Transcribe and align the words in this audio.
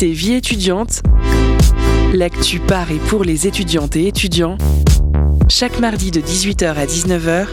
Curiosité 0.00 0.26
Vie 0.26 0.34
étudiante, 0.34 1.02
l'actu 2.14 2.58
par 2.58 2.90
et 2.90 2.96
pour 2.96 3.22
les 3.22 3.46
étudiantes 3.46 3.96
et 3.96 4.06
étudiants, 4.06 4.56
chaque 5.50 5.78
mardi 5.78 6.10
de 6.10 6.22
18h 6.22 6.68
à 6.68 6.86
19h 6.86 7.48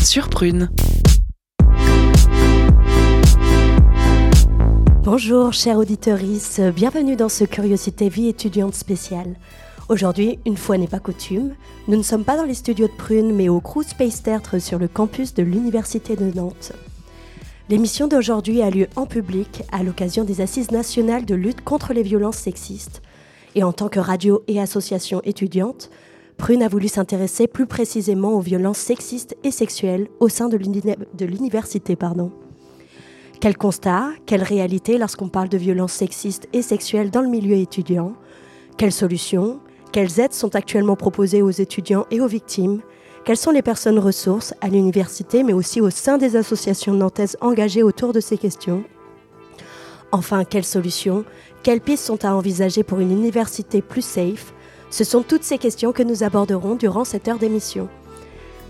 sur 0.00 0.28
Prune. 0.28 0.70
Bonjour 5.02 5.52
chers 5.52 5.76
auditeurs, 5.76 6.20
bienvenue 6.72 7.16
dans 7.16 7.28
ce 7.28 7.42
Curiosité 7.42 8.08
Vie 8.08 8.28
étudiante 8.28 8.76
spéciale. 8.76 9.34
Aujourd'hui, 9.88 10.38
une 10.46 10.56
fois 10.56 10.78
n'est 10.78 10.86
pas 10.86 11.00
coutume, 11.00 11.56
nous 11.88 11.96
ne 11.96 12.04
sommes 12.04 12.24
pas 12.24 12.36
dans 12.36 12.44
les 12.44 12.54
studios 12.54 12.86
de 12.86 12.92
Prune 12.92 13.34
mais 13.34 13.48
au 13.48 13.60
Crew 13.60 13.82
Space 13.82 14.22
Theatre 14.22 14.60
sur 14.60 14.78
le 14.78 14.86
campus 14.86 15.34
de 15.34 15.42
l'Université 15.42 16.14
de 16.14 16.30
Nantes. 16.32 16.74
L'émission 17.68 18.08
d'aujourd'hui 18.08 18.60
a 18.60 18.70
lieu 18.70 18.88
en 18.96 19.06
public 19.06 19.62
à 19.70 19.82
l'occasion 19.82 20.24
des 20.24 20.40
Assises 20.40 20.72
nationales 20.72 21.24
de 21.24 21.34
lutte 21.36 21.62
contre 21.62 21.92
les 21.92 22.02
violences 22.02 22.38
sexistes. 22.38 23.02
Et 23.54 23.62
en 23.62 23.72
tant 23.72 23.88
que 23.88 24.00
radio 24.00 24.42
et 24.48 24.60
association 24.60 25.20
étudiante, 25.24 25.90
Prune 26.38 26.62
a 26.62 26.68
voulu 26.68 26.88
s'intéresser 26.88 27.46
plus 27.46 27.66
précisément 27.66 28.32
aux 28.32 28.40
violences 28.40 28.78
sexistes 28.78 29.36
et 29.44 29.52
sexuelles 29.52 30.08
au 30.18 30.28
sein 30.28 30.48
de 30.48 30.56
l'université. 31.24 31.96
Quel 33.40 33.56
constat, 33.56 34.10
quelle 34.26 34.42
réalité 34.42 34.98
lorsqu'on 34.98 35.28
parle 35.28 35.48
de 35.48 35.58
violences 35.58 35.92
sexistes 35.92 36.48
et 36.52 36.62
sexuelles 36.62 37.10
dans 37.10 37.20
le 37.20 37.28
milieu 37.28 37.56
étudiant? 37.56 38.14
Quelles 38.76 38.92
solutions 38.92 39.60
Quelles 39.92 40.18
aides 40.18 40.32
sont 40.32 40.56
actuellement 40.56 40.96
proposées 40.96 41.42
aux 41.42 41.50
étudiants 41.50 42.06
et 42.10 42.20
aux 42.20 42.26
victimes? 42.26 42.80
Quelles 43.24 43.36
sont 43.36 43.52
les 43.52 43.62
personnes 43.62 44.00
ressources 44.00 44.52
à 44.60 44.68
l'université, 44.68 45.44
mais 45.44 45.52
aussi 45.52 45.80
au 45.80 45.90
sein 45.90 46.18
des 46.18 46.34
associations 46.34 46.94
nantaises 46.94 47.36
engagées 47.40 47.84
autour 47.84 48.12
de 48.12 48.18
ces 48.20 48.36
questions? 48.36 48.82
Enfin, 50.10 50.44
quelles 50.44 50.64
solutions 50.64 51.24
Quelles 51.62 51.80
pistes 51.80 52.04
sont 52.04 52.24
à 52.24 52.34
envisager 52.34 52.82
pour 52.82 52.98
une 52.98 53.12
université 53.12 53.80
plus 53.80 54.02
safe? 54.02 54.52
Ce 54.90 55.04
sont 55.04 55.22
toutes 55.22 55.44
ces 55.44 55.58
questions 55.58 55.92
que 55.92 56.02
nous 56.02 56.24
aborderons 56.24 56.74
durant 56.74 57.04
cette 57.04 57.28
heure 57.28 57.38
d'émission. 57.38 57.88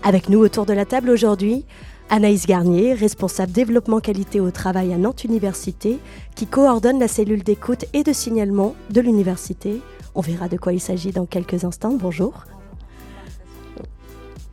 Avec 0.03 0.29
nous 0.29 0.39
autour 0.39 0.65
de 0.65 0.73
la 0.73 0.85
table 0.85 1.09
aujourd'hui, 1.09 1.65
Anaïs 2.09 2.45
Garnier, 2.45 2.93
responsable 2.93 3.51
développement 3.51 4.01
qualité 4.01 4.39
au 4.39 4.51
travail 4.51 4.93
à 4.93 4.97
Nantes 4.97 5.23
Université, 5.23 5.97
qui 6.35 6.45
coordonne 6.45 6.99
la 6.99 7.07
cellule 7.07 7.43
d'écoute 7.43 7.85
et 7.93 8.03
de 8.03 8.13
signalement 8.13 8.75
de 8.91 9.01
l'université. 9.01 9.81
On 10.13 10.21
verra 10.21 10.47
de 10.47 10.57
quoi 10.57 10.73
il 10.73 10.79
s'agit 10.79 11.11
dans 11.11 11.25
quelques 11.25 11.63
instants. 11.63 11.97
Bonjour. 11.99 12.45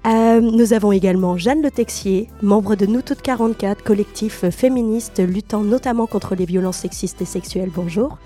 Euh, 0.07 0.41
nous 0.41 0.73
avons 0.73 0.93
également 0.93 1.37
Jeanne 1.37 1.63
Le 1.63 1.71
Texier, 1.71 2.29
membre 2.41 2.75
de 2.75 2.87
Nous 2.87 3.03
Toutes 3.03 3.21
44, 3.21 3.83
collectif 3.83 4.49
féministe 4.49 5.21
luttant 5.21 5.61
notamment 5.61 6.07
contre 6.07 6.35
les 6.35 6.47
violences 6.47 6.79
sexistes 6.79 7.21
et 7.21 7.27
sexuelles. 7.27 7.71
Bonjour. 7.75 8.17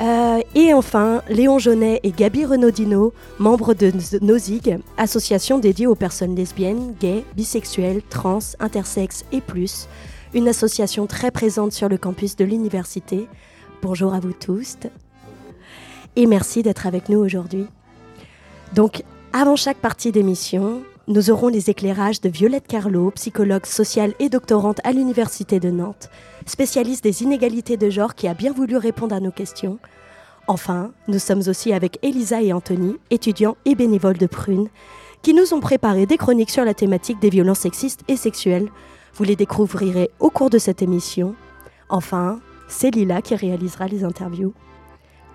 Euh, 0.00 0.40
et 0.56 0.74
enfin, 0.74 1.22
Léon 1.28 1.58
Jaunet 1.58 2.00
et 2.02 2.10
Gabi 2.10 2.44
Renaudino, 2.44 3.12
membres 3.38 3.74
de 3.74 3.92
Nozig, 4.20 4.78
association 4.96 5.58
dédiée 5.58 5.86
aux 5.86 5.94
personnes 5.94 6.34
lesbiennes, 6.34 6.94
gays, 7.00 7.24
bisexuelles, 7.36 8.02
trans, 8.08 8.38
intersexes 8.58 9.24
et 9.30 9.40
plus, 9.40 9.88
une 10.34 10.48
association 10.48 11.06
très 11.06 11.30
présente 11.30 11.72
sur 11.72 11.88
le 11.88 11.98
campus 11.98 12.36
de 12.36 12.44
l'université. 12.44 13.28
Bonjour 13.82 14.12
à 14.12 14.20
vous 14.20 14.32
tous. 14.32 14.76
Et 16.16 16.26
merci 16.26 16.62
d'être 16.64 16.86
avec 16.86 17.08
nous 17.08 17.18
aujourd'hui. 17.18 17.66
Donc, 18.74 19.02
avant 19.32 19.56
chaque 19.56 19.78
partie 19.78 20.10
d'émission, 20.10 20.82
nous 21.06 21.30
aurons 21.30 21.48
les 21.48 21.70
éclairages 21.70 22.20
de 22.20 22.28
Violette 22.28 22.66
Carlo, 22.66 23.10
psychologue 23.10 23.66
sociale 23.66 24.14
et 24.18 24.28
doctorante 24.28 24.80
à 24.84 24.92
l'Université 24.92 25.60
de 25.60 25.70
Nantes, 25.70 26.08
spécialiste 26.46 27.04
des 27.04 27.22
inégalités 27.22 27.76
de 27.76 27.90
genre 27.90 28.14
qui 28.14 28.26
a 28.26 28.34
bien 28.34 28.52
voulu 28.52 28.76
répondre 28.76 29.14
à 29.14 29.20
nos 29.20 29.30
questions. 29.30 29.78
Enfin, 30.46 30.92
nous 31.08 31.18
sommes 31.18 31.42
aussi 31.46 31.74
avec 31.74 31.98
Elisa 32.02 32.40
et 32.42 32.54
Anthony, 32.54 32.96
étudiants 33.10 33.56
et 33.66 33.74
bénévoles 33.74 34.16
de 34.16 34.26
Prune, 34.26 34.68
qui 35.20 35.34
nous 35.34 35.52
ont 35.52 35.60
préparé 35.60 36.06
des 36.06 36.16
chroniques 36.16 36.50
sur 36.50 36.64
la 36.64 36.74
thématique 36.74 37.20
des 37.20 37.30
violences 37.30 37.60
sexistes 37.60 38.04
et 38.08 38.16
sexuelles. 38.16 38.68
Vous 39.14 39.24
les 39.24 39.36
découvrirez 39.36 40.10
au 40.20 40.30
cours 40.30 40.48
de 40.48 40.58
cette 40.58 40.80
émission. 40.80 41.34
Enfin, 41.90 42.40
c'est 42.66 42.90
Lila 42.90 43.20
qui 43.20 43.34
réalisera 43.34 43.88
les 43.88 44.04
interviews. 44.04 44.54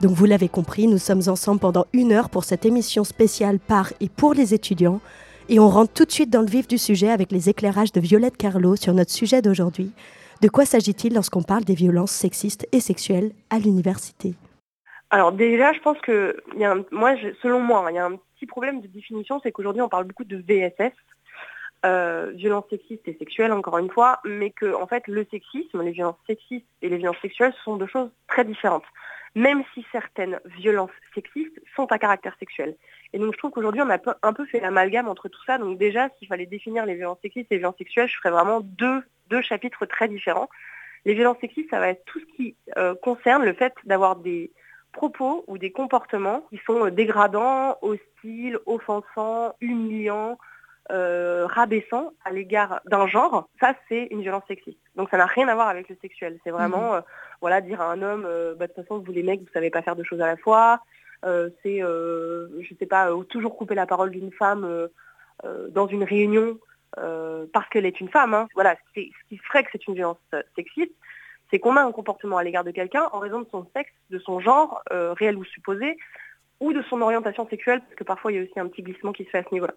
Donc 0.03 0.11
vous 0.11 0.25
l'avez 0.25 0.49
compris, 0.49 0.87
nous 0.87 0.97
sommes 0.97 1.21
ensemble 1.29 1.61
pendant 1.61 1.85
une 1.93 2.11
heure 2.11 2.29
pour 2.29 2.43
cette 2.43 2.65
émission 2.65 3.05
spéciale 3.05 3.57
par 3.57 3.93
et 4.01 4.09
pour 4.09 4.33
les 4.33 4.53
étudiants. 4.53 4.99
Et 5.47 5.61
on 5.61 5.69
rentre 5.69 5.93
tout 5.93 6.03
de 6.03 6.11
suite 6.11 6.29
dans 6.29 6.41
le 6.41 6.47
vif 6.47 6.67
du 6.67 6.77
sujet 6.77 7.09
avec 7.09 7.31
les 7.31 7.47
éclairages 7.47 7.93
de 7.93 8.01
Violette 8.01 8.35
Carlo 8.35 8.75
sur 8.75 8.93
notre 8.93 9.11
sujet 9.11 9.41
d'aujourd'hui. 9.41 9.93
De 10.41 10.49
quoi 10.49 10.65
s'agit-il 10.65 11.13
lorsqu'on 11.13 11.41
parle 11.41 11.63
des 11.63 11.73
violences 11.73 12.11
sexistes 12.11 12.67
et 12.73 12.81
sexuelles 12.81 13.31
à 13.49 13.59
l'université? 13.59 14.33
Alors 15.09 15.31
déjà, 15.31 15.71
je 15.71 15.79
pense 15.79 15.99
que, 16.01 16.35
moi, 16.91 17.15
selon 17.41 17.61
moi, 17.61 17.85
il 17.89 17.95
y 17.95 17.99
a 17.99 18.05
un 18.05 18.19
petit 18.35 18.45
problème 18.45 18.81
de 18.81 18.87
définition, 18.87 19.39
c'est 19.41 19.53
qu'aujourd'hui 19.53 19.83
on 19.83 19.87
parle 19.89 20.03
beaucoup 20.03 20.25
de 20.25 20.35
VSS, 20.35 20.91
euh, 21.85 22.33
violences 22.35 22.65
sexistes 22.69 23.07
et 23.07 23.15
sexuelles, 23.17 23.53
encore 23.53 23.77
une 23.77 23.89
fois, 23.89 24.19
mais 24.25 24.49
que 24.49 24.75
en 24.75 24.85
fait 24.85 25.07
le 25.07 25.25
sexisme, 25.31 25.81
les 25.81 25.91
violences 25.91 26.19
sexistes 26.27 26.67
et 26.81 26.89
les 26.89 26.97
violences 26.97 27.21
sexuelles 27.21 27.53
sont 27.63 27.77
deux 27.77 27.87
choses 27.87 28.09
très 28.27 28.43
différentes 28.43 28.83
même 29.35 29.63
si 29.73 29.85
certaines 29.91 30.39
violences 30.57 30.91
sexistes 31.15 31.59
sont 31.75 31.91
à 31.91 31.97
caractère 31.97 32.35
sexuel. 32.39 32.75
Et 33.13 33.19
donc 33.19 33.33
je 33.33 33.37
trouve 33.37 33.51
qu'aujourd'hui 33.51 33.81
on 33.81 33.89
a 33.89 33.97
un 34.21 34.33
peu 34.33 34.45
fait 34.45 34.59
l'amalgame 34.59 35.07
entre 35.07 35.29
tout 35.29 35.43
ça. 35.45 35.57
Donc 35.57 35.77
déjà, 35.77 36.09
s'il 36.17 36.27
fallait 36.27 36.45
définir 36.45 36.85
les 36.85 36.95
violences 36.95 37.19
sexistes 37.21 37.47
et 37.51 37.55
les 37.55 37.59
violences 37.59 37.77
sexuelles, 37.77 38.07
je 38.07 38.17
ferais 38.17 38.31
vraiment 38.31 38.61
deux, 38.61 39.03
chapitres 39.41 39.87
très 39.87 40.07
différents. 40.07 40.47
Les 41.05 41.15
violences 41.15 41.39
sexistes, 41.41 41.71
ça 41.71 41.79
va 41.79 41.89
être 41.89 42.05
tout 42.05 42.19
ce 42.19 42.35
qui 42.35 42.55
euh, 42.77 42.93
concerne 43.01 43.43
le 43.43 43.53
fait 43.53 43.73
d'avoir 43.83 44.15
des 44.15 44.51
propos 44.91 45.43
ou 45.47 45.57
des 45.57 45.71
comportements 45.71 46.41
qui 46.51 46.61
sont 46.67 46.85
euh, 46.85 46.91
dégradants, 46.91 47.77
hostiles, 47.81 48.59
offensants, 48.67 49.55
humiliants, 49.59 50.37
euh, 50.91 51.47
rabaissant 51.47 52.11
à 52.25 52.31
l'égard 52.31 52.81
d'un 52.85 53.07
genre, 53.07 53.47
ça 53.61 53.73
c'est 53.87 54.07
une 54.11 54.21
violence 54.21 54.43
sexiste. 54.49 54.81
Donc 54.95 55.09
ça 55.09 55.17
n'a 55.17 55.25
rien 55.25 55.47
à 55.47 55.55
voir 55.55 55.69
avec 55.69 55.87
le 55.87 55.95
sexuel. 56.01 56.37
C'est 56.43 56.51
vraiment 56.51 56.91
mhm. 56.91 56.97
euh, 56.97 57.01
voilà, 57.39 57.61
dire 57.61 57.79
à 57.79 57.89
un 57.89 58.01
homme, 58.01 58.25
euh, 58.27 58.53
bah, 58.53 58.67
de 58.67 58.73
toute 58.73 58.83
façon 58.83 58.99
vous 58.99 59.11
les 59.13 59.23
mecs, 59.23 59.39
vous 59.39 59.53
savez 59.53 59.69
pas 59.69 59.81
faire 59.81 59.95
deux 59.95 60.03
choses 60.03 60.19
à 60.19 60.27
la 60.27 60.35
fois. 60.35 60.81
c'est, 61.23 61.79
je 61.79 62.75
sais 62.77 62.85
pas, 62.85 63.09
toujours 63.29 63.55
couper 63.55 63.75
la 63.75 63.85
parole 63.85 64.11
d'une 64.11 64.33
femme 64.33 64.89
dans 65.69 65.87
une 65.87 66.03
réunion 66.03 66.59
parce 66.97 67.69
qu'elle 67.69 67.85
est 67.85 68.01
une 68.01 68.09
femme. 68.09 68.33
Hein. 68.33 68.47
Voilà, 68.53 68.75
ce 68.93 68.99
qui 69.29 69.37
ferait 69.37 69.63
que 69.63 69.69
c'est 69.71 69.87
une 69.87 69.95
violence 69.95 70.17
sexiste, 70.55 70.91
c'est 71.49 71.59
qu'on 71.59 71.77
a 71.77 71.81
un 71.81 71.93
comportement 71.93 72.37
à 72.37 72.43
l'égard 72.43 72.65
de 72.65 72.71
quelqu'un 72.71 73.07
en 73.13 73.19
raison 73.19 73.39
de 73.39 73.47
son 73.49 73.65
sexe, 73.73 73.93
de 74.09 74.19
son 74.19 74.41
genre, 74.41 74.83
réel 74.91 75.37
ou 75.37 75.45
supposé, 75.45 75.97
ou 76.63 76.71
de 76.71 76.81
son 76.83 77.01
orientation 77.01 77.47
sexuelle, 77.49 77.81
parce 77.81 77.95
que 77.95 78.05
parfois 78.05 78.31
il 78.31 78.35
y 78.35 78.39
a 78.39 78.43
aussi 78.43 78.57
un 78.57 78.67
petit 78.67 78.83
glissement 78.83 79.11
qui 79.11 79.25
se 79.25 79.29
fait 79.29 79.39
à 79.39 79.43
ce 79.43 79.53
niveau-là. 79.53 79.73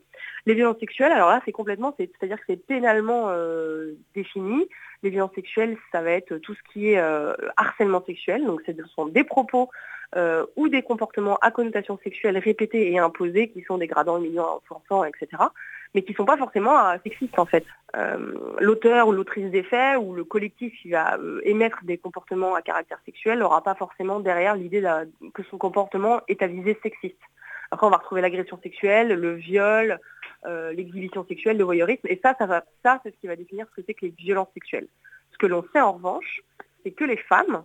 Les 0.46 0.54
violences 0.54 0.78
sexuelles, 0.78 1.10
alors 1.10 1.28
là 1.28 1.42
c'est 1.44 1.52
complètement, 1.52 1.92
c'est-à-dire 1.98 2.38
que 2.38 2.44
c'est 2.46 2.64
pénalement 2.64 3.24
euh, 3.30 3.94
défini. 4.14 4.68
Les 5.02 5.10
violences 5.10 5.34
sexuelles, 5.34 5.76
ça 5.90 6.00
va 6.00 6.12
être 6.12 6.36
tout 6.38 6.54
ce 6.54 6.72
qui 6.72 6.92
est 6.92 6.98
euh, 6.98 7.34
harcèlement 7.56 8.04
sexuel, 8.04 8.46
donc 8.46 8.62
ce 8.64 8.72
sont 8.94 9.06
des 9.06 9.24
propos 9.24 9.68
euh, 10.14 10.46
ou 10.56 10.68
des 10.68 10.82
comportements 10.82 11.36
à 11.42 11.50
connotation 11.50 11.98
sexuelle 12.04 12.38
répétés 12.38 12.92
et 12.92 12.98
imposés 12.98 13.48
qui 13.48 13.62
sont 13.62 13.78
dégradants, 13.78 14.18
humiliants, 14.18 14.60
offensants, 14.62 15.04
etc 15.04 15.42
mais 15.96 16.02
qui 16.02 16.12
ne 16.12 16.16
sont 16.16 16.26
pas 16.26 16.36
forcément 16.36 16.78
euh, 16.78 16.96
sexistes 17.02 17.38
en 17.38 17.46
fait. 17.46 17.64
Euh, 17.96 18.34
l'auteur 18.60 19.08
ou 19.08 19.12
l'autrice 19.12 19.50
des 19.50 19.62
faits 19.62 19.98
ou 19.98 20.14
le 20.14 20.24
collectif 20.24 20.74
qui 20.82 20.90
va 20.90 21.16
euh, 21.16 21.40
émettre 21.44 21.78
des 21.84 21.96
comportements 21.96 22.54
à 22.54 22.60
caractère 22.60 22.98
sexuel 23.06 23.38
n'aura 23.38 23.62
pas 23.62 23.74
forcément 23.74 24.20
derrière 24.20 24.56
l'idée 24.56 24.82
que 25.32 25.42
son 25.44 25.56
comportement 25.56 26.20
est 26.28 26.42
à 26.42 26.46
visée 26.46 26.78
sexiste. 26.82 27.16
Après, 27.70 27.86
on 27.86 27.90
va 27.90 27.96
retrouver 27.96 28.20
l'agression 28.20 28.60
sexuelle, 28.62 29.08
le 29.08 29.34
viol, 29.34 29.98
l'exhibition 30.44 31.26
sexuelle, 31.26 31.56
le 31.56 31.64
voyeurisme, 31.64 32.06
et 32.08 32.20
ça, 32.22 32.36
ça, 32.38 32.46
va, 32.46 32.62
ça 32.84 33.00
c'est 33.02 33.10
ce 33.10 33.16
qui 33.20 33.26
va 33.26 33.34
définir 33.34 33.66
ce 33.70 33.80
que 33.80 33.84
c'est 33.84 33.94
que 33.94 34.06
les 34.06 34.14
violences 34.16 34.52
sexuelles. 34.54 34.86
Ce 35.32 35.38
que 35.38 35.46
l'on 35.46 35.64
sait 35.72 35.80
en 35.80 35.94
revanche, 35.94 36.42
c'est 36.84 36.92
que 36.92 37.02
les 37.02 37.16
femmes, 37.16 37.64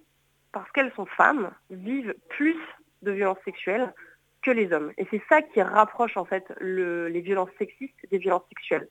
parce 0.51 0.71
qu'elles 0.71 0.94
sont 0.95 1.06
femmes, 1.06 1.51
vivent 1.69 2.15
plus 2.30 2.57
de 3.01 3.12
violences 3.12 3.39
sexuelles 3.45 3.94
que 4.42 4.51
les 4.51 4.74
hommes. 4.74 4.92
Et 4.98 5.07
c'est 5.12 5.21
ça 5.30 5.42
qui 5.42 5.62
rapproche 5.62 6.18
en 6.18 6.25
fait 6.25 6.51
les 6.59 7.21
violences 7.21 7.50
sexistes 7.57 7.95
des 8.09 8.18
violences 8.18 8.48
sexuelles. 8.50 8.88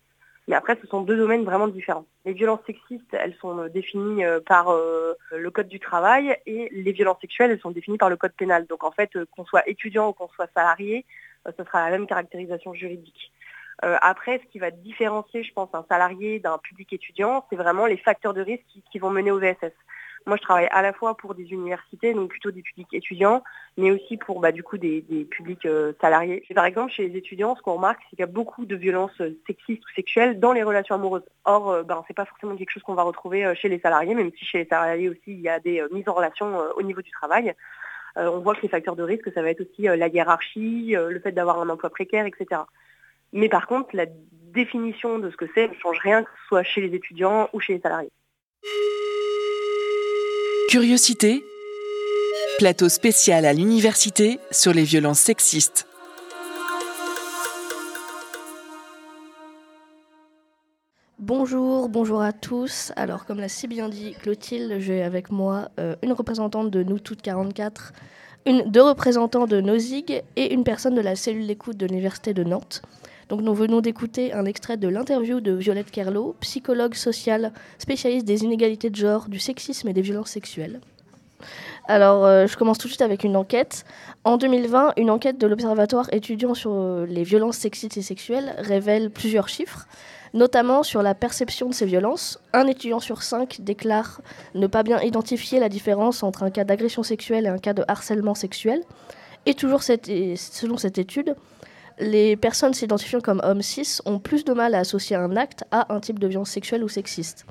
Mais 0.49 0.57
après, 0.57 0.77
ce 0.83 0.87
sont 0.89 1.03
deux 1.03 1.17
domaines 1.17 1.45
vraiment 1.45 1.69
différents. 1.69 2.07
Les 2.25 2.33
violences 2.33 2.65
sexistes, 2.67 3.13
elles 3.13 3.37
sont 3.41 3.69
définies 3.69 4.25
euh, 4.25 4.41
par 4.45 4.71
euh, 4.71 5.15
le 5.31 5.51
code 5.51 5.69
du 5.69 5.79
travail 5.79 6.37
et 6.47 6.69
les 6.73 6.91
violences 6.91 7.21
sexuelles, 7.21 7.53
elles 7.53 7.61
sont 7.61 7.71
définies 7.71 7.99
par 7.99 8.11
le 8.11 8.17
code 8.17 8.33
pénal. 8.33 8.67
Donc 8.67 8.83
en 8.83 8.91
fait, 8.91 9.15
euh, 9.15 9.27
qu'on 9.31 9.45
soit 9.45 9.69
étudiant 9.69 10.09
ou 10.09 10.13
qu'on 10.13 10.29
soit 10.29 10.51
salarié, 10.55 11.07
ce 11.47 11.65
sera 11.65 11.89
la 11.89 11.97
même 11.97 12.07
caractérisation 12.07 12.75
juridique. 12.75 13.33
après, 13.83 14.41
ce 14.45 14.51
qui 14.51 14.59
va 14.59 14.71
différencier, 14.71 15.43
je 15.43 15.53
pense, 15.55 15.71
un 15.73 15.87
salarié 15.89 16.39
d'un 16.39 16.59
public 16.59 16.93
étudiant, 16.93 17.47
c'est 17.49 17.57
vraiment 17.57 17.87
les 17.87 17.97
facteurs 17.97 18.35
de 18.35 18.43
risque 18.43 18.65
qui, 18.69 18.83
qui 18.91 18.99
vont 18.99 19.09
mener 19.09 19.31
au 19.31 19.39
VSS. 19.39 19.73
Moi, 20.27 20.37
je 20.37 20.43
travaille 20.43 20.69
à 20.71 20.83
la 20.83 20.93
fois 20.93 21.17
pour 21.17 21.35
des 21.35 21.51
universités, 21.53 22.13
donc 22.13 22.29
plutôt 22.29 22.51
des 22.51 22.63
publics 22.63 22.93
étudiants, 22.93 23.43
mais 23.79 23.91
aussi 23.91 24.19
pour 24.19 24.41
bah, 24.41 24.53
du 24.53 24.63
coup 24.63 24.77
des, 24.77 25.03
publics 25.31 25.65
euh, 25.65 25.93
salariés. 26.01 26.45
par 26.55 26.67
exemple, 26.67 26.93
chez 26.93 27.09
les 27.09 27.17
étudiants, 27.17 27.57
ce 27.57 27.63
qu'on 27.63 27.75
remarque, 27.75 28.01
c'est 28.05 28.11
qu'il 28.11 28.21
y 28.21 28.23
a 28.23 28.27
beaucoup 28.27 28.67
de 28.67 28.77
violences 28.77 29.19
euh, 29.21 29.39
sexistes 29.47 29.83
ou 29.83 29.95
sexuelles 29.95 30.39
dans 30.39 30.53
les 30.53 30.63
relations 30.63 30.95
amoureuses. 30.95 31.25
Or, 31.45 31.71
euh, 31.71 31.83
ben, 31.83 32.05
c'est 32.07 32.15
pas 32.15 32.27
forcément 32.27 32.55
quelque 32.55 32.71
chose 32.71 32.83
qu'on 32.83 32.95
va 32.95 33.03
retrouver 33.03 33.55
chez 33.55 33.69
les 33.69 33.81
salariés, 33.81 34.15
même 34.15 34.31
si 34.39 34.45
chez 34.45 34.59
les 34.59 34.67
salariés 34.67 35.09
aussi, 35.09 35.23
il 35.27 35.41
y 35.41 35.49
a 35.49 35.59
des 35.59 35.83
mises 35.91 36.09
en 36.09 36.15
relation 36.15 36.61
au 36.77 36.83
niveau 36.83 37.01
du 37.01 37.11
travail. 37.11 37.55
on 38.17 38.41
voit 38.41 38.55
que 38.55 38.63
les 38.63 38.69
facteurs 38.69 38.97
de 38.97 39.03
risque, 39.03 39.33
ça 39.33 39.43
va 39.43 39.51
être 39.51 39.63
aussi 39.63 39.83
la 39.83 40.09
hiérarchie, 40.09 40.95
le 40.97 41.21
fait 41.21 41.33
d'avoir 41.33 41.61
un 41.61 41.69
emploi 41.71 41.89
précaire, 41.91 42.27
etc. 42.27 42.63
Mais 43.33 43.49
par 43.49 43.67
contre, 43.67 43.97
la 43.97 44.07
définition 44.53 45.19
de 45.19 45.31
ce 45.31 45.37
que 45.37 45.47
c'est 45.55 45.69
ne 45.69 45.75
change 45.75 45.99
rien, 46.01 46.25
que 46.25 46.31
ce 46.43 46.49
soit 46.49 46.63
chez 46.63 46.81
les 46.81 46.95
étudiants 46.95 47.49
ou 47.53 47.61
chez 47.61 47.75
les 47.75 47.81
salariés. 47.81 48.13
Curiosité, 50.71 51.45
plateau 52.59 52.89
spécial 52.89 53.45
à 53.45 53.53
l'université 53.53 54.39
sur 54.53 54.73
les 54.73 54.85
violences 54.85 55.19
sexistes. 55.19 55.89
Bonjour, 61.19 61.89
bonjour 61.89 62.23
à 62.23 62.33
tous. 62.33 62.93
Alors, 62.95 63.27
comme 63.27 63.41
l'a 63.41 63.49
si 63.49 63.67
bien 63.67 63.89
dit 63.89 64.15
Clotilde, 64.23 64.79
j'ai 64.79 65.03
avec 65.03 65.33
moi 65.33 65.71
euh, 65.81 65.97
une 66.05 66.13
représentante 66.13 66.71
de 66.71 66.85
Nous 66.85 67.01
Toutes 67.01 67.21
44, 67.21 67.93
une, 68.47 68.71
deux 68.71 68.83
représentants 68.83 69.49
de 69.49 69.61
Nozig 69.61 70.23
et 70.37 70.55
une 70.55 70.63
personne 70.63 70.95
de 70.95 71.01
la 71.01 71.17
cellule 71.17 71.49
d'écoute 71.49 71.79
de 71.79 71.87
l'Université 71.87 72.33
de 72.33 72.45
Nantes. 72.45 72.83
Donc 73.31 73.43
nous 73.43 73.55
venons 73.55 73.81
d'écouter 73.81 74.33
un 74.33 74.45
extrait 74.45 74.77
de 74.77 74.89
l'interview 74.89 75.41
de 75.41 75.53
Violette 75.53 75.93
Kerlot, 75.93 76.35
psychologue 76.41 76.95
sociale 76.95 77.53
spécialiste 77.79 78.27
des 78.27 78.43
inégalités 78.43 78.91
de 78.91 78.97
genre, 78.97 79.29
du 79.29 79.39
sexisme 79.39 79.87
et 79.87 79.93
des 79.93 80.03
violences 80.03 80.31
sexuelles. 80.31 80.81
Alors, 81.87 82.27
euh, 82.27 82.49
je 82.49 82.57
commence 82.57 82.79
tout 82.79 82.89
de 82.89 82.91
suite 82.91 83.03
avec 83.03 83.23
une 83.23 83.37
enquête. 83.37 83.85
En 84.25 84.37
2020, 84.37 84.95
une 84.97 85.11
enquête 85.11 85.39
de 85.39 85.47
l'Observatoire 85.47 86.13
étudiant 86.13 86.55
sur 86.55 86.73
euh, 86.73 87.07
les 87.07 87.23
violences 87.23 87.57
sexistes 87.57 87.97
et 87.97 88.03
sexuelles 88.03 88.53
révèle 88.59 89.11
plusieurs 89.11 89.49
chiffres, 89.49 89.87
notamment 90.35 90.83
sur 90.83 91.01
la 91.01 91.15
perception 91.15 91.69
de 91.69 91.75
ces 91.75 91.87
violences. 91.87 92.41
Un 92.53 92.67
étudiant 92.67 92.99
sur 92.99 93.23
cinq 93.23 93.61
déclare 93.61 94.23
ne 94.57 94.67
pas 94.67 94.83
bien 94.83 95.01
identifier 95.03 95.61
la 95.61 95.69
différence 95.69 96.25
entre 96.25 96.43
un 96.43 96.51
cas 96.51 96.65
d'agression 96.65 97.05
sexuelle 97.05 97.47
et 97.47 97.49
un 97.49 97.59
cas 97.59 97.75
de 97.75 97.85
harcèlement 97.87 98.35
sexuel. 98.35 98.83
Et 99.47 99.55
toujours 99.55 99.85
selon 99.85 100.77
cette 100.77 100.99
étude, 100.99 101.37
les 102.01 102.37
personnes 102.37 102.75
s'identifiant 102.75 103.21
comme 103.21 103.41
hommes 103.45 103.63
cis 103.63 103.99
ont 104.07 104.19
plus 104.19 104.45
de 104.45 104.53
mal 104.53 104.75
à 104.75 104.79
associer 104.79 105.17
un 105.17 105.37
acte 105.37 105.65
à 105.71 105.93
un 105.95 106.01
type 106.01 106.19
de 106.19 106.27
violence 106.27 106.51
sexuelle 106.51 106.83
ou 106.83 106.89
sexiste. 106.89 107.47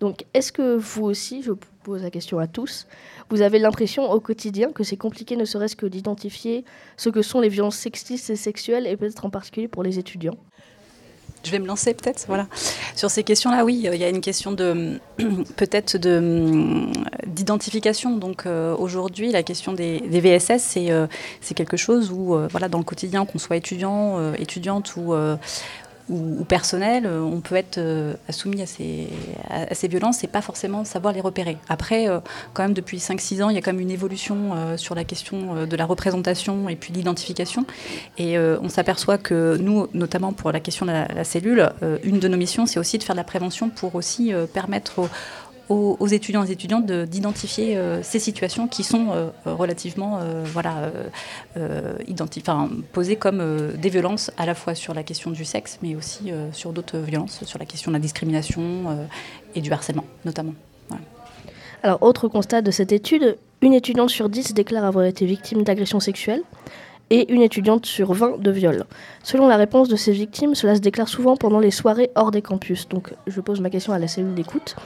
Donc, 0.00 0.24
est-ce 0.34 0.50
que 0.50 0.76
vous 0.76 1.04
aussi, 1.04 1.42
je 1.42 1.52
pose 1.84 2.02
la 2.02 2.10
question 2.10 2.40
à 2.40 2.48
tous, 2.48 2.88
vous 3.30 3.40
avez 3.40 3.60
l'impression 3.60 4.10
au 4.10 4.18
quotidien 4.18 4.72
que 4.72 4.82
c'est 4.82 4.96
compliqué 4.96 5.36
ne 5.36 5.44
serait-ce 5.44 5.76
que 5.76 5.86
d'identifier 5.86 6.64
ce 6.96 7.08
que 7.08 7.22
sont 7.22 7.40
les 7.40 7.48
violences 7.48 7.76
sexistes 7.76 8.28
et 8.28 8.36
sexuelles, 8.36 8.88
et 8.88 8.96
peut-être 8.96 9.24
en 9.24 9.30
particulier 9.30 9.68
pour 9.68 9.84
les 9.84 10.00
étudiants? 10.00 10.36
Je 11.44 11.50
vais 11.50 11.58
me 11.58 11.66
lancer 11.66 11.94
peut-être. 11.94 12.24
Voilà. 12.28 12.46
Sur 12.94 13.10
ces 13.10 13.22
questions-là, 13.22 13.64
oui, 13.64 13.74
il 13.84 13.94
y 13.94 14.04
a 14.04 14.08
une 14.08 14.20
question 14.20 14.52
de 14.52 15.00
peut-être 15.56 15.96
de 15.96 16.86
d'identification. 17.26 18.16
Donc 18.16 18.46
euh, 18.46 18.76
aujourd'hui, 18.76 19.32
la 19.32 19.42
question 19.42 19.72
des, 19.72 19.98
VSS, 19.98 20.62
c'est 20.62 20.90
euh, 20.90 21.06
quelque 21.54 21.76
chose 21.76 22.12
où 22.12 22.34
euh, 22.34 22.48
voilà 22.50 22.68
dans 22.68 22.78
le 22.78 22.84
quotidien, 22.84 23.26
qu'on 23.26 23.38
soit 23.38 23.56
étudiant, 23.56 24.32
étudiante 24.34 24.96
ou 24.96 25.14
ou, 26.08 26.44
personnel, 26.44 27.06
euh, 27.06 27.20
on 27.20 27.40
peut 27.40 27.54
être 27.54 27.78
euh, 27.78 28.14
soumis 28.30 28.62
à 28.62 28.66
ces, 28.66 29.08
à, 29.48 29.74
ces 29.74 29.88
violences 29.88 30.24
et 30.24 30.26
pas 30.26 30.42
forcément 30.42 30.84
savoir 30.84 31.12
les 31.12 31.20
repérer. 31.20 31.56
Après, 31.68 32.08
euh, 32.08 32.20
quand 32.54 32.62
même, 32.62 32.74
depuis 32.74 32.98
5-6 32.98 33.42
ans, 33.42 33.50
il 33.50 33.54
y 33.54 33.58
a 33.58 33.62
quand 33.62 33.72
même 33.72 33.80
une 33.80 33.90
évolution 33.90 34.76
sur 34.76 34.94
la 34.94 35.04
question 35.04 35.66
de 35.66 35.76
la 35.76 35.86
représentation 35.86 36.68
et 36.68 36.76
puis 36.76 36.92
l'identification. 36.92 37.64
Et 38.18 38.38
on 38.38 38.68
s'aperçoit 38.68 39.18
que 39.18 39.56
nous, 39.58 39.86
notamment 39.94 40.32
pour 40.32 40.52
la 40.52 40.60
question 40.60 40.86
de 40.86 40.90
la, 40.90 41.08
la 41.08 41.24
cellule, 41.24 41.70
une 42.02 42.18
de 42.18 42.28
nos 42.28 42.36
missions, 42.36 42.66
c'est 42.66 42.78
aussi 42.78 42.98
de 42.98 43.02
faire 43.02 43.14
de 43.14 43.20
la 43.20 43.24
prévention 43.24 43.68
pour 43.68 43.94
aussi 43.94 44.32
permettre 44.52 45.00
aux 45.00 45.08
aux, 45.72 46.06
étudiants 46.06 46.44
et 46.44 46.50
étudiantes 46.50 46.86
d'identifier 46.86 47.76
euh, 47.76 48.02
ces 48.02 48.18
situations 48.18 48.68
qui 48.68 48.84
sont 48.84 49.08
euh, 49.10 49.30
relativement 49.44 50.18
euh, 50.20 50.44
voilà, 50.44 50.90
posées 52.92 53.16
comme 53.16 53.72
des 53.76 53.88
violences 53.88 54.30
à 54.36 54.46
la 54.46 54.54
fois 54.54 54.74
sur 54.74 54.94
la 54.94 55.02
question 55.02 55.30
du 55.30 55.44
sexe, 55.44 55.78
mais 55.82 55.94
aussi 55.94 56.32
sur 56.52 56.72
d'autres 56.72 56.98
violences, 56.98 57.44
sur 57.44 57.58
la 57.58 57.66
question 57.66 57.90
de 57.90 57.96
la 57.96 58.00
discrimination 58.00 59.08
et 59.54 59.60
du 59.60 59.72
harcèlement 59.72 60.04
notamment. 60.24 60.54
Alors, 61.82 62.02
autre 62.02 62.28
constat 62.28 62.62
de 62.62 62.70
cette 62.70 62.92
étude, 62.92 63.36
une 63.60 63.74
étudiante 63.74 64.10
sur 64.10 64.28
10 64.28 64.54
déclare 64.54 64.84
avoir 64.84 65.04
été 65.04 65.26
victime 65.26 65.62
d'agressions 65.62 66.00
sexuelles 66.00 66.42
et 67.10 67.30
une 67.30 67.42
étudiante 67.42 67.84
sur 67.84 68.14
20 68.14 68.40
de 68.40 68.50
viol. 68.50 68.84
Selon 69.22 69.46
la 69.46 69.58
réponse 69.58 69.88
de 69.88 69.96
ces 69.96 70.12
victimes, 70.12 70.54
cela 70.54 70.74
se 70.76 70.80
déclare 70.80 71.08
souvent 71.08 71.36
pendant 71.36 71.58
les 71.58 71.70
soirées 71.70 72.10
hors 72.14 72.30
des 72.30 72.40
campus. 72.40 72.88
Donc 72.88 73.12
je 73.26 73.40
pose 73.40 73.60
ma 73.60 73.68
question 73.68 73.92
à 73.92 73.98
la 73.98 74.08
cellule 74.08 74.34
d'écoute. 74.34 74.76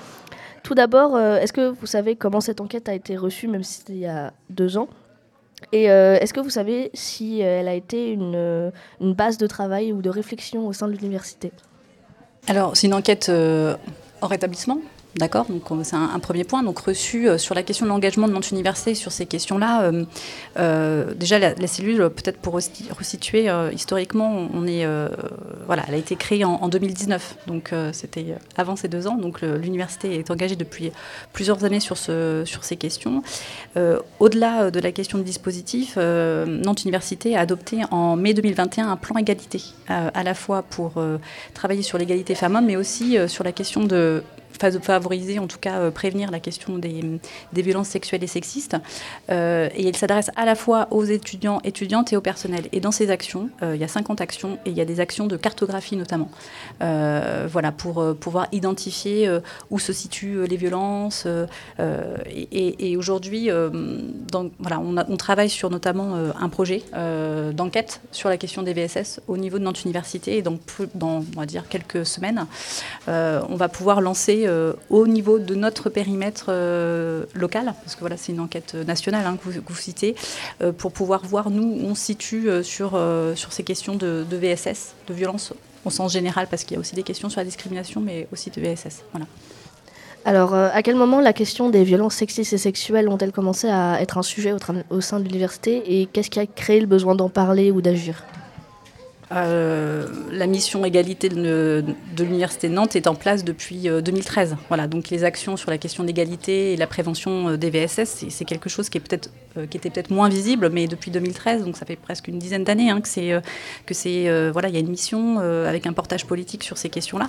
Tout 0.66 0.74
d'abord, 0.74 1.14
euh, 1.14 1.38
est-ce 1.38 1.52
que 1.52 1.68
vous 1.68 1.86
savez 1.86 2.16
comment 2.16 2.40
cette 2.40 2.60
enquête 2.60 2.88
a 2.88 2.94
été 2.94 3.16
reçue, 3.16 3.46
même 3.46 3.62
si 3.62 3.74
c'était 3.74 3.92
il 3.92 4.00
y 4.00 4.06
a 4.06 4.32
deux 4.50 4.76
ans? 4.78 4.88
Et 5.70 5.92
euh, 5.92 6.18
est-ce 6.18 6.34
que 6.34 6.40
vous 6.40 6.50
savez 6.50 6.90
si 6.92 7.40
euh, 7.40 7.60
elle 7.60 7.68
a 7.68 7.74
été 7.74 8.10
une, 8.10 8.72
base 9.00 9.38
de 9.38 9.46
travail 9.46 9.92
ou 9.92 10.02
de 10.02 10.10
réflexion 10.10 10.66
au 10.66 10.72
sein 10.72 10.88
de 10.88 10.92
l'université? 10.94 11.52
Alors, 12.48 12.76
c'est 12.76 12.88
une 12.88 12.94
enquête 12.94 13.30
hors 14.20 14.32
établissement 14.32 14.78
D'accord 15.16 15.46
Donc 15.48 15.62
c'est 15.82 15.96
un, 15.96 16.18
premier 16.18 16.44
point. 16.44 16.62
Donc 16.62 16.78
reçu 16.78 17.28
euh, 17.28 17.38
sur 17.38 17.54
la 17.54 17.62
question 17.62 17.86
de 17.86 17.90
l'engagement 17.90 18.28
de 18.28 18.34
notre 18.34 18.52
université 18.52 18.94
sur 18.94 19.12
ces 19.12 19.24
questions-là. 19.24 19.84
Euh, 19.84 20.04
euh, 20.58 21.14
déjà 21.14 21.38
la, 21.38 21.66
cellule, 21.66 22.10
peut-être 22.10 22.38
pour 22.38 22.52
resituer 22.54 23.50
historiquement, 23.72 24.48
on 24.52 24.66
est 24.66 24.86
voilà, 25.66 25.84
elle 25.88 25.94
a 25.94 25.96
été 25.96 26.16
créée 26.16 26.44
en, 26.44 26.68
2019. 26.68 27.36
Donc 27.46 27.72
c'était 27.92 28.36
avant 28.56 28.76
ces 28.76 28.88
deux 28.88 29.06
ans. 29.06 29.16
Donc 29.16 29.40
l'université 29.40 30.18
est 30.18 30.30
engagée 30.30 30.56
depuis 30.56 30.92
plusieurs 31.32 31.64
années 31.64 31.80
sur 31.80 31.96
ce 31.96 32.42
sur 32.44 32.64
ces 32.64 32.76
questions. 32.76 33.22
Au-delà 34.20 34.70
de 34.70 34.80
la 34.80 34.92
question 34.92 35.18
de 35.18 35.22
dispositif, 35.22 35.96
Nantes 35.96 36.84
Université 36.84 37.36
a 37.36 37.40
adopté 37.40 37.80
en 37.90 38.16
mai 38.16 38.34
2021 38.34 38.90
un 38.90 38.96
plan 38.96 39.16
égalité, 39.16 39.62
à 39.88 40.22
la 40.22 40.34
fois 40.34 40.62
pour 40.62 40.94
travailler 41.54 41.82
sur 41.82 41.98
l'égalité 41.98 42.34
femmes-hommes, 42.34 42.66
mais 42.66 42.76
aussi 42.76 43.16
sur 43.28 43.44
la 43.44 43.52
question 43.52 43.84
de 43.84 44.22
favoriser, 44.58 45.38
en 45.38 45.46
tout 45.46 45.58
cas 45.58 45.80
euh, 45.80 45.90
prévenir 45.90 46.30
la 46.30 46.40
question 46.40 46.78
des, 46.78 47.20
violences 47.52 47.88
sexuelles 47.88 48.22
et 48.22 48.26
sexistes. 48.26 48.76
Euh, 49.30 49.68
et 49.74 49.88
il 49.88 49.96
s'adresse 49.96 50.30
à 50.36 50.44
la 50.44 50.54
fois 50.54 50.88
aux 50.90 51.04
étudiants, 51.04 51.60
étudiantes 51.64 52.12
et 52.12 52.16
au 52.16 52.20
personnel. 52.20 52.66
Et 52.72 52.80
dans 52.80 52.92
ces 52.92 53.10
actions, 53.10 53.50
euh, 53.62 53.74
il 53.74 53.80
y 53.80 53.84
a 53.84 53.88
50 53.88 54.20
actions 54.20 54.58
et 54.66 54.70
il 54.70 54.76
y 54.76 54.80
a 54.80 54.84
des 54.84 55.00
actions 55.00 55.26
de 55.26 55.36
cartographie 55.36 55.96
notamment. 55.96 56.30
voilà, 56.80 57.72
pour 57.72 58.14
pouvoir 58.16 58.46
identifier 58.52 59.28
où 59.70 59.78
se 59.78 59.92
situent 59.92 60.46
les 60.46 60.56
violences. 60.56 61.26
et, 61.78 62.96
aujourd'hui, 62.96 63.48
voilà, 63.48 64.80
on, 64.80 64.96
on, 64.96 65.16
travaille 65.16 65.50
sur 65.50 65.70
notamment 65.70 66.14
un 66.38 66.48
projet 66.48 66.82
d'enquête 67.52 68.00
sur 68.12 68.28
la 68.28 68.36
question 68.36 68.62
des 68.62 68.72
VSS 68.72 69.20
au 69.28 69.36
niveau 69.36 69.58
de 69.58 69.64
notre 69.64 69.84
université. 69.84 70.36
Et 70.36 70.42
donc, 70.42 70.60
dans, 70.94 71.24
on 71.36 71.40
va 71.40 71.46
dire, 71.46 71.68
quelques 71.68 72.04
semaines, 72.06 72.46
on 73.06 73.56
va 73.56 73.68
pouvoir 73.68 74.00
lancer 74.00 74.45
euh, 74.46 74.72
au 74.90 75.06
niveau 75.06 75.38
de 75.38 75.54
notre 75.54 75.90
périmètre 75.90 76.46
euh, 76.48 77.24
local, 77.34 77.74
parce 77.82 77.94
que 77.94 78.00
voilà, 78.00 78.16
c'est 78.16 78.32
une 78.32 78.40
enquête 78.40 78.74
nationale 78.74 79.26
hein, 79.26 79.36
que, 79.36 79.48
vous, 79.48 79.76
citez, 79.76 80.14
euh, 80.62 80.72
pour 80.72 80.92
pouvoir 80.92 81.24
voir, 81.24 81.50
nous, 81.50 81.62
où 81.62 81.86
on 81.86 81.94
se 81.94 82.06
situe 82.06 82.48
sur, 82.62 82.98
sur 83.34 83.52
ces 83.52 83.62
questions 83.62 83.94
de, 83.94 84.24
VSS, 84.30 84.94
de 85.08 85.14
violence 85.14 85.52
au 85.84 85.90
sens 85.90 86.12
général, 86.12 86.46
parce 86.48 86.64
qu'il 86.64 86.74
y 86.74 86.76
a 86.76 86.80
aussi 86.80 86.94
des 86.94 87.02
questions 87.02 87.28
sur 87.28 87.40
la 87.40 87.44
discrimination, 87.44 88.00
mais 88.00 88.26
aussi 88.32 88.50
de 88.50 88.60
VSS. 88.60 89.04
Voilà. 89.12 89.26
Alors, 90.24 90.54
à 90.54 90.82
quel 90.82 90.96
moment 90.96 91.20
la 91.20 91.32
question 91.32 91.70
des 91.70 91.84
violences 91.84 92.16
sexistes 92.16 92.52
et 92.52 92.58
sexuelles 92.58 93.08
ont-elles 93.08 93.32
commencé 93.32 93.68
à 93.68 94.00
être 94.00 94.18
un 94.18 94.22
sujet 94.22 94.52
au, 94.52 94.58
au 94.90 95.00
sein 95.00 95.20
de 95.20 95.24
l'université 95.24 96.00
et 96.00 96.06
qu'est-ce 96.06 96.30
qui 96.30 96.40
a 96.40 96.46
créé 96.46 96.80
le 96.80 96.86
besoin 96.86 97.14
d'en 97.14 97.28
parler 97.28 97.70
ou 97.70 97.80
d'agir? 97.80 98.24
Euh, 99.32 100.06
la 100.30 100.46
mission 100.46 100.84
égalité 100.84 101.28
de, 101.28 101.84
l'Université 102.18 102.68
de 102.68 102.74
Nantes 102.74 102.94
est 102.94 103.08
en 103.08 103.14
place 103.14 103.44
depuis 103.44 103.88
2013. 103.88 104.52
Euh, 104.52 104.56
voilà, 104.68 104.86
donc 104.86 105.10
les 105.10 105.24
actions 105.24 105.56
sur 105.56 105.70
la 105.70 105.78
question 105.78 106.04
d'égalité 106.04 106.72
et 106.72 106.76
la 106.76 106.86
prévention 106.86 107.48
euh, 107.48 107.56
des 107.56 107.70
VSS, 107.70 108.26
c'est 108.28 108.44
quelque 108.44 108.68
chose 108.68 108.88
qui, 108.88 108.98
est 108.98 109.00
peut 109.00 109.18
qui 109.70 109.76
était 109.76 109.90
peut-être 109.90 110.10
moins 110.10 110.28
visible, 110.28 110.70
mais 110.70 110.86
depuis 110.86 111.10
2013, 111.10 111.64
donc 111.64 111.76
ça 111.76 111.86
fait 111.86 111.96
presque 111.96 112.28
une 112.28 112.38
dizaine 112.38 112.64
d'années 112.64 112.90
hein, 112.90 113.00
que 113.00 113.08
c'est 113.08 113.40
que 113.86 113.94
c'est 113.94 114.50
voilà, 114.50 114.68
il 114.68 114.74
y 114.74 114.76
a 114.76 114.80
une 114.80 114.88
mission 114.88 115.38
avec 115.38 115.86
un 115.86 115.92
portage 115.92 116.26
politique 116.26 116.64
sur 116.64 116.78
ces 116.78 116.88
questions-là. 116.88 117.28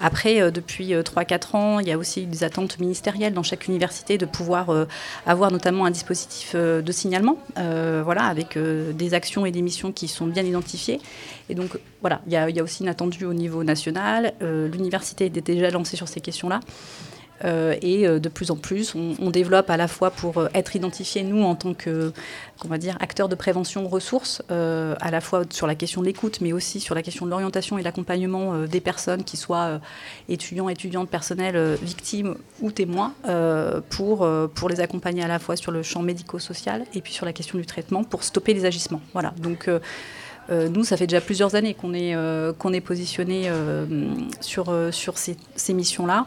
Après, 0.00 0.50
depuis 0.50 0.92
3-4 0.92 1.56
ans, 1.56 1.80
il 1.80 1.88
y 1.88 1.92
a 1.92 1.98
aussi 1.98 2.26
des 2.26 2.44
attentes 2.44 2.78
ministérielles 2.78 3.34
dans 3.34 3.42
chaque 3.42 3.66
université 3.66 4.18
de 4.18 4.26
pouvoir 4.26 4.86
avoir 5.26 5.50
notamment 5.50 5.84
un 5.84 5.90
dispositif 5.90 6.54
de 6.54 6.92
signalement, 6.92 7.38
voilà, 7.56 8.24
avec 8.24 8.58
des 8.58 9.14
actions 9.14 9.46
et 9.46 9.50
des 9.50 9.62
missions 9.62 9.92
qui 9.92 10.08
sont 10.08 10.26
bien 10.26 10.44
identifiées. 10.44 11.00
Et 11.48 11.54
donc, 11.54 11.78
voilà, 12.00 12.20
il 12.26 12.32
y, 12.32 12.36
a 12.36 12.62
aussi 12.62 12.82
une 12.82 12.88
attendue 12.88 13.24
au 13.24 13.34
niveau 13.34 13.64
national. 13.64 14.34
Euh, 14.42 14.68
l'université 14.68 15.26
est 15.26 15.30
déjà 15.30 15.70
lancée 15.70 15.96
sur 15.96 16.08
ces 16.08 16.20
questions-là. 16.20 16.60
Et 17.44 18.06
de 18.06 18.28
plus 18.28 18.50
en 18.50 18.56
plus, 18.56 18.94
on, 18.94 19.30
développe 19.30 19.70
à 19.70 19.76
la 19.76 19.88
fois 19.88 20.10
pour 20.10 20.48
être 20.54 20.76
identifiés, 20.76 21.22
nous, 21.22 21.42
en 21.42 21.54
tant 21.54 21.74
que 21.74 22.12
va 22.64 22.78
dire, 22.78 22.96
acteurs 23.00 23.28
de 23.28 23.34
prévention 23.34 23.86
ressources, 23.88 24.42
à 24.48 25.10
la 25.10 25.20
fois 25.20 25.42
sur 25.50 25.66
la 25.66 25.74
question 25.74 26.00
de 26.00 26.06
l'écoute, 26.06 26.40
mais 26.40 26.52
aussi 26.52 26.80
sur 26.80 26.94
la 26.94 27.02
question 27.02 27.26
de 27.26 27.30
l'orientation 27.30 27.78
et 27.78 27.82
l'accompagnement 27.82 28.62
des 28.64 28.80
personnes, 28.80 29.24
qui 29.24 29.36
soient 29.36 29.80
étudiants, 30.28 30.68
étudiantes, 30.68 31.08
personnels, 31.08 31.76
victimes 31.82 32.36
ou 32.60 32.70
témoins, 32.70 33.14
pour, 33.90 34.28
pour 34.54 34.68
les 34.68 34.80
accompagner 34.80 35.22
à 35.22 35.28
la 35.28 35.38
fois 35.38 35.56
sur 35.56 35.72
le 35.72 35.82
champ 35.82 36.02
médico-social 36.02 36.84
et 36.94 37.00
puis 37.00 37.12
sur 37.12 37.26
la 37.26 37.32
question 37.32 37.58
du 37.58 37.66
traitement, 37.66 38.04
pour 38.04 38.24
stopper 38.24 38.54
les 38.54 38.64
agissements. 38.64 39.00
Voilà. 39.12 39.34
Donc, 39.38 39.68
euh, 40.50 40.68
nous, 40.68 40.84
ça 40.84 40.96
fait 40.96 41.06
déjà 41.06 41.20
plusieurs 41.20 41.54
années 41.54 41.74
qu'on 41.74 41.92
est, 41.92 42.14
euh, 42.14 42.52
qu'on 42.52 42.72
est 42.72 42.80
positionné 42.80 43.44
euh, 43.46 43.84
sur, 44.40 44.72
sur 44.92 45.18
ces, 45.18 45.74
missions-là. 45.74 46.26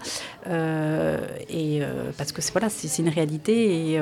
et 1.49 1.81
parce 2.17 2.31
que 2.31 2.41
c'est, 2.41 2.51
voilà, 2.51 2.69
c'est, 2.69 3.01
une 3.01 3.09
réalité. 3.09 3.93
Et 3.93 3.99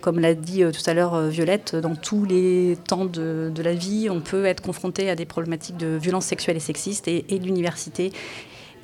comme 0.00 0.18
l'a 0.18 0.34
dit 0.34 0.62
tout 0.72 0.90
à 0.90 0.94
l'heure 0.94 1.20
Violette, 1.28 1.76
dans 1.76 1.94
tous 1.94 2.24
les 2.24 2.76
temps 2.88 3.04
de, 3.04 3.50
de, 3.54 3.62
la 3.62 3.74
vie, 3.74 4.08
on 4.10 4.20
peut 4.20 4.46
être 4.46 4.62
confronté 4.62 5.10
à 5.10 5.14
des 5.14 5.26
problématiques 5.26 5.76
de 5.76 5.96
violences 5.96 6.26
sexuelles 6.26 6.56
et 6.56 6.60
sexistes. 6.60 7.08
Et, 7.08 7.24
l'université 7.42 8.12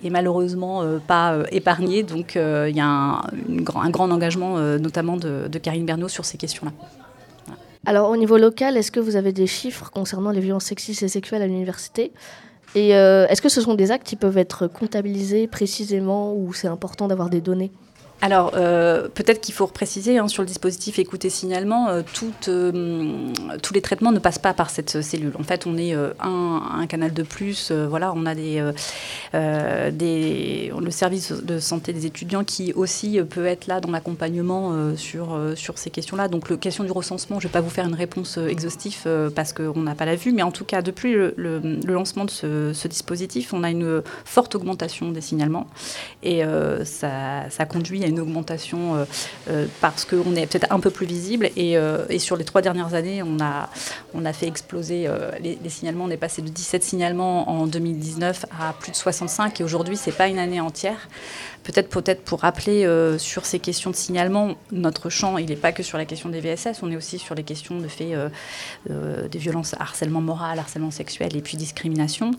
est 0.05 0.11
malheureusement 0.11 0.85
pas 1.07 1.39
épargnée. 1.51 2.03
Donc 2.03 2.35
il 2.35 2.77
y 2.77 2.81
a 2.81 2.87
un, 2.87 3.23
un, 3.23 3.91
grand 3.91 4.11
engagement, 4.11 4.59
notamment 4.79 5.17
de, 5.17 5.49
de 5.49 5.59
Karine 5.59 5.87
Bernot, 5.87 6.09
sur 6.09 6.25
ces 6.25 6.39
questions-là. 6.39 6.73
Alors 7.87 8.11
au 8.11 8.17
niveau 8.17 8.37
local, 8.37 8.77
est-ce 8.77 8.91
que 8.91 9.01
vous 9.01 9.17
avez 9.17 9.33
des 9.33 9.47
chiffres 9.47 9.91
concernant 9.91 10.31
les 10.31 10.41
violences 10.41 10.65
sexistes 10.65 11.03
et 11.03 11.09
sexuelles 11.09 11.43
à 11.43 11.47
l'université? 11.47 12.13
Et 12.75 12.95
euh, 12.95 13.27
est-ce 13.29 13.41
que 13.41 13.49
ce 13.49 13.61
sont 13.61 13.75
des 13.75 13.91
actes 13.91 14.07
qui 14.07 14.17
peuvent 14.17 14.37
être 14.37 14.67
comptabilisés 14.67 15.47
précisément 15.47 16.35
ou 16.35 16.53
c'est 16.53 16.69
important 16.69 17.09
d'avoir 17.09 17.31
des 17.31 17.41
données? 17.41 17.73
Alors, 18.21 18.53
euh, 18.57 19.07
peut-être 19.09 19.41
qu'il 19.41 19.55
faut 19.55 19.69
préciser 19.69 20.19
hein, 20.19 20.27
sur 20.27 20.43
le 20.43 20.49
dispositif 20.49 20.99
écoute 20.99 21.25
et 21.25 21.31
signalement, 21.31 21.89
euh, 21.89 22.03
euh, 22.49 23.33
tous 23.63 23.75
les 23.75 23.81
traitements 23.81 24.11
ne 24.11 24.19
passent 24.19 24.41
pas 24.41 24.53
par 24.53 24.71
cette 24.71 25.01
cellule. 25.03 25.33
En 25.39 25.45
fait, 25.45 25.67
on 25.67 25.77
est 25.77 25.95
un, 25.95 26.87
canal 26.89 27.13
de 27.13 27.23
plus. 27.23 27.71
voilà, 27.71 28.13
on 28.17 28.27
a 28.27 28.35
des, 28.35 28.63
le 29.33 30.91
service 30.91 31.33
de 31.33 31.59
santé 31.61 31.93
des 31.93 32.07
étudiants 32.07 32.45
qui 32.45 32.73
aussi 32.73 33.21
peut 33.29 33.47
être 33.47 33.67
là 33.67 33.81
dans 33.81 33.91
l'accompagnement 33.91 34.97
sur, 34.97 35.39
ces 35.77 35.91
questions-là. 35.91 36.29
Donc, 36.29 36.51
la 36.51 36.57
question 36.57 36.83
du 36.85 36.91
recensement, 36.91 37.39
je 37.39 37.47
ne 37.47 37.49
vais 37.51 37.53
pas 37.53 37.61
vous 37.61 37.71
faire 37.71 37.87
une 37.87 37.95
réponse 37.95 38.39
exhaustive 38.39 39.07
parce 39.35 39.53
qu'on 39.53 39.81
n'a 39.81 39.95
pas 39.95 40.07
la 40.07 40.17
vue, 40.17 40.33
mais 40.33 40.43
en 40.43 40.51
tout 40.51 40.65
cas, 40.65 40.83
depuis 40.83 41.13
le, 41.13 41.61
lancement 41.87 42.25
de 42.25 42.31
ce, 42.31 42.73
ce, 42.73 42.89
dispositif, 42.89 43.53
on 43.53 43.63
a 43.63 43.71
une 43.71 44.03
forte 44.25 44.55
augmentation 44.55 45.13
des 45.13 45.21
signalements 45.21 45.67
et 46.23 46.43
ça, 46.85 47.49
ça 47.51 47.65
conduit 47.65 48.05
à 48.05 48.08
une 48.09 48.21
augmentation 48.21 48.97
euh, 48.97 49.05
euh, 49.49 49.67
parce 49.81 50.05
qu'on 50.05 50.35
est 50.35 50.47
peut-être 50.47 50.73
un 50.73 50.81
peu 50.81 50.91
plus 50.91 51.07
visible. 51.07 51.51
Euh, 51.57 52.07
et, 52.09 52.19
sur 52.19 52.37
les 52.37 52.45
trois 52.45 52.63
dernières 52.63 52.95
années, 52.95 53.23
on 53.23 53.41
a, 53.41 53.71
on 54.15 54.25
a 54.25 54.33
fait 54.33 54.47
exploser 54.47 55.09
les, 55.41 55.59
signalements. 55.69 56.05
On 56.05 56.11
est 56.11 56.17
passé 56.17 56.43
de 56.43 56.49
17 56.49 56.83
signalements 56.83 57.49
en 57.49 57.67
2019 57.67 58.47
à 58.59 58.73
plus 58.73 58.91
de 58.91 58.97
65. 58.97 59.61
Et 59.61 59.65
aujourd'hui, 59.65 59.97
ce 59.97 60.11
n'est 60.11 60.17
pas 60.17 60.29
une 60.29 60.39
année 60.39 60.61
entière. 60.61 61.09
Peut-être 61.65 61.89
peut-être 61.91 62.23
pour 62.23 62.41
rappeler 62.41 62.89
sur 63.19 63.45
ces 63.45 63.59
questions 63.59 63.91
de 63.91 63.97
signalement, 63.97 64.55
notre 64.73 65.11
champ, 65.11 65.37
il 65.37 65.47
n'est 65.47 65.57
pas 65.57 65.73
que 65.73 65.83
sur 65.83 65.99
la 65.99 66.07
question 66.07 66.31
des 66.31 66.41
VSS, 66.41 66.83
on 66.83 66.91
est 66.91 66.97
aussi 66.97 67.19
sur 67.19 67.35
les 67.35 67.43
questions 67.43 67.79
de 67.79 67.89
faits 67.89 68.09
des 68.89 69.39
violences, 69.39 69.75
harcèlement 69.79 70.23
moral, 70.23 70.59
harcèlement 70.59 70.91
sexuel 70.91 71.37
et 71.37 71.43
puis 71.43 71.59
discrimination. 71.59 72.31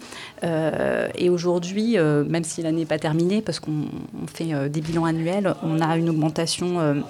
et 0.44 1.30
aujourd'hui, 1.30 1.98
même 1.98 2.44
si 2.44 2.64
l'année 2.64 2.80
n'est 2.80 2.86
pas 2.86 2.98
terminée, 2.98 3.42
parce 3.42 3.60
qu'on 3.60 3.86
fait 4.34 4.70
des 4.70 4.82
bilans 4.82 5.06
annuels, 5.06 5.54
on 5.64 5.80
a 5.82 5.98
une 5.98 6.10
augmentation 6.10 7.04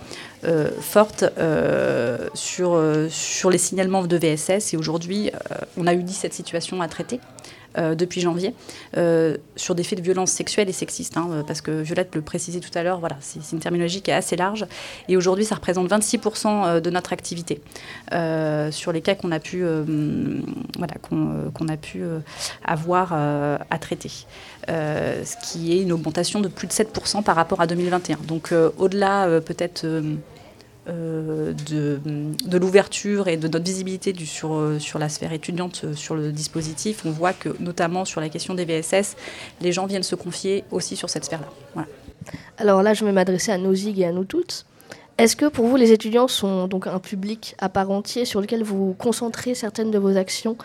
forte 0.81 1.25
sur, 2.33 2.81
sur 3.09 3.49
les 3.49 3.57
signalements 3.57 4.03
de 4.03 4.17
VSS. 4.17 4.73
Et 4.73 4.77
aujourd'hui, 4.77 5.31
on 5.77 5.87
a 5.87 5.93
eu 5.93 6.03
17 6.03 6.33
situations 6.33 6.81
à 6.81 6.87
traiter. 6.87 7.19
Euh, 7.77 7.93
depuis 7.93 8.19
janvier 8.19 8.55
euh, 8.97 9.38
sur 9.55 9.75
des 9.75 9.83
faits 9.83 9.99
de 9.99 10.03
violence 10.03 10.31
sexuelle 10.31 10.69
et 10.69 10.73
sexiste, 10.73 11.17
hein, 11.17 11.27
euh, 11.31 11.43
parce 11.43 11.61
que 11.61 11.69
Violette 11.69 12.15
le 12.15 12.21
précisait 12.21 12.61
tout 12.61 12.71
à 12.73 12.81
l'heure, 12.81 12.99
voilà, 12.99 13.15
c'est 13.19 13.39
une 13.51 13.59
terminologie 13.59 14.01
qui 14.01 14.09
est 14.09 14.15
assez 14.15 14.35
large. 14.35 14.65
Et 15.07 15.15
aujourd'hui, 15.15 15.45
ça 15.45 15.53
représente 15.53 15.88
26% 15.88 16.81
de 16.81 16.89
notre 16.89 17.13
activité 17.13 17.61
sur 18.71 18.91
les 18.91 19.01
cas 19.01 19.13
qu'on 19.13 19.31
a 19.31 19.39
pu, 19.39 19.63
voilà, 20.77 20.93
qu'on 21.01 21.67
a 21.67 21.77
pu 21.77 22.03
avoir 22.65 23.13
à 23.13 23.77
traiter. 23.79 24.09
ce 24.67 25.35
qui 25.43 25.73
est 25.73 25.81
une 25.81 25.91
augmentation 25.91 26.41
de 26.41 26.47
plus 26.47 26.67
de 26.67 26.73
7% 26.73 27.23
par 27.23 27.35
rapport 27.35 27.61
à 27.61 27.67
2021. 27.67 28.17
Donc 28.27 28.53
au-delà 28.77 29.41
peut-être 29.41 29.85
euh, 30.89 31.53
de, 31.69 32.58
l'ouverture 32.58 33.27
et 33.27 33.38
de 33.38 33.48
notre 33.48 33.63
visibilité 33.63 34.13
euh, 34.43 34.79
sur 34.79 35.00
la 35.00 35.08
sphère 35.10 35.31
étudiante, 35.34 35.81
euh, 35.84 35.93
sur 35.93 36.15
le 36.15 36.31
dispositif, 36.31 37.05
on 37.05 37.12
voit 37.12 37.34
que 37.34 37.55
notamment 37.60 38.05
sur 38.05 38.22
la 38.22 38.29
question 38.29 38.53
des 38.53 38.65
VSS, 38.65 39.15
les 39.62 39.72
gens 39.72 39.86
viennent 39.86 40.03
se 40.03 40.15
confier 40.15 40.63
aussi 40.72 40.96
sur 40.96 41.10
cette 41.10 41.25
sphère-là. 41.25 41.86
Alors 42.58 42.84
là, 42.84 42.93
je 42.93 43.05
vais 43.05 43.12
m'adresser 43.12 43.51
à 43.51 43.58
nos 43.58 43.74
ZIG 43.74 44.00
et 44.00 44.05
à 44.05 44.12
nous 44.12 44.25
toutes. 44.25 44.65
Est-ce 45.17 45.36
que 45.36 45.46
pour 45.46 45.67
vous, 45.67 45.75
les 45.75 45.91
étudiants 45.91 46.27
sont 46.27 46.67
donc 46.67 46.88
un 46.88 47.00
public 47.00 47.55
à 47.60 47.69
part 47.69 47.91
entier 47.91 48.25
sur 48.25 48.41
lequel 48.41 48.63
vous 48.63 48.96
concentrez 48.98 49.53
certaines 49.55 49.91
de 49.91 49.98
vos 50.00 50.17
actions 50.17 50.58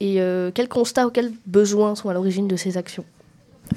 Et 0.00 0.20
quels 0.54 0.68
constats 0.68 1.06
ou 1.06 1.10
quels 1.10 1.32
besoins 1.46 1.96
sont 1.96 2.08
à 2.08 2.14
l'origine 2.14 2.46
de 2.46 2.56
ces 2.56 2.76
actions? 2.76 3.04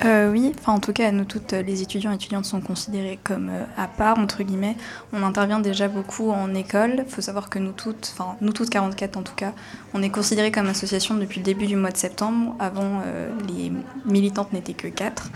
Euh, 0.05 0.31
oui, 0.31 0.53
enfin 0.57 0.73
en 0.73 0.79
tout 0.79 0.93
cas, 0.93 1.11
nous 1.11 1.25
toutes, 1.25 1.51
les 1.51 1.81
étudiants 1.81 2.11
et 2.11 2.15
étudiantes 2.15 2.45
sont 2.45 2.61
considérés 2.61 3.19
comme 3.23 3.49
euh, 3.49 3.63
à 3.75 3.87
part, 3.87 4.17
entre 4.17 4.43
guillemets. 4.43 4.77
On 5.11 5.23
intervient 5.23 5.59
déjà 5.59 5.87
beaucoup 5.87 6.31
en 6.31 6.53
école. 6.53 7.03
Il 7.05 7.11
faut 7.11 7.21
savoir 7.21 7.49
que 7.49 7.59
nous 7.59 7.73
toutes, 7.73 8.13
enfin 8.13 8.35
nous 8.39 8.53
toutes 8.53 8.69
44 8.69 9.17
en 9.17 9.23
tout 9.23 9.35
cas, 9.35 9.53
on 9.93 10.01
est 10.01 10.09
considérés 10.09 10.51
comme 10.51 10.67
association 10.67 11.15
depuis 11.15 11.39
le 11.39 11.43
début 11.43 11.67
du 11.67 11.75
mois 11.75 11.91
de 11.91 11.97
septembre. 11.97 12.55
Avant, 12.59 13.01
euh, 13.05 13.29
les 13.47 13.71
militantes 14.05 14.53
n'étaient 14.53 14.73
que 14.73 14.87
4. 14.87 15.29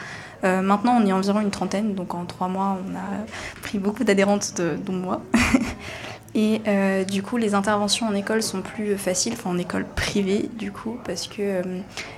maintenant, 0.44 0.98
on 1.02 1.06
est 1.06 1.14
environ 1.14 1.42
une 1.42 1.52
trentaine, 1.52 1.96
donc 1.96 2.14
en 2.14 2.26
trois 2.26 2.48
mois, 2.48 2.78
on 2.86 2.96
a 2.96 3.62
pris 3.62 3.80
beaucoup 3.80 4.04
d'adhérentes, 4.04 4.62
dont 4.86 4.94
moi. 4.94 5.22
Et 6.36 6.62
euh, 6.68 7.04
du 7.04 7.22
coup, 7.22 7.38
les 7.38 7.54
interventions 7.54 8.08
en 8.08 8.16
école 8.16 8.42
sont 8.42 8.62
plus 8.62 8.98
faciles, 8.98 9.34
enfin 9.34 9.52
en 9.52 9.58
école 9.58 9.86
privée 9.86 10.50
du 10.58 10.72
coup, 10.72 10.98
parce 11.04 11.28
que 11.28 11.42
euh, 11.42 11.62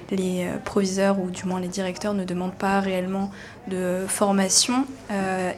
les 0.09 0.45
euh, 0.45 0.57
proviseurs 0.63 1.19
ou 1.19 1.29
du 1.29 1.43
moins 1.45 1.59
les 1.59 1.67
directeurs 1.67 2.13
ne 2.13 2.23
demandent 2.23 2.55
pas 2.55 2.79
réellement 2.79 3.29
de 3.67 4.05
formation. 4.07 4.85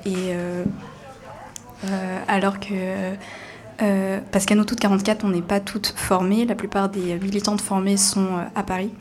et 0.06 0.34
alors 2.28 2.60
que 2.60 3.16
parce 4.32 4.46
qu'à 4.46 4.56
nous 4.56 4.66
toutes 4.66 4.80
44, 4.80 5.24
on 5.24 5.30
n'est 5.30 5.42
pas 5.42 5.60
toutes 5.60 5.94
formées. 5.96 6.46
La 6.46 6.56
plupart 6.56 6.90
des 6.90 7.16
militantes 7.16 7.62
formées 7.62 7.98
sont 7.98 8.30
à 8.56 8.64
Paris. 8.64 8.92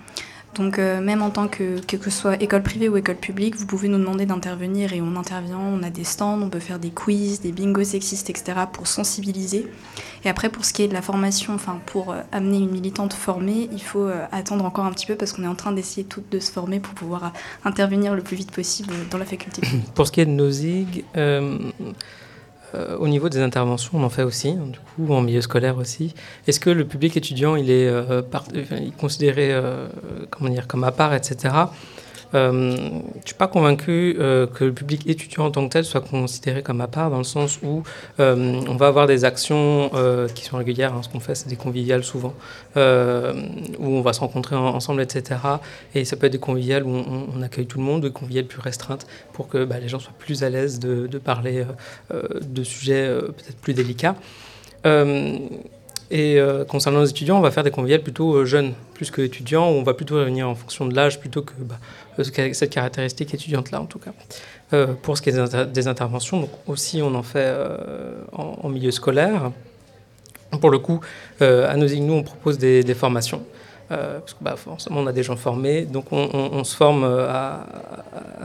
Donc 0.57 0.79
euh, 0.79 1.01
même 1.01 1.23
en 1.23 1.31
tant 1.31 1.49
que, 1.49 1.81
que, 1.81 2.03
ce 2.03 2.11
soit 2.11 2.43
école 2.43 2.63
privée 2.63 2.89
ou 2.89 2.97
école 2.97 3.17
publique, 3.17 3.57
vous 3.57 3.67
pouvez 3.67 3.89
nous 3.89 3.99
demander 3.99 4.27
d'intervenir 4.27 4.93
et 4.93 5.03
on 5.03 5.17
intervient, 5.17 5.59
on 5.59 5.83
a 5.83 5.91
des 5.91 6.05
stands, 6.05 6.41
on 6.41 6.49
peut 6.49 6.61
faire 6.61 6.79
des 6.79 6.91
quiz, 6.91 7.41
des 7.41 7.53
bingos 7.53 7.85
sexistes, 7.85 8.31
etc. 8.31 8.61
pour 8.73 8.87
sensibiliser. 8.87 9.67
Et 10.25 10.29
après 10.29 10.49
pour 10.49 10.65
ce 10.65 10.73
qui 10.73 10.83
est 10.83 10.89
de 10.89 10.95
la 10.95 11.03
formation, 11.03 11.55
enfin 11.55 11.79
pour 11.87 12.13
euh, 12.13 12.21
amener 12.33 12.59
une 12.59 12.71
militante 12.71 13.13
formée, 13.13 13.69
il 13.73 13.83
faut 13.83 14.07
euh, 14.07 14.25
attendre 14.33 14.65
encore 14.65 14.87
un 14.87 14.93
petit 14.93 15.07
peu 15.07 15.15
parce 15.15 15.33
qu'on 15.33 15.45
est 15.45 15.49
en 15.49 15.55
train 15.55 15.73
d'essayer 15.73 16.05
toutes 16.05 16.31
de 16.31 16.41
se 16.41 16.51
former 16.51 16.81
pour 16.81 16.95
pouvoir 16.95 17.33
intervenir 17.65 18.15
le 18.15 18.23
plus 18.23 18.37
vite 18.37 18.51
possible 18.51 18.95
dans 19.11 19.19
la 19.19 19.27
faculté. 19.27 19.63
Pour 19.95 20.07
ce 20.07 20.13
qui 20.13 20.21
est 20.21 20.27
de 20.27 20.31
nos 20.31 20.51
ZIG, 20.51 21.05
euh, 22.75 22.97
au 22.99 23.09
niveau 23.09 23.29
des 23.29 23.41
interventions, 23.41 23.93
on 23.95 24.03
en 24.03 24.09
fait 24.09 24.23
aussi, 24.23 24.49
hein, 24.49 24.67
du 24.67 24.79
coup, 24.79 25.13
en 25.13 25.21
milieu 25.23 25.41
scolaire 25.41 25.79
aussi. 25.79 26.15
Est-ce 26.47 26.61
que 26.61 26.71
le 26.71 26.85
public 26.85 27.17
étudiant, 27.17 27.57
il 27.57 27.71
est, 27.71 27.87
euh, 27.87 28.23
considéré 28.99 29.53
euh, 29.53 29.89
comme 30.31 30.85
à 30.85 30.93
part, 30.93 31.15
etc. 31.15 31.55
Euh, 32.35 32.75
je 32.77 32.83
ne 32.83 33.25
suis 33.25 33.35
pas 33.35 33.47
convaincu 33.47 34.17
euh, 34.19 34.47
que 34.47 34.65
le 34.65 34.73
public 34.73 35.07
étudiant 35.07 35.47
en 35.47 35.51
tant 35.51 35.67
que 35.67 35.73
tel 35.73 35.85
soit 35.85 36.01
considéré 36.01 36.63
comme 36.63 36.81
à 36.81 36.89
part, 36.89 37.11
dans 37.11 37.19
le 37.19 37.25
sens 37.25 37.61
où 37.63 37.83
euh, 38.21 38.61
on 38.69 38.77
va 38.77 38.89
avoir 38.89 39.07
des 39.07 39.25
actions 39.25 39.91
qui 40.35 40.45
sont 40.45 40.57
régulières. 40.57 40.95
Hein, 40.95 41.03
ce 41.03 41.09
qu'on 41.09 41.21
fait, 41.21 41.35
c'est 41.35 41.49
des 41.49 41.57
conviviales 41.57 42.05
souvent, 42.05 42.35
où 42.77 42.79
on 42.79 44.01
va 44.01 44.13
se 44.13 44.21
rencontrer 44.21 44.57
ensemble, 44.57 45.03
etc. 45.03 45.41
Et 45.95 46.05
ça 46.05 46.17
peut 46.17 46.27
être 46.27 46.33
des 46.33 46.39
conviviales 46.39 46.85
où 46.85 46.91
on, 47.35 47.43
accueille 47.43 47.67
tout 47.67 47.79
le 47.79 47.85
monde, 47.85 48.03
des 48.03 48.11
conviviales 48.11 48.47
plus 48.47 48.61
restreintes, 48.61 49.07
pour 49.33 49.49
que 49.49 49.65
bah, 49.65 49.79
les 49.79 49.89
gens 49.89 49.99
soient 49.99 50.13
plus 50.19 50.43
à 50.43 50.51
l'aise 50.51 50.79
de, 50.81 51.19
parler 51.19 51.65
de 52.11 52.63
sujets 52.65 53.09
peut-être 53.09 53.57
plus 53.57 53.75
délicats. 53.75 54.17
Et 56.11 56.39
euh, 56.39 56.65
concernant 56.65 57.01
les 57.01 57.11
étudiants, 57.11 57.39
on 57.39 57.41
va 57.41 57.51
faire 57.51 57.65
des 57.65 57.71
conviviales 57.71 58.03
plutôt 58.03 58.35
euh, 58.35 58.45
jeunes, 58.45 58.75
plus 58.95 59.11
que 59.11 59.23
étudiants, 59.23 59.69
où 59.71 59.75
on 59.75 59.83
va 59.83 59.95
plutôt 59.95 60.17
réunir 60.17 60.49
en 60.49 60.55
fonction 60.55 60.87
de 60.87 60.95
l'âge 60.95 61.19
plutôt 61.19 61.43
que 61.43 61.53
bah, 61.59 61.79
euh, 61.81 62.06
cette 62.23 62.71
caractéristique 62.71 63.35
étudiante-là, 63.35 63.81
en 63.81 63.87
tout 63.87 63.99
cas. 63.99 64.13
pour 65.03 65.17
ce 65.17 65.23
qui 65.23 65.31
est 65.31 65.67
des, 65.73 65.89
interventions, 65.89 66.41
donc 66.41 66.51
aussi 66.67 67.03
on 67.03 67.15
en 67.15 67.23
fait 67.23 67.55
en, 68.33 68.59
en, 68.63 68.69
milieu 68.69 68.91
scolaire. 68.91 69.53
Pour 70.61 70.71
le 70.71 70.79
coup, 70.79 71.01
à 71.41 71.77
nos 71.77 71.89
nous, 71.89 72.15
on 72.15 72.23
propose 72.23 72.59
des, 72.59 72.95
formations. 72.95 73.43
parce 73.89 74.35
que 74.35 74.43
bah, 74.43 74.57
forcément, 74.57 75.01
on 75.01 75.07
a 75.07 75.13
des 75.13 75.23
gens 75.23 75.37
formés, 75.37 75.83
donc 75.83 76.07
on, 76.13 76.65
se 76.65 76.77
forme 76.77 77.05
à, 77.05 77.67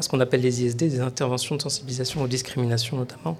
ce 0.01 0.10
qu'on 0.10 0.20
appelle 0.20 0.42
les 0.42 0.63
ISD, 0.63 0.90
des 0.90 1.00
interventions 1.01 1.56
de 1.56 1.62
sensibilisation 1.62 2.22
aux 2.22 2.28
discriminations 2.28 2.98
notamment. 2.98 3.38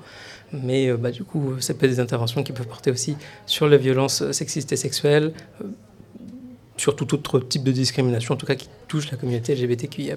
Mais 0.54 0.92
bah, 0.94 1.12
du 1.12 1.24
coup, 1.24 1.56
ça 1.60 1.74
peut 1.74 1.86
être 1.86 1.94
des 1.94 2.00
interventions 2.00 2.44
qui 2.44 2.52
peuvent 2.52 2.68
porter 2.68 2.92
aussi 2.92 3.16
sur 3.46 3.68
les 3.68 3.78
violences 3.78 4.32
sexistes 4.32 4.72
et 4.72 4.78
sexuelles, 4.78 5.34
sur 6.82 6.96
tout 6.96 7.14
autre 7.14 7.40
type 7.40 7.64
de 7.64 7.72
discrimination, 7.72 8.34
en 8.34 8.38
tout 8.38 8.48
cas 8.48 8.56
qui 8.56 8.68
touche 8.88 9.12
la 9.12 9.18
communauté 9.18 9.54
LGBTQIA. 9.54 10.16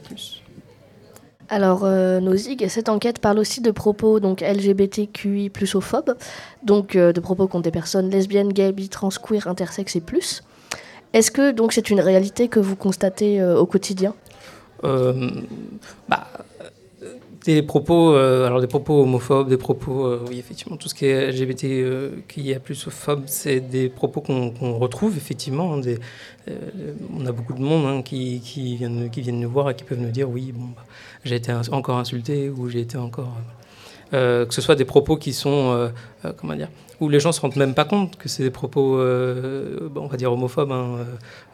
Alors, 1.50 1.84
euh, 1.84 2.20
nos 2.20 2.34
ZIG, 2.34 2.66
cette 2.68 2.88
enquête 2.88 3.18
parle 3.18 3.38
aussi 3.38 3.60
de 3.60 3.70
propos 3.70 4.18
donc 4.18 4.40
LGBTQI 4.40 5.50
plusophobes, 5.50 6.16
donc 6.62 6.96
euh, 6.96 7.12
de 7.12 7.20
propos 7.20 7.48
contre 7.48 7.64
des 7.64 7.70
personnes 7.70 8.08
lesbiennes, 8.08 8.50
gays, 8.50 8.72
bi, 8.72 8.88
trans, 8.88 9.10
queer, 9.10 9.46
intersexes 9.46 9.96
et 9.96 10.00
plus. 10.00 10.42
Est-ce 11.12 11.30
que 11.30 11.50
donc 11.52 11.74
c'est 11.74 11.90
une 11.90 12.00
réalité 12.00 12.48
que 12.48 12.60
vous 12.60 12.76
constatez 12.76 13.42
euh, 13.42 13.58
au 13.58 13.66
quotidien? 13.66 14.14
Bah, 14.82 16.26
des 17.44 17.62
propos, 17.62 18.14
alors 18.14 18.60
des 18.60 18.66
propos 18.66 19.02
homophobes, 19.02 19.48
des 19.48 19.56
propos, 19.56 20.18
oui 20.28 20.38
effectivement, 20.38 20.76
tout 20.76 20.88
ce 20.88 20.94
qui 20.94 21.06
est 21.06 21.30
LGBT 21.30 22.26
qui 22.28 22.52
a 22.52 22.60
plus 22.60 22.88
phobe, 22.88 23.24
c'est 23.26 23.60
des 23.60 23.88
propos 23.88 24.20
qu'on 24.20 24.78
retrouve 24.78 25.16
effectivement. 25.16 25.74
Hein, 25.74 25.78
des, 25.78 25.98
on 27.16 27.26
a 27.26 27.32
beaucoup 27.32 27.54
de 27.54 27.62
monde 27.62 27.86
hein, 27.86 28.02
qui, 28.02 28.38
viennent, 28.76 29.40
nous 29.40 29.50
voir 29.50 29.70
et 29.70 29.74
qui 29.74 29.84
peuvent 29.84 30.00
nous 30.00 30.10
dire 30.10 30.28
oui, 30.28 30.52
bon, 30.52 30.66
bah, 30.76 30.84
j'ai 31.24 31.36
été 31.36 31.52
encore 31.72 31.98
insulté 31.98 32.50
ou 32.50 32.68
j'ai 32.68 32.80
été 32.80 32.98
encore. 32.98 33.32
Euh, 33.36 33.64
euh, 34.12 34.46
que 34.46 34.54
ce 34.54 34.60
soit 34.60 34.76
des 34.76 34.84
propos 34.84 35.16
qui 35.16 35.32
sont, 35.32 35.72
euh, 35.72 35.88
comment 36.36 36.54
dire, 36.54 36.68
où 37.00 37.08
les 37.08 37.18
gens 37.18 37.32
se 37.32 37.40
rendent 37.40 37.56
même 37.56 37.74
pas 37.74 37.84
compte 37.84 38.16
que 38.16 38.28
c'est 38.28 38.44
des 38.44 38.50
propos, 38.50 39.00
on 39.00 40.06
va 40.06 40.16
dire 40.16 40.32
homophobes. 40.32 40.70
Hein, 40.70 40.98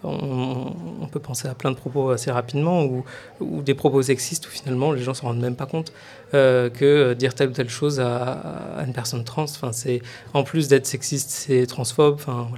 on, 0.02 1.06
peut 1.10 1.20
penser 1.20 1.48
à 1.48 1.54
plein 1.54 1.70
de 1.70 1.76
propos 1.76 2.10
assez 2.10 2.30
rapidement, 2.30 2.84
ou, 2.84 3.62
des 3.62 3.74
propos 3.74 4.02
sexistes 4.02 4.46
où 4.46 4.50
finalement 4.50 4.92
les 4.92 5.02
gens 5.02 5.14
se 5.14 5.22
rendent 5.22 5.40
même 5.40 5.56
pas 5.56 5.66
compte 5.66 5.92
que 6.32 7.14
dire 7.14 7.34
telle 7.34 7.48
ou 7.48 7.52
telle 7.52 7.70
chose 7.70 7.98
à, 7.98 8.82
une 8.86 8.92
personne 8.92 9.24
trans, 9.24 9.46
en 10.34 10.42
plus 10.42 10.68
d'être 10.68 10.86
sexiste, 10.86 11.30
c'est 11.30 11.66
transphobe. 11.66 12.14
Enfin. 12.14 12.48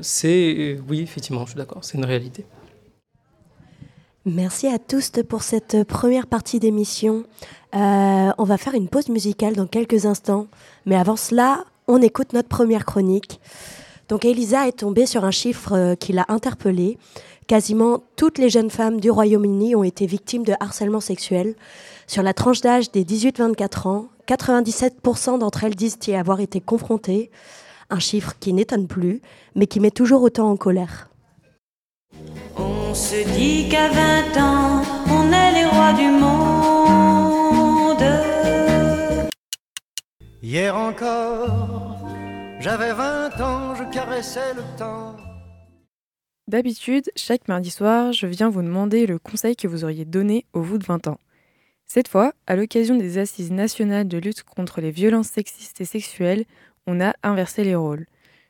C'est 0.00 0.78
oui, 0.88 1.00
effectivement, 1.00 1.44
je 1.44 1.50
suis 1.50 1.58
d'accord, 1.58 1.84
c'est 1.84 1.98
une 1.98 2.04
réalité. 2.04 2.44
Merci 4.24 4.68
à 4.68 4.78
tous 4.78 5.10
pour 5.28 5.42
cette 5.42 5.82
première 5.82 6.28
partie 6.28 6.60
d'émission. 6.60 7.24
Euh, 7.74 8.30
on 8.38 8.44
va 8.44 8.56
faire 8.56 8.74
une 8.74 8.88
pause 8.88 9.08
musicale 9.08 9.56
dans 9.56 9.66
quelques 9.66 10.06
instants, 10.06 10.46
mais 10.86 10.94
avant 10.94 11.16
cela, 11.16 11.64
on 11.88 12.00
écoute 12.00 12.32
notre 12.32 12.48
première 12.48 12.84
chronique. 12.84 13.40
Donc 14.08 14.24
Elisa 14.24 14.68
est 14.68 14.78
tombée 14.78 15.06
sur 15.06 15.24
un 15.24 15.32
chiffre 15.32 15.72
euh, 15.72 15.94
qui 15.96 16.12
l'a 16.12 16.24
interpellée. 16.28 16.98
Quasiment 17.48 18.04
toutes 18.14 18.38
les 18.38 18.48
jeunes 18.48 18.70
femmes 18.70 19.00
du 19.00 19.10
Royaume-Uni 19.10 19.74
ont 19.74 19.82
été 19.82 20.06
victimes 20.06 20.44
de 20.44 20.54
harcèlement 20.60 21.00
sexuel. 21.00 21.56
Sur 22.06 22.22
la 22.22 22.32
tranche 22.32 22.60
d'âge 22.60 22.92
des 22.92 23.04
18-24 23.04 23.88
ans, 23.88 24.06
97% 24.28 25.40
d'entre 25.40 25.64
elles 25.64 25.74
disent 25.74 25.98
y 26.06 26.14
avoir 26.14 26.38
été 26.38 26.60
confrontées. 26.60 27.32
Un 27.92 27.98
chiffre 27.98 28.32
qui 28.40 28.54
n'étonne 28.54 28.86
plus, 28.86 29.20
mais 29.54 29.66
qui 29.66 29.78
met 29.78 29.90
toujours 29.90 30.22
autant 30.22 30.50
en 30.50 30.56
colère. 30.56 31.10
On 32.56 32.94
se 32.94 33.22
dit 33.36 33.68
qu'à 33.68 33.90
20 33.90 34.40
ans, 34.40 34.82
on 35.10 35.30
est 35.30 35.52
les 35.52 35.66
rois 35.66 35.92
du 35.92 36.08
monde. 36.08 36.32
Hier 40.42 40.74
encore, 40.74 41.98
j'avais 42.60 42.94
20 42.94 43.40
ans, 43.42 43.74
je 43.74 43.84
caressais 43.92 44.54
le 44.56 44.62
temps. 44.78 45.14
D'habitude, 46.48 47.10
chaque 47.14 47.46
mardi 47.46 47.68
soir, 47.68 48.14
je 48.14 48.26
viens 48.26 48.48
vous 48.48 48.62
demander 48.62 49.04
le 49.04 49.18
conseil 49.18 49.54
que 49.54 49.68
vous 49.68 49.84
auriez 49.84 50.06
donné 50.06 50.46
au 50.54 50.62
vous 50.62 50.78
de 50.78 50.86
20 50.86 51.08
ans. 51.08 51.18
Cette 51.86 52.08
fois, 52.08 52.32
à 52.46 52.56
l'occasion 52.56 52.96
des 52.96 53.18
assises 53.18 53.52
nationales 53.52 54.08
de 54.08 54.16
lutte 54.16 54.44
contre 54.44 54.80
les 54.80 54.90
violences 54.90 55.28
sexistes 55.28 55.82
et 55.82 55.84
sexuelles, 55.84 56.46
on 56.86 57.00
a 57.00 57.14
inversé 57.22 57.64
les 57.64 57.74
rôles. 57.74 58.06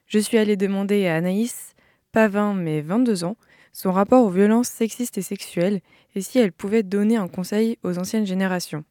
Je 0.06 0.18
suis 0.18 0.38
allée 0.38 0.56
demander 0.56 1.06
à 1.06 1.16
Anaïs, 1.16 1.74
pas 2.12 2.28
20 2.28 2.54
mais 2.54 2.80
22 2.80 3.24
ans, 3.24 3.36
son 3.72 3.92
rapport 3.92 4.24
aux 4.24 4.30
violences 4.30 4.68
sexistes 4.68 5.18
et 5.18 5.22
sexuelles 5.22 5.80
et 6.14 6.20
si 6.20 6.38
elle 6.38 6.52
pouvait 6.52 6.82
donner 6.82 7.16
un 7.16 7.28
conseil 7.28 7.78
aux 7.82 7.98
anciennes 7.98 8.26
générations. 8.26 8.84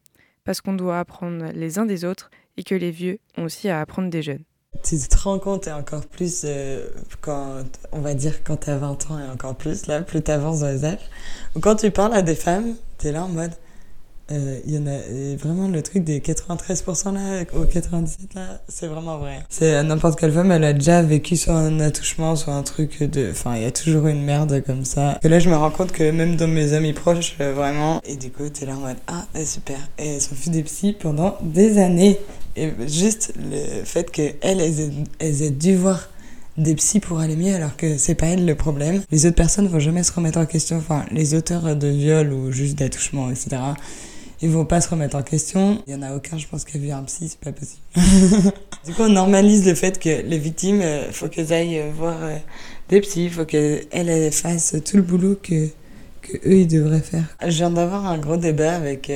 Parce 0.44 0.60
qu'on 0.60 0.74
doit 0.74 0.98
apprendre 0.98 1.46
les 1.54 1.78
uns 1.78 1.86
des 1.86 2.04
autres 2.04 2.30
et 2.56 2.64
que 2.64 2.74
les 2.74 2.90
vieux 2.90 3.18
ont 3.36 3.44
aussi 3.44 3.68
à 3.68 3.80
apprendre 3.80 4.10
des 4.10 4.22
jeunes. 4.22 4.42
Tu 4.82 4.98
te 4.98 5.16
rends 5.18 5.38
compte 5.38 5.68
et 5.68 5.72
encore 5.72 6.06
plus 6.06 6.42
euh, 6.44 6.88
quand, 7.20 7.62
on 7.92 8.00
va 8.00 8.14
dire, 8.14 8.42
quand 8.42 8.56
t'as 8.56 8.76
20 8.76 9.10
ans 9.10 9.18
et 9.20 9.30
encore 9.30 9.54
plus, 9.54 9.86
là, 9.86 10.02
plus 10.02 10.22
t'avances 10.22 10.60
dans 10.60 10.68
les 10.68 10.84
âges. 10.84 11.10
Ou 11.54 11.60
quand 11.60 11.76
tu 11.76 11.90
parles 11.92 12.14
à 12.14 12.22
des 12.22 12.34
femmes, 12.34 12.74
t'es 12.98 13.12
là 13.12 13.24
en 13.24 13.28
mode, 13.28 13.52
euh, 14.30 14.60
y 14.66 14.78
en 14.78 14.86
a 14.86 14.98
vraiment 15.36 15.68
le 15.68 15.82
truc 15.82 16.04
des 16.04 16.20
93% 16.20 17.12
là 17.12 17.44
au 17.54 17.64
97 17.64 18.34
là 18.34 18.60
c'est 18.68 18.86
vraiment 18.86 19.18
vrai. 19.18 19.40
C'est 19.48 19.82
n'importe 19.82 20.18
quelle 20.18 20.32
femme 20.32 20.52
elle 20.52 20.64
a 20.64 20.72
déjà 20.72 21.02
vécu 21.02 21.36
soit 21.36 21.54
un 21.54 21.80
attouchement 21.80 22.36
soit 22.36 22.54
un 22.54 22.62
truc 22.62 23.02
de 23.02 23.30
enfin 23.32 23.56
il 23.56 23.62
y 23.62 23.66
a 23.66 23.72
toujours 23.72 24.06
une 24.06 24.22
merde 24.22 24.62
comme 24.64 24.84
ça. 24.84 25.18
Et 25.22 25.28
là 25.28 25.40
je 25.40 25.50
me 25.50 25.56
rends 25.56 25.70
compte 25.70 25.90
que 25.90 26.10
même 26.10 26.36
dans 26.36 26.46
mes 26.46 26.72
amis 26.72 26.92
proches 26.92 27.36
euh, 27.40 27.52
vraiment 27.52 28.00
et 28.04 28.16
du 28.16 28.30
coup 28.30 28.48
t'es 28.48 28.64
là 28.64 28.76
en 28.76 28.80
mode 28.80 28.96
ah 29.08 29.24
super 29.44 29.78
et 29.98 30.14
elles 30.14 30.22
ont 30.22 30.36
fait 30.36 30.50
des 30.50 30.62
psys 30.62 30.92
pendant 30.92 31.36
des 31.42 31.78
années. 31.78 32.18
Et 32.54 32.70
juste 32.86 33.32
le 33.36 33.84
fait 33.84 34.10
qu'elles 34.10 34.36
elles, 34.40 34.92
elles 35.18 35.42
aient 35.42 35.50
dû 35.50 35.74
voir 35.74 36.08
des 36.56 36.74
psys 36.74 37.00
pour 37.00 37.18
aller 37.18 37.34
mieux 37.34 37.54
alors 37.54 37.76
que 37.76 37.98
c'est 37.98 38.14
pas 38.14 38.26
elles 38.26 38.46
le 38.46 38.54
problème. 38.54 39.02
Les 39.10 39.26
autres 39.26 39.36
personnes 39.36 39.66
vont 39.66 39.80
jamais 39.80 40.04
se 40.04 40.12
remettre 40.12 40.38
en 40.38 40.46
question, 40.46 40.76
enfin 40.76 41.04
les 41.10 41.34
auteurs 41.34 41.74
de 41.74 41.88
viol 41.88 42.32
ou 42.32 42.52
juste 42.52 42.78
d'attouchement, 42.78 43.30
etc 43.30 43.58
ils 44.42 44.50
vont 44.50 44.64
pas 44.64 44.80
se 44.80 44.88
remettre 44.88 45.16
en 45.16 45.22
question. 45.22 45.80
Il 45.86 45.92
y 45.92 45.96
en 45.96 46.02
a 46.02 46.14
aucun, 46.14 46.36
je 46.36 46.46
pense, 46.48 46.64
qui 46.64 46.76
a 46.76 46.80
vu 46.80 46.90
un 46.90 47.02
psy, 47.04 47.28
c'est 47.28 47.38
pas 47.38 47.52
possible. 47.52 47.82
du 48.84 48.92
coup, 48.92 49.02
on 49.02 49.08
normalise 49.08 49.64
le 49.66 49.74
fait 49.76 50.00
que 50.00 50.22
les 50.22 50.38
victimes, 50.38 50.80
euh, 50.82 51.12
faut 51.12 51.28
qu'elles 51.28 51.52
aillent 51.52 51.78
euh, 51.78 51.90
voir 51.96 52.16
euh, 52.20 52.36
des 52.88 53.00
psys, 53.00 53.30
faut 53.30 53.44
qu'elles 53.44 53.86
elles 53.92 54.32
fassent 54.32 54.74
tout 54.84 54.96
le 54.96 55.02
boulot 55.02 55.36
que, 55.40 55.68
que 56.22 56.36
eux 56.44 56.56
ils 56.56 56.66
devraient 56.66 57.00
faire. 57.00 57.24
Je 57.40 57.56
viens 57.56 57.70
d'avoir 57.70 58.06
un 58.06 58.18
gros 58.18 58.36
débat 58.36 58.74
avec, 58.74 59.12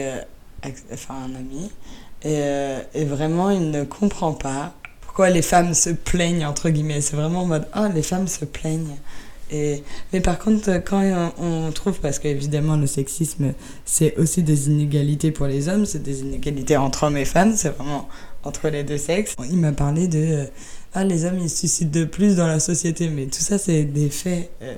enfin, 0.93 1.15
un 1.15 1.35
ami 1.35 1.71
et, 2.23 2.41
et 2.95 3.05
vraiment 3.05 3.51
il 3.51 3.71
ne 3.71 3.85
comprend 3.85 4.33
pas 4.33 4.73
pourquoi 5.03 5.29
les 5.31 5.43
femmes 5.43 5.75
se 5.75 5.91
plaignent 5.91 6.47
entre 6.47 6.71
guillemets. 6.71 7.01
C'est 7.01 7.17
vraiment 7.17 7.43
en 7.43 7.47
mode 7.47 7.69
oh 7.77 7.87
les 7.93 8.03
femmes 8.03 8.29
se 8.29 8.45
plaignent. 8.45 8.97
Et, 9.51 9.83
mais 10.13 10.21
par 10.21 10.39
contre, 10.39 10.83
quand 10.85 11.33
on 11.39 11.71
trouve, 11.71 12.01
parce 12.01 12.19
qu'évidemment 12.19 12.77
le 12.77 12.87
sexisme, 12.87 13.53
c'est 13.85 14.17
aussi 14.17 14.43
des 14.43 14.69
inégalités 14.69 15.31
pour 15.31 15.47
les 15.47 15.69
hommes, 15.69 15.87
c'est 15.87 16.03
des 16.03 16.21
inégalités 16.21 16.77
entre 16.77 17.05
hommes 17.05 17.17
et 17.17 17.25
femmes, 17.25 17.55
c'est 17.55 17.71
vraiment 17.71 18.09
entre 18.43 18.69
les 18.69 18.85
deux 18.85 18.99
sexes. 18.99 19.35
Il 19.51 19.59
m'a 19.59 19.73
parlé 19.73 20.09
de 20.09 20.19
euh, 20.19 20.45
ah 20.95 21.05
les 21.05 21.25
hommes 21.25 21.39
ils 21.39 21.51
se 21.51 21.85
de 21.85 22.05
plus 22.05 22.37
dans 22.37 22.47
la 22.47 22.59
société, 22.59 23.09
mais 23.09 23.27
tout 23.27 23.41
ça 23.41 23.59
c'est 23.59 23.85
des 23.85 24.09
faits 24.09 24.51
euh, 24.63 24.75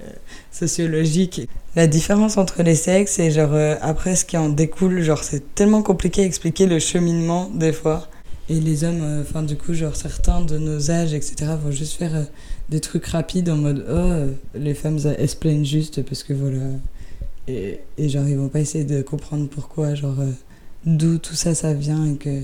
sociologiques. 0.50 1.48
La 1.76 1.86
différence 1.86 2.38
entre 2.38 2.62
les 2.62 2.74
sexes 2.74 3.18
et 3.18 3.30
genre 3.30 3.52
euh, 3.52 3.76
après 3.80 4.16
ce 4.16 4.24
qui 4.24 4.36
en 4.36 4.48
découle, 4.48 5.02
genre 5.02 5.22
c'est 5.22 5.54
tellement 5.54 5.82
compliqué 5.82 6.22
à 6.22 6.24
expliquer 6.24 6.66
le 6.66 6.78
cheminement 6.78 7.50
des 7.54 7.72
fois. 7.72 8.08
Et 8.50 8.60
les 8.60 8.84
hommes, 8.84 9.20
enfin 9.20 9.42
du 9.42 9.56
coup 9.56 9.74
genre 9.74 9.94
certains 9.94 10.40
de 10.40 10.56
nos 10.56 10.90
âges 10.90 11.12
etc 11.12 11.52
vont 11.62 11.70
juste 11.70 11.98
faire 11.98 12.26
des 12.70 12.80
trucs 12.80 13.04
rapides 13.06 13.50
en 13.50 13.56
mode 13.56 13.84
oh 13.90 14.58
les 14.58 14.72
femmes 14.72 14.98
elles 15.04 15.28
plaignent 15.38 15.66
juste 15.66 16.02
parce 16.02 16.22
que 16.22 16.32
voilà. 16.32 16.64
Et, 17.46 17.80
et 17.98 18.08
genre 18.08 18.26
ils 18.26 18.36
vont 18.36 18.48
pas 18.48 18.60
essayer 18.60 18.84
de 18.84 19.02
comprendre 19.02 19.48
pourquoi 19.48 19.94
genre 19.94 20.20
euh, 20.20 20.30
d'où 20.86 21.18
tout 21.18 21.34
ça 21.34 21.54
ça 21.54 21.74
vient 21.74 22.12
et 22.12 22.16
que 22.16 22.42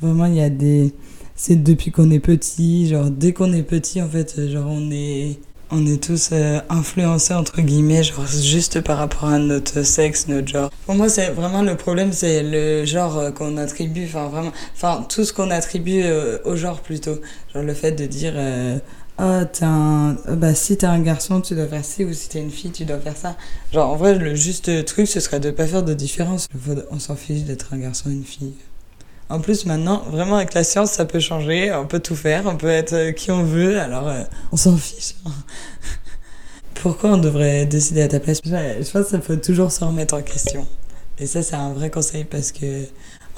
vraiment 0.00 0.26
il 0.26 0.34
y 0.34 0.42
a 0.42 0.50
des 0.50 0.92
c'est 1.34 1.62
depuis 1.62 1.90
qu'on 1.90 2.10
est 2.10 2.20
petit 2.20 2.88
genre 2.88 3.10
dès 3.10 3.32
qu'on 3.32 3.52
est 3.52 3.62
petit 3.62 4.02
en 4.02 4.08
fait 4.08 4.48
genre 4.48 4.66
on 4.68 4.90
est 4.90 5.38
on 5.72 5.86
est 5.86 6.02
tous 6.02 6.30
euh, 6.32 6.60
influencés 6.68 7.34
entre 7.34 7.60
guillemets 7.60 8.02
genre 8.02 8.26
juste 8.26 8.80
par 8.80 8.98
rapport 8.98 9.24
à 9.24 9.38
notre 9.38 9.82
sexe 9.82 10.28
notre 10.28 10.48
genre 10.48 10.70
pour 10.86 10.94
moi 10.94 11.08
c'est 11.08 11.30
vraiment 11.30 11.62
le 11.62 11.76
problème 11.76 12.12
c'est 12.12 12.42
le 12.42 12.84
genre 12.84 13.18
euh, 13.18 13.30
qu'on 13.30 13.56
attribue 13.56 14.04
enfin 14.04 14.28
vraiment 14.28 14.52
enfin 14.74 15.04
tout 15.08 15.24
ce 15.24 15.32
qu'on 15.32 15.50
attribue 15.50 16.04
au 16.44 16.56
genre 16.56 16.80
plutôt 16.80 17.16
genre 17.52 17.62
le 17.62 17.74
fait 17.74 17.92
de 17.92 18.06
dire 18.06 18.34
oh, 19.18 19.44
t'es 19.50 19.64
un... 19.64 20.16
bah, 20.28 20.54
si 20.54 20.76
t'es 20.76 20.86
un 20.86 21.00
garçon, 21.00 21.40
tu 21.40 21.54
dois 21.54 21.66
faire 21.66 21.84
ci, 21.84 22.04
ou 22.04 22.12
si 22.12 22.28
t'es 22.28 22.40
une 22.40 22.50
fille, 22.50 22.72
tu 22.72 22.84
dois 22.84 22.98
faire 22.98 23.16
ça. 23.16 23.36
Genre, 23.72 23.90
en 23.90 23.96
vrai, 23.96 24.14
le 24.16 24.34
juste 24.34 24.84
truc, 24.84 25.06
ce 25.06 25.20
serait 25.20 25.40
de 25.40 25.50
pas 25.50 25.66
faire 25.66 25.82
de 25.82 25.94
différence. 25.94 26.48
On 26.90 26.98
s'en 26.98 27.16
fiche 27.16 27.42
d'être 27.42 27.72
un 27.72 27.78
garçon 27.78 28.08
ou 28.08 28.12
une 28.12 28.24
fille. 28.24 28.54
En 29.32 29.40
plus, 29.40 29.64
maintenant, 29.64 30.02
vraiment, 30.10 30.36
avec 30.36 30.52
la 30.52 30.62
science, 30.62 30.92
ça 30.92 31.06
peut 31.06 31.18
changer. 31.18 31.72
On 31.72 31.86
peut 31.86 32.00
tout 32.00 32.14
faire. 32.14 32.42
On 32.44 32.56
peut 32.56 32.68
être 32.68 32.92
euh, 32.92 33.12
qui 33.12 33.30
on 33.30 33.42
veut. 33.42 33.80
Alors, 33.80 34.06
euh, 34.06 34.24
on 34.52 34.58
s'en 34.58 34.76
fiche. 34.76 35.14
Pourquoi 36.74 37.12
on 37.12 37.16
devrait 37.16 37.64
décider 37.64 38.02
à 38.02 38.08
ta 38.08 38.20
place? 38.20 38.40
Je 38.44 38.90
pense 38.90 39.06
ça 39.06 39.20
faut 39.22 39.36
toujours 39.36 39.72
se 39.72 39.82
remettre 39.82 40.12
en 40.12 40.20
question. 40.20 40.66
Et 41.18 41.26
ça, 41.26 41.42
c'est 41.42 41.56
un 41.56 41.72
vrai 41.72 41.88
conseil 41.88 42.24
parce 42.24 42.52
que 42.52 42.84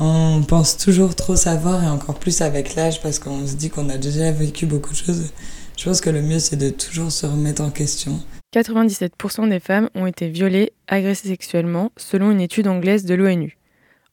on 0.01 0.43
pense 0.43 0.77
toujours 0.77 1.15
trop 1.15 1.37
savoir 1.37 1.85
et 1.85 1.87
encore 1.87 2.19
plus 2.19 2.41
avec 2.41 2.75
l'âge 2.75 3.01
parce 3.01 3.21
qu'on 3.21 3.47
se 3.47 3.55
dit 3.55 3.71
qu'on 3.71 3.89
a 3.89 3.97
déjà 3.97 4.33
vécu 4.33 4.67
beaucoup 4.67 4.91
de 4.91 4.97
choses. 4.97 5.31
Je 5.77 5.85
pense 5.85 6.01
que 6.01 6.11
le 6.11 6.23
mieux, 6.23 6.41
c'est 6.41 6.57
de 6.57 6.71
toujours 6.71 7.13
se 7.13 7.25
remettre 7.25 7.63
en 7.63 7.71
question. 7.71 8.19
97% 8.53 9.49
des 9.49 9.61
femmes 9.61 9.89
ont 9.95 10.07
été 10.07 10.29
violées, 10.29 10.73
agressées 10.89 11.29
sexuellement, 11.29 11.93
selon 11.97 12.33
une 12.33 12.41
étude 12.41 12.67
anglaise 12.67 13.05
de 13.05 13.15
l'ONU. 13.15 13.59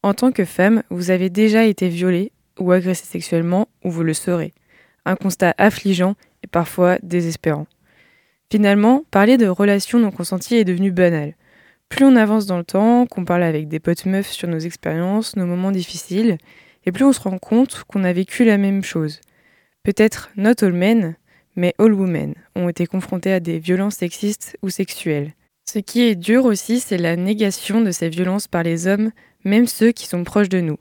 En 0.02 0.14
tant 0.14 0.32
que 0.32 0.44
femme, 0.44 0.82
vous 0.90 1.10
avez 1.10 1.30
déjà 1.30 1.64
été 1.64 1.88
violée 1.88 2.32
ou 2.58 2.72
agressée 2.72 3.06
sexuellement, 3.06 3.68
ou 3.84 3.90
vous 3.90 4.02
le 4.02 4.14
serez. 4.14 4.52
Un 5.04 5.16
constat 5.16 5.54
affligeant 5.58 6.16
et 6.42 6.46
parfois 6.46 6.98
désespérant. 7.02 7.66
Finalement, 8.50 9.04
parler 9.10 9.38
de 9.38 9.46
relations 9.46 9.98
non 9.98 10.10
consenties 10.10 10.56
est 10.56 10.64
devenu 10.64 10.90
banal. 10.90 11.34
Plus 11.88 12.04
on 12.04 12.16
avance 12.16 12.46
dans 12.46 12.58
le 12.58 12.64
temps, 12.64 13.06
qu'on 13.06 13.24
parle 13.24 13.42
avec 13.44 13.68
des 13.68 13.80
potes 13.80 14.06
meufs 14.06 14.30
sur 14.30 14.48
nos 14.48 14.58
expériences, 14.58 15.36
nos 15.36 15.46
moments 15.46 15.70
difficiles, 15.70 16.38
et 16.84 16.92
plus 16.92 17.04
on 17.04 17.12
se 17.12 17.20
rend 17.20 17.38
compte 17.38 17.84
qu'on 17.86 18.04
a 18.04 18.12
vécu 18.12 18.44
la 18.44 18.58
même 18.58 18.82
chose. 18.82 19.20
Peut-être 19.84 20.30
not 20.36 20.62
all 20.62 20.72
men, 20.72 21.16
mais 21.54 21.74
all 21.78 21.92
women 21.92 22.34
ont 22.56 22.68
été 22.68 22.86
confrontés 22.86 23.32
à 23.32 23.40
des 23.40 23.58
violences 23.58 23.96
sexistes 23.96 24.56
ou 24.62 24.68
sexuelles. 24.68 25.32
Ce 25.72 25.78
qui 25.78 26.02
est 26.02 26.16
dur 26.16 26.44
aussi, 26.44 26.80
c'est 26.80 26.98
la 26.98 27.16
négation 27.16 27.80
de 27.80 27.92
ces 27.92 28.10
violences 28.10 28.46
par 28.46 28.62
les 28.62 28.86
hommes, 28.86 29.10
même 29.42 29.66
ceux 29.66 29.90
qui 29.90 30.06
sont 30.06 30.22
proches 30.22 30.50
de 30.50 30.60
nous. 30.60 30.76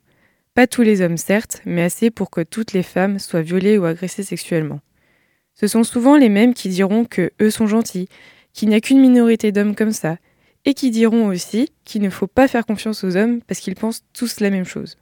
Pas 0.54 0.68
tous 0.68 0.82
les 0.82 1.00
hommes 1.00 1.16
certes, 1.16 1.62
mais 1.66 1.84
assez 1.84 2.12
pour 2.12 2.30
que 2.30 2.42
toutes 2.42 2.74
les 2.74 2.84
femmes 2.84 3.18
soient 3.18 3.42
violées 3.42 3.78
ou 3.78 3.86
agressées 3.86 4.24
sexuellement. 4.24 4.82
Ce 5.54 5.66
sont 5.68 5.86
souvent 5.86 6.18
les 6.18 6.28
mêmes 6.28 6.54
qui 6.54 6.68
diront 6.68 7.06
que 7.06 7.32
eux 7.42 7.50
sont 7.50 7.68
gentils, 7.68 8.10
qu'il 8.52 8.68
n'y 8.68 8.76
a 8.76 8.82
qu'une 8.82 9.00
minorité 9.00 9.54
d'hommes 9.54 9.76
comme 9.76 9.94
ça, 9.94 10.18
et 10.66 10.74
qui 10.74 10.92
diront 10.92 11.28
aussi 11.28 11.70
qu'il 11.86 12.02
ne 12.02 12.10
faut 12.10 12.28
pas 12.28 12.50
faire 12.50 12.66
confiance 12.66 13.06
aux 13.06 13.16
hommes 13.16 13.40
parce 13.44 13.62
qu'ils 13.62 13.76
pensent 13.76 14.04
tous 14.12 14.42
la 14.42 14.50
même 14.50 14.66
chose. 14.66 14.98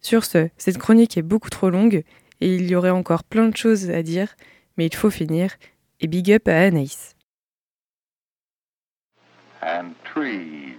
Sur 0.00 0.24
ce, 0.24 0.48
cette 0.56 0.78
chronique 0.78 1.18
est 1.18 1.22
beaucoup 1.22 1.50
trop 1.50 1.68
longue 1.68 2.04
et 2.40 2.54
il 2.54 2.70
y 2.70 2.74
aurait 2.74 2.88
encore 2.88 3.22
plein 3.22 3.50
de 3.50 3.56
choses 3.56 3.90
à 3.90 4.02
dire, 4.02 4.34
mais 4.78 4.86
il 4.86 4.94
faut 4.94 5.10
finir. 5.10 5.56
Et 6.00 6.06
big 6.06 6.32
up 6.32 6.48
à 6.48 6.58
Anaïs. 6.58 7.15
And 9.66 9.96
trees, 10.04 10.76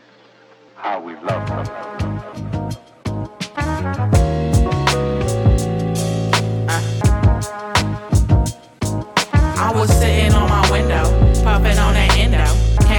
how 0.75 1.01
we 1.01 1.13
love 1.15 1.45
them. 1.49 1.67
I 9.57 9.73
was 9.75 9.89
sitting 9.89 10.16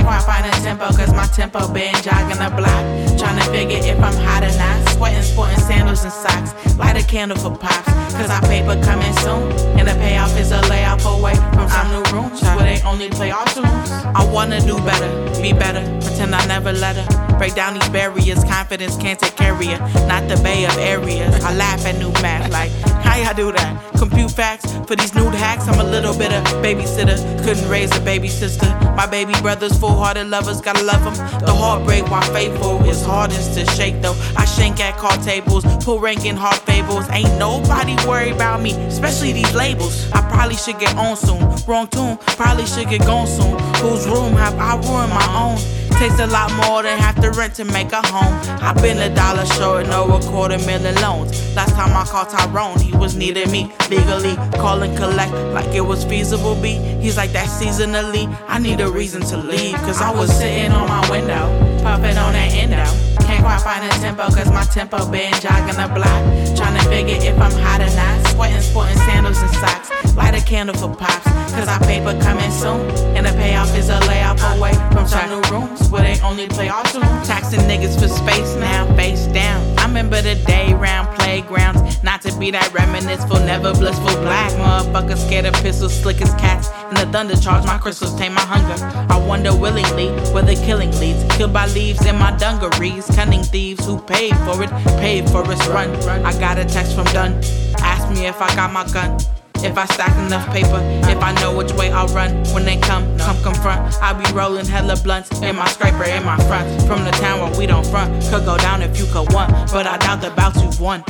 Quite 0.08 0.22
find 0.22 0.46
a 0.46 0.50
tempo, 0.64 0.86
cause 0.86 1.12
my 1.12 1.26
tempo 1.26 1.70
been 1.70 1.92
jogging 2.00 2.40
the 2.40 2.48
block. 2.56 2.80
Trying 3.20 3.38
to 3.40 3.44
figure 3.52 3.76
if 3.76 4.00
I'm 4.00 4.16
hot 4.24 4.42
or 4.42 4.56
not. 4.56 4.88
Sweating, 4.96 5.20
sporting 5.20 5.60
sandals 5.60 6.02
and 6.02 6.12
socks. 6.12 6.56
Light 6.78 6.96
a 6.96 7.06
candle 7.06 7.36
for 7.36 7.54
pops, 7.54 7.92
cause 8.16 8.30
our 8.30 8.40
paper 8.48 8.80
coming 8.82 9.12
soon. 9.18 9.52
And 9.76 9.86
the 9.86 9.92
payoff 10.00 10.34
is 10.40 10.50
a 10.50 10.62
layoff 10.62 11.04
away 11.04 11.34
from 11.52 11.68
some 11.68 11.90
new 11.90 12.02
rooms 12.10 12.40
where 12.40 12.64
they 12.64 12.80
only 12.86 13.10
play 13.10 13.30
our 13.30 13.44
tunes. 13.48 13.90
I 14.16 14.24
wanna 14.32 14.62
do 14.62 14.78
better, 14.78 15.10
be 15.42 15.52
better, 15.52 15.84
pretend 16.00 16.34
I 16.34 16.46
never 16.46 16.72
let 16.72 16.96
her. 16.96 17.36
Break 17.36 17.54
down 17.54 17.74
these 17.74 17.88
barriers, 17.90 18.42
confidence 18.44 18.96
can't 18.96 19.20
take 19.20 19.36
care 19.36 19.52
of 19.52 19.62
you. 19.62 19.76
Not 20.08 20.26
the 20.26 20.40
bay 20.42 20.64
of 20.64 20.78
areas. 20.78 21.44
I 21.44 21.54
laugh 21.54 21.84
at 21.84 21.98
new 21.98 22.12
math, 22.22 22.50
like, 22.50 22.70
how 23.04 23.16
y'all 23.16 23.34
do 23.34 23.52
that? 23.52 23.92
Compute 23.98 24.30
facts 24.30 24.72
for 24.86 24.96
these 24.96 25.14
nude 25.14 25.34
hacks. 25.34 25.68
I'm 25.68 25.80
a 25.80 25.84
little 25.84 26.16
bit 26.16 26.32
of 26.32 26.44
babysitter. 26.62 27.18
Couldn't 27.44 27.68
raise 27.68 27.94
a 27.96 28.00
baby 28.00 28.28
sister. 28.28 28.66
My 28.96 29.06
baby 29.06 29.32
brothers, 29.40 29.78
full 29.78 29.97
hearted 29.98 30.28
lovers, 30.28 30.60
gotta 30.60 30.84
love 30.84 31.02
them. 31.04 31.14
The 31.40 31.52
heartbreak 31.52 32.10
while 32.10 32.22
faithful 32.32 32.82
is 32.84 33.04
hardest 33.04 33.54
to 33.54 33.66
shake 33.72 34.00
though. 34.00 34.16
I 34.36 34.44
shank 34.44 34.80
at 34.80 34.96
card 34.96 35.22
tables, 35.22 35.64
pull 35.84 35.98
ranking 36.00 36.36
hard 36.36 36.56
fables. 36.62 37.08
Ain't 37.10 37.36
nobody 37.38 37.96
worried 38.06 38.34
about 38.34 38.62
me, 38.62 38.72
especially 38.86 39.32
these 39.32 39.54
labels. 39.54 40.10
I 40.12 40.20
probably 40.30 40.56
should 40.56 40.78
get 40.78 40.96
on 40.96 41.16
soon. 41.16 41.42
Wrong 41.66 41.88
tune, 41.88 42.16
probably 42.38 42.66
should 42.66 42.88
get 42.88 43.00
gone 43.02 43.26
soon. 43.26 43.58
Whose 43.82 44.06
room 44.06 44.34
have 44.34 44.56
I 44.58 44.76
ruined 44.76 45.12
my 45.12 45.26
own? 45.36 45.58
Takes 45.98 46.20
a 46.20 46.28
lot 46.28 46.52
more 46.64 46.84
than 46.84 46.96
half 46.96 47.20
the 47.20 47.32
rent 47.32 47.54
to 47.56 47.64
make 47.64 47.90
a 47.90 48.00
home. 48.06 48.32
I've 48.62 48.80
been 48.80 48.98
a 48.98 49.12
dollar 49.12 49.44
short, 49.46 49.88
no 49.88 50.04
a 50.16 50.22
quarter 50.22 50.58
million 50.58 50.94
loans. 51.02 51.32
Last 51.56 51.74
time 51.74 51.90
I 51.96 52.04
called 52.04 52.28
Tyrone, 52.28 52.78
he 52.78 52.96
was 52.96 53.16
needing 53.16 53.50
me 53.50 53.72
legally. 53.90 54.36
Call 54.60 54.80
and 54.82 54.96
collect 54.96 55.32
like 55.32 55.74
it 55.74 55.80
was 55.80 56.04
feasible, 56.04 56.54
B. 56.54 56.76
He's 57.00 57.16
like 57.16 57.32
that 57.32 57.48
seasonally. 57.48 58.28
I 58.46 58.60
need 58.60 58.80
a 58.80 58.88
reason 58.88 59.22
to 59.22 59.36
leave, 59.36 59.77
cause 59.84 60.00
I 60.00 60.10
was 60.10 60.30
sitting 60.36 60.72
on 60.72 60.88
my 60.88 61.08
window, 61.10 61.48
puffing 61.82 62.16
on 62.16 62.32
that 62.32 62.52
endo. 62.52 62.84
Can't 63.24 63.44
quite 63.44 63.60
find 63.60 63.84
a 63.84 63.88
tempo, 64.00 64.24
cause 64.24 64.50
my 64.50 64.64
tempo 64.64 64.98
been 65.10 65.32
jogging 65.40 65.76
the 65.76 65.88
block. 65.92 66.22
Trying 66.56 66.78
to 66.80 66.84
figure 66.88 67.18
if 67.20 67.38
I'm 67.38 67.52
hot 67.52 67.80
or 67.80 67.92
not. 67.94 68.26
Sweating, 68.28 68.60
sporting 68.60 68.96
sandals 69.04 69.38
and 69.38 69.50
socks. 69.56 70.14
Light 70.16 70.34
a 70.34 70.44
candle 70.44 70.74
for 70.76 70.94
pops, 70.94 71.24
cause 71.52 71.68
our 71.68 71.80
paper 71.80 72.18
coming 72.20 72.50
soon. 72.50 72.80
And 73.16 73.26
the 73.26 73.32
payoff 73.32 73.76
is 73.76 73.88
a 73.88 74.00
layoff 74.06 74.40
away 74.56 74.72
from 74.92 75.06
some 75.06 75.28
new 75.30 75.42
rooms 75.50 75.88
where 75.90 76.02
they 76.02 76.20
only 76.22 76.48
play 76.48 76.68
our 76.68 76.84
tunes. 76.84 77.26
Taxing 77.26 77.60
niggas 77.60 78.00
for 78.00 78.08
space 78.08 78.54
now, 78.56 78.86
face 78.96 79.26
down. 79.26 79.60
I 79.78 79.86
remember 79.86 80.22
the 80.22 80.34
day 80.46 80.74
round 80.74 81.07
playgrounds. 81.28 82.02
Not 82.02 82.22
to 82.22 82.32
be 82.38 82.50
that 82.52 82.72
reminisceful, 82.72 83.40
never 83.40 83.72
blissful 83.74 84.16
black 84.22 84.50
motherfucker 84.52 85.16
scared 85.16 85.44
of 85.44 85.54
pistols, 85.54 85.94
slick 85.94 86.22
as 86.22 86.32
cats. 86.34 86.68
And 86.88 86.96
the 86.96 87.06
thunder 87.12 87.36
charge 87.36 87.64
my 87.66 87.76
crystals, 87.76 88.16
tame 88.16 88.32
my 88.32 88.40
hunger. 88.40 88.78
I 89.12 89.18
wonder 89.18 89.54
willingly 89.54 90.08
where 90.32 90.42
the 90.42 90.54
killing 90.54 90.92
leads. 90.98 91.22
Killed 91.36 91.52
by 91.52 91.66
leaves 91.66 92.04
in 92.06 92.16
my 92.16 92.34
dungarees. 92.38 93.06
Cunning 93.14 93.42
thieves 93.42 93.84
who 93.84 94.00
paid 94.00 94.34
for 94.46 94.62
it, 94.62 94.70
paid 95.00 95.28
for 95.28 95.42
its 95.52 95.66
run. 95.68 95.90
I 96.24 96.32
got 96.40 96.58
a 96.58 96.64
text 96.64 96.94
from 96.94 97.04
Dunn. 97.06 97.34
Ask 97.80 98.08
me 98.14 98.26
if 98.26 98.40
I 98.40 98.48
got 98.56 98.72
my 98.72 98.86
gun. 98.90 99.18
If 99.64 99.76
I 99.76 99.86
stack 99.86 100.16
enough 100.26 100.46
paper, 100.52 100.80
if 101.10 101.22
I 101.22 101.32
know 101.40 101.56
which 101.56 101.72
way 101.72 101.90
I'll 101.90 102.08
run 102.08 102.30
when 102.54 102.64
they 102.64 102.76
come, 102.76 103.04
come 103.18 103.40
confront. 103.42 103.94
I'll 104.02 104.14
be 104.14 104.30
rolling 104.32 104.66
hella 104.66 104.96
blunts 104.96 105.30
in 105.40 105.56
my 105.56 105.68
scraper 105.68 106.04
in 106.04 106.24
my 106.24 106.36
front. 106.48 106.82
From 106.82 107.04
the 107.04 107.10
town 107.12 107.40
where 107.40 107.58
we 107.58 107.66
don't 107.66 107.86
front, 107.86 108.12
could 108.30 108.44
go 108.44 108.56
down 108.56 108.82
if 108.82 108.98
you 108.98 109.06
could 109.06 109.32
want, 109.32 109.50
but 109.72 109.86
I 109.86 109.98
doubt 109.98 110.20
the 110.20 110.30
bouts 110.30 110.62
you've 110.62 110.80
won. 110.80 111.02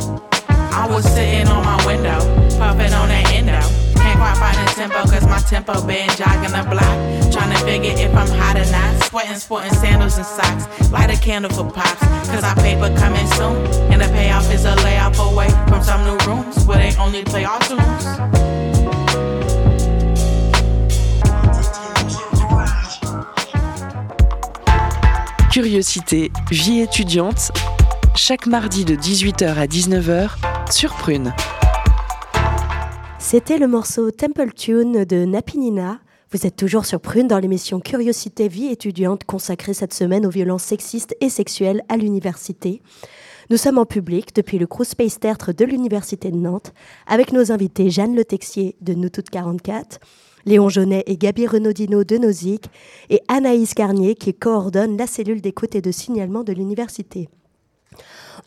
I 0.48 0.86
was 0.88 1.04
sitting 1.04 1.48
on 1.48 1.64
my 1.64 1.86
window, 1.86 2.18
puffing 2.58 2.92
on 2.92 3.08
that 3.08 3.32
endo. 3.32 3.87
Tempo, 4.74 5.10
cause 5.10 5.26
my 5.26 5.38
tempo 5.40 5.84
been 5.86 6.08
the 6.52 6.66
block. 6.70 7.32
Trying 7.32 7.50
to 7.50 7.58
figure 7.64 7.92
if 7.96 8.14
I'm 8.14 8.28
hot. 8.28 8.56
Sweating, 9.02 9.74
sandals 9.74 10.16
and 10.16 10.26
socks. 10.26 10.90
Light 10.90 11.10
a 11.10 11.20
candle 11.20 11.50
for 11.50 11.70
pops, 11.70 12.00
cause 12.28 12.44
coming 13.00 13.26
soon. 13.32 13.56
And 13.92 14.00
the 14.00 14.08
payoff 14.08 14.52
is 14.52 14.64
a 14.64 14.74
layoff 14.76 15.18
away 15.18 15.48
from 15.68 15.82
new 16.04 16.16
rooms 16.26 16.64
where 16.66 16.78
they 16.78 16.96
only 16.98 17.24
play. 17.24 17.46
Curiosité, 25.50 26.30
vie 26.50 26.80
étudiante, 26.80 27.50
chaque 28.14 28.46
mardi 28.46 28.84
de 28.84 28.94
18h 28.94 29.58
à 29.58 29.66
19h 29.66 30.30
sur 30.70 30.94
Prune. 30.94 31.32
C'était 33.20 33.58
le 33.58 33.66
morceau 33.66 34.12
Temple 34.12 34.52
Tune 34.54 35.04
de 35.04 35.24
Napinina. 35.24 35.98
Vous 36.30 36.46
êtes 36.46 36.54
toujours 36.54 36.86
sur 36.86 37.00
Prune 37.00 37.26
dans 37.26 37.40
l'émission 37.40 37.80
Curiosité 37.80 38.46
Vie 38.46 38.68
étudiante 38.68 39.24
consacrée 39.24 39.74
cette 39.74 39.92
semaine 39.92 40.24
aux 40.24 40.30
violences 40.30 40.62
sexistes 40.62 41.16
et 41.20 41.28
sexuelles 41.28 41.82
à 41.88 41.96
l'université. 41.96 42.80
Nous 43.50 43.56
sommes 43.56 43.78
en 43.78 43.86
public 43.86 44.34
depuis 44.36 44.58
le 44.58 44.68
Crew 44.68 44.84
Space 44.84 45.18
Tertre 45.18 45.52
de 45.52 45.64
l'Université 45.64 46.30
de 46.30 46.36
Nantes 46.36 46.72
avec 47.06 47.32
nos 47.32 47.50
invités 47.50 47.90
Jeanne 47.90 48.14
Le 48.14 48.24
Texier 48.24 48.76
de 48.80 48.94
Nous 48.94 49.08
Toutes 49.08 49.30
44, 49.30 49.98
Léon 50.46 50.68
Jaunet 50.68 51.02
et 51.06 51.16
Gabi 51.16 51.46
Renaudino 51.46 52.04
de 52.04 52.18
Nozick 52.18 52.70
et 53.10 53.20
Anaïs 53.26 53.74
Garnier 53.74 54.14
qui 54.14 54.32
coordonne 54.32 54.96
la 54.96 55.08
cellule 55.08 55.40
d'écoute 55.40 55.74
et 55.74 55.82
de 55.82 55.90
signalement 55.90 56.44
de 56.44 56.52
l'université. 56.52 57.28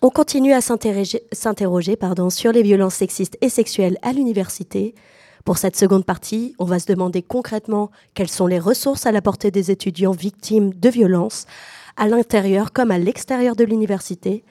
On 0.01 0.09
continue 0.09 0.53
à 0.53 0.61
s'interroger 0.61 1.97
sur 2.29 2.51
les 2.51 2.63
violences 2.63 2.95
sexistes 2.95 3.37
et 3.41 3.49
sexuelles 3.49 3.97
à 4.01 4.13
l'université. 4.13 4.95
Pour 5.43 5.57
cette 5.57 5.75
seconde 5.75 6.05
partie, 6.05 6.55
on 6.59 6.65
va 6.65 6.79
se 6.79 6.85
demander 6.85 7.21
concrètement 7.21 7.91
quelles 8.13 8.29
sont 8.29 8.47
les 8.47 8.59
ressources 8.59 9.05
à 9.05 9.11
la 9.11 9.21
portée 9.21 9.51
des 9.51 9.71
étudiants 9.71 10.11
victimes 10.11 10.73
de 10.73 10.89
violences, 10.89 11.45
à 11.97 12.07
l'intérieur 12.07 12.71
comme 12.71 12.91
à 12.91 12.99
l'extérieur 12.99 13.55
de 13.55 13.63
l'université. 13.63 14.43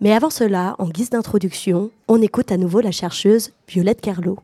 Mais 0.00 0.12
avant 0.12 0.30
cela, 0.30 0.74
en 0.78 0.88
guise 0.88 1.10
d'introduction, 1.10 1.90
on 2.08 2.22
écoute 2.22 2.50
à 2.50 2.56
nouveau 2.56 2.80
la 2.80 2.92
chercheuse 2.92 3.52
Violette 3.68 4.00
Carlot. 4.00 4.38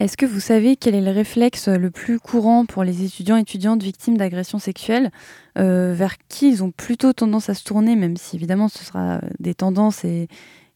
Est-ce 0.00 0.16
que 0.16 0.24
vous 0.24 0.40
savez 0.40 0.76
quel 0.76 0.94
est 0.94 1.02
le 1.02 1.10
réflexe 1.10 1.68
le 1.68 1.90
plus 1.90 2.18
courant 2.18 2.64
pour 2.64 2.84
les 2.84 3.04
étudiants 3.04 3.36
et 3.36 3.42
étudiantes 3.42 3.82
victimes 3.82 4.16
d'agressions 4.16 4.58
sexuelles 4.58 5.10
euh, 5.58 5.92
Vers 5.94 6.16
qui 6.26 6.48
ils 6.48 6.64
ont 6.64 6.70
plutôt 6.70 7.12
tendance 7.12 7.50
à 7.50 7.54
se 7.54 7.62
tourner, 7.64 7.96
même 7.96 8.16
si 8.16 8.36
évidemment 8.36 8.68
ce 8.68 8.82
sera 8.82 9.20
des 9.40 9.52
tendances 9.52 10.06
et, 10.06 10.28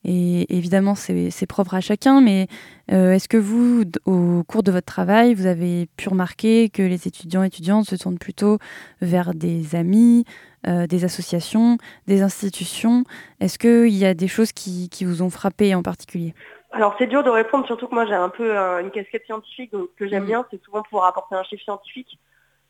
évidemment 0.05 0.95
c'est 0.95 1.47
propre 1.47 1.73
à 1.73 1.81
chacun, 1.81 2.21
mais 2.21 2.49
euh, 2.93 3.13
est-ce 3.13 3.27
que 3.27 3.39
vous, 3.39 3.85
au 4.05 4.43
cours 4.47 4.63
de 4.63 4.71
votre 4.71 4.85
travail, 4.85 5.33
vous 5.33 5.47
avez 5.47 5.89
pu 5.97 6.11
remarquer 6.11 6.69
que 6.69 6.83
les 6.83 7.09
étudiants 7.09 7.43
et 7.43 7.47
étudiantes 7.47 7.89
se 7.89 7.97
tournent 7.97 8.19
plutôt 8.19 8.59
vers 9.01 9.33
des 9.33 9.75
amis, 9.75 10.27
euh, 10.67 10.87
des 10.87 11.07
associations, 11.07 11.79
des 12.07 12.21
institutions? 12.21 13.05
Est-ce 13.41 13.59
qu'il 13.59 13.97
y 13.97 14.05
a 14.05 14.13
des 14.13 14.29
choses 14.29 14.53
qui, 14.53 14.91
qui 14.91 15.07
vous 15.07 15.23
ont 15.23 15.31
frappé 15.31 15.75
en 15.75 15.83
particulier? 15.83 16.35
Alors 16.75 16.95
c'est 16.99 17.07
dur 17.07 17.23
de 17.23 17.31
répondre, 17.31 17.67
surtout 17.67 17.89
que 17.89 17.95
moi 17.95 18.07
j'ai 18.07 18.15
un 18.15 18.29
peu 18.29 18.57
euh, 18.57 18.81
une 18.81 18.91
casquette 18.91 19.25
scientifique, 19.25 19.73
donc 19.73 19.89
ce 19.93 19.99
que 19.99 20.09
j'aime 20.09 20.25
Mm. 20.25 20.27
bien, 20.27 20.47
c'est 20.51 20.63
souvent 20.65 20.83
pouvoir 20.83 21.07
apporter 21.07 21.35
un 21.35 21.43
chiffre 21.45 21.63
scientifique. 21.65 22.19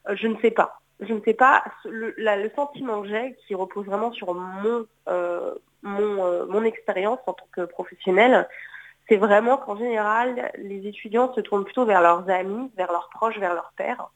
Euh, 0.08 0.16
je 0.16 0.26
ne 0.28 0.36
sais 0.40 0.50
pas. 0.50 0.80
je 1.00 1.12
ne 1.12 1.20
sais 1.22 1.34
pas, 1.34 1.64
le, 1.84 2.14
le 2.16 2.50
sentiment 2.54 3.02
que 3.02 3.08
j'ai, 3.08 3.36
qui 3.46 3.54
repose 3.54 3.86
vraiment 3.86 4.12
sur 4.12 4.32
mon, 4.34 4.86
mon, 5.82 6.46
mon 6.46 6.64
expérience 6.64 7.18
en 7.26 7.32
tant 7.32 7.46
que 7.52 7.62
professionnelle, 7.62 8.48
c'est 9.08 9.16
vraiment 9.16 9.58
qu'en 9.58 9.76
général, 9.76 10.50
les 10.56 10.86
étudiants 10.86 11.34
se 11.34 11.40
tournent 11.40 11.64
plutôt 11.64 11.84
vers 11.84 12.00
leurs 12.00 12.28
amis, 12.30 12.70
vers 12.76 12.90
leurs 12.92 13.08
proches, 13.10 13.38
vers 13.38 13.54
leurs 13.54 13.72
pères. 13.76 14.08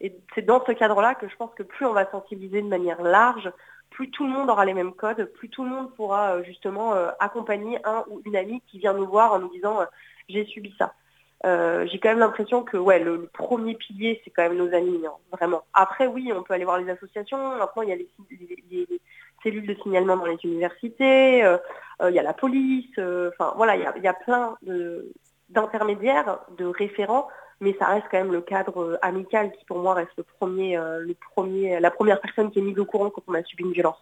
Et 0.00 0.16
c'est 0.34 0.42
dans 0.44 0.64
ce 0.64 0.72
cadre-là 0.72 1.14
que 1.14 1.28
je 1.28 1.36
pense 1.36 1.54
que 1.54 1.62
plus 1.62 1.86
on 1.86 1.92
va 1.92 2.10
sensibiliser 2.10 2.60
de 2.60 2.66
manière 2.66 3.02
large, 3.02 3.52
plus 3.92 4.10
tout 4.10 4.24
le 4.24 4.30
monde 4.30 4.50
aura 4.50 4.64
les 4.64 4.74
mêmes 4.74 4.92
codes, 4.92 5.24
plus 5.34 5.48
tout 5.48 5.64
le 5.64 5.70
monde 5.70 5.94
pourra 5.94 6.34
euh, 6.34 6.42
justement 6.42 6.94
euh, 6.94 7.10
accompagner 7.20 7.78
un 7.84 8.04
ou 8.10 8.20
une 8.24 8.36
amie 8.36 8.62
qui 8.66 8.78
vient 8.78 8.94
nous 8.94 9.06
voir 9.06 9.32
en 9.32 9.38
nous 9.38 9.50
disant 9.50 9.80
euh, 9.80 9.84
j'ai 10.28 10.44
subi 10.46 10.74
ça. 10.78 10.94
j'ai 11.44 11.98
quand 11.98 12.08
même 12.08 12.18
l'impression 12.18 12.62
que 12.62 12.76
ouais, 12.76 12.98
le, 12.98 13.28
premier 13.32 13.74
pilier, 13.74 14.20
c'est 14.24 14.30
quand 14.30 14.42
même 14.42 14.56
nos 14.56 14.72
amis, 14.74 15.00
hein, 15.06 15.12
vraiment. 15.30 15.64
Après, 15.74 16.06
oui, 16.06 16.32
on 16.34 16.42
peut 16.42 16.54
aller 16.54 16.64
voir 16.64 16.78
les 16.78 16.90
associations. 16.90 17.56
Maintenant, 17.58 17.82
il 17.82 17.88
y 17.88 17.92
a 17.92 17.96
les, 17.96 18.08
cellules 19.42 19.66
de 19.66 19.74
signalement 19.82 20.16
dans 20.16 20.26
les 20.26 20.38
universités, 20.44 21.38
il 21.38 22.14
y 22.14 22.18
a 22.18 22.22
la 22.22 22.32
police. 22.32 22.96
Enfin, 22.96 23.52
voilà, 23.56 23.74
il 23.76 24.02
y 24.02 24.08
a, 24.08 24.14
plein 24.14 24.56
d'intermédiaires, 25.52 26.40
de 26.56 26.66
référents 26.66 27.28
mais 27.62 27.76
ça 27.78 27.86
reste 27.86 28.06
quand 28.10 28.18
même 28.18 28.32
le 28.32 28.40
cadre 28.40 28.82
euh, 28.82 28.98
amical 29.02 29.52
qui 29.52 29.64
pour 29.64 29.78
moi 29.78 29.94
reste 29.94 30.10
le 30.18 30.24
premier, 30.24 30.76
euh, 30.76 30.98
le 30.98 31.14
premier, 31.32 31.80
la 31.80 31.90
première 31.90 32.20
personne 32.20 32.50
qui 32.50 32.58
est 32.58 32.62
mise 32.62 32.78
au 32.78 32.84
courant 32.84 33.08
quand 33.08 33.22
on 33.28 33.34
a 33.34 33.42
subi 33.44 33.62
une 33.62 33.72
violence. 33.72 33.96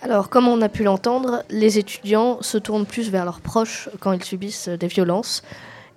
Alors, 0.00 0.30
comme 0.30 0.48
on 0.48 0.60
a 0.62 0.68
pu 0.68 0.84
l'entendre, 0.84 1.42
les 1.50 1.78
étudiants 1.78 2.40
se 2.42 2.58
tournent 2.58 2.86
plus 2.86 3.10
vers 3.10 3.24
leurs 3.24 3.40
proches 3.40 3.88
quand 4.00 4.12
ils 4.12 4.24
subissent 4.24 4.68
des 4.68 4.86
violences. 4.86 5.42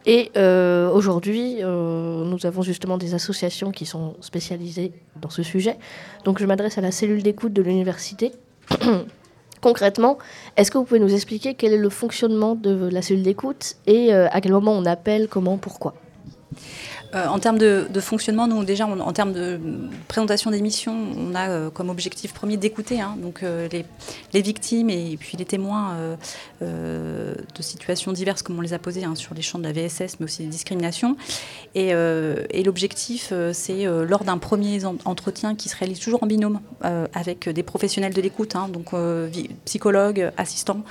Et 0.08 0.32
euh, 0.38 0.92
aujourd'hui, 0.92 1.62
nous 1.64 2.46
avons 2.46 2.62
justement 2.62 3.00
des 3.00 3.16
associations 3.16 3.72
qui 3.72 3.88
sont 3.88 4.16
spécialisées 4.22 4.92
dans 5.16 5.32
ce 5.32 5.42
sujet. 5.42 5.78
Donc, 6.24 6.38
je 6.38 6.46
m'adresse 6.46 6.78
à 6.78 6.82
la 6.82 6.92
cellule 6.92 7.24
d'écoute 7.24 7.54
de 7.54 7.64
l'université. 7.64 8.32
Concrètement, 9.66 10.20
est-ce 10.58 10.70
que 10.70 10.78
vous 10.78 10.84
pouvez 10.84 11.00
nous 11.00 11.16
expliquer 11.16 11.56
quel 11.56 11.74
est 11.74 11.78
le 11.78 11.90
fonctionnement 11.90 12.54
de 12.54 12.88
la 12.88 13.02
cellule 13.02 13.24
d'écoute 13.24 13.78
et 13.88 14.14
à 14.14 14.40
quel 14.40 14.52
moment 14.52 14.74
on 14.74 14.86
appelle, 14.86 15.28
comment, 15.28 15.58
pourquoi? 15.58 15.96
Euh, 17.16 17.28
en 17.28 17.40
termes 17.40 17.58
de, 17.58 17.88
fonctionnement, 18.00 18.48
nous 18.48 18.64
déjà 18.64 18.88
en 18.88 19.14
termes 19.14 19.32
de 19.32 19.60
présentation 20.08 20.52
d'émissions, 20.52 20.96
on 21.18 21.34
a 21.34 21.50
euh, 21.50 21.70
comme 21.70 21.90
objectif 21.90 22.34
premier 22.34 22.58
d'écouter 22.58 23.00
hein, 23.00 23.18
euh, 23.44 23.70
les, 24.34 24.42
victimes 24.42 24.90
et, 24.90 25.16
puis 25.18 25.38
les 25.38 25.46
témoins 25.46 25.96
de 26.62 27.36
situations 27.62 28.12
diverses 28.12 28.42
comme 28.42 28.58
on 28.58 28.62
les 28.62 28.74
a 28.74 28.80
posées 28.80 29.06
hein, 29.06 29.16
sur 29.16 29.34
les 29.34 29.42
champs 29.42 29.60
de 29.60 29.64
la 29.64 29.72
VSS, 29.72 30.20
mais 30.20 30.26
aussi 30.26 30.44
des 30.44 30.50
discriminations. 30.50 31.16
Et, 31.74 31.94
l'objectif, 32.64 33.32
c'est 33.54 33.86
lors 33.86 34.24
d'un 34.24 34.38
premier 34.38 34.80
entretien 35.06 35.56
qui 35.56 35.70
se 35.70 35.76
réalise 35.78 36.00
toujours 36.00 36.24
en 36.24 36.28
binôme 36.28 36.60
avec 37.14 37.48
des 37.48 37.64
professionnels 37.64 38.14
de 38.14 38.22
l'écoute, 38.22 38.56
hein, 38.56 38.68
donc 38.70 38.92
psychologues, 39.66 40.32
assistants, 40.38 40.82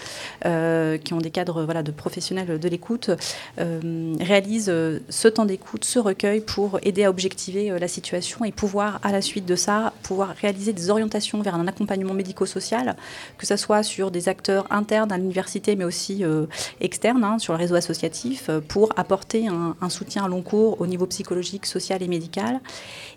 qui 0.42 1.14
ont 1.14 1.18
des 1.18 1.30
cadres 1.30 1.64
voilà, 1.64 1.82
de 1.82 1.90
professionnels 1.90 2.58
de 2.58 2.68
l'écoute, 2.68 3.10
réalise 3.58 4.66
ce 4.66 5.28
temps 5.28 5.44
d'écoute, 5.44 5.84
ce 5.84 5.98
recueil 5.98 6.13
pour 6.46 6.78
aider 6.82 7.04
à 7.04 7.10
objectiver 7.10 7.70
euh, 7.70 7.78
la 7.78 7.88
situation 7.88 8.44
et 8.44 8.52
pouvoir, 8.52 9.00
à 9.02 9.12
la 9.12 9.20
suite 9.20 9.46
de 9.46 9.56
ça, 9.56 9.92
pouvoir 10.02 10.34
réaliser 10.40 10.72
des 10.72 10.90
orientations 10.90 11.40
vers 11.42 11.54
un 11.54 11.66
accompagnement 11.66 12.14
médico-social, 12.14 12.96
que 13.38 13.46
ce 13.46 13.56
soit 13.56 13.82
sur 13.82 14.10
des 14.10 14.28
acteurs 14.28 14.66
internes 14.70 15.12
à 15.12 15.18
l'université, 15.18 15.76
mais 15.76 15.84
aussi 15.84 16.24
euh, 16.24 16.46
externes, 16.80 17.24
hein, 17.24 17.38
sur 17.38 17.52
le 17.52 17.58
réseau 17.58 17.74
associatif, 17.74 18.48
euh, 18.48 18.60
pour 18.60 18.90
apporter 18.96 19.48
un, 19.48 19.88
soutien 19.88 20.24
à 20.24 20.28
long 20.28 20.42
cours 20.42 20.80
au 20.80 20.86
niveau 20.86 21.06
psychologique, 21.06 21.66
social 21.66 22.02
et 22.02 22.08
médical. 22.08 22.60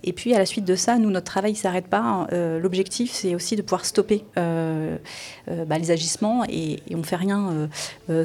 Et 0.04 0.14
puis, 0.14 0.34
à 0.34 0.40
la 0.40 0.46
suite 0.46 0.66
de 0.66 0.76
ça, 0.76 0.98
nous, 0.98 1.10
notre 1.10 1.26
travail 1.26 1.54
ne 1.54 1.58
s'arrête 1.58 1.88
pas. 1.88 2.00
Hein. 2.00 2.28
L'objectif, 2.60 3.12
c'est 3.14 3.34
aussi 3.34 3.56
de 3.56 3.62
pouvoir 3.62 3.86
stopper 3.86 4.24
bah, 4.36 5.78
les 5.80 5.92
agissements 5.92 6.44
et, 6.48 6.80
on 6.94 6.98
ne 6.98 7.04
fait 7.04 7.16
rien 7.16 7.70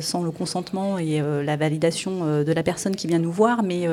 sans 0.01 0.23
le 0.23 0.31
consentement 0.33 0.99
et 0.99 1.21
la 1.21 1.57
validation 1.57 2.43
de 2.43 2.53
la 2.53 2.63
personne 2.63 2.97
qui 2.97 3.07
vient 3.07 3.21
nous 3.21 3.33
voir, 3.33 3.63
mais 3.63 3.89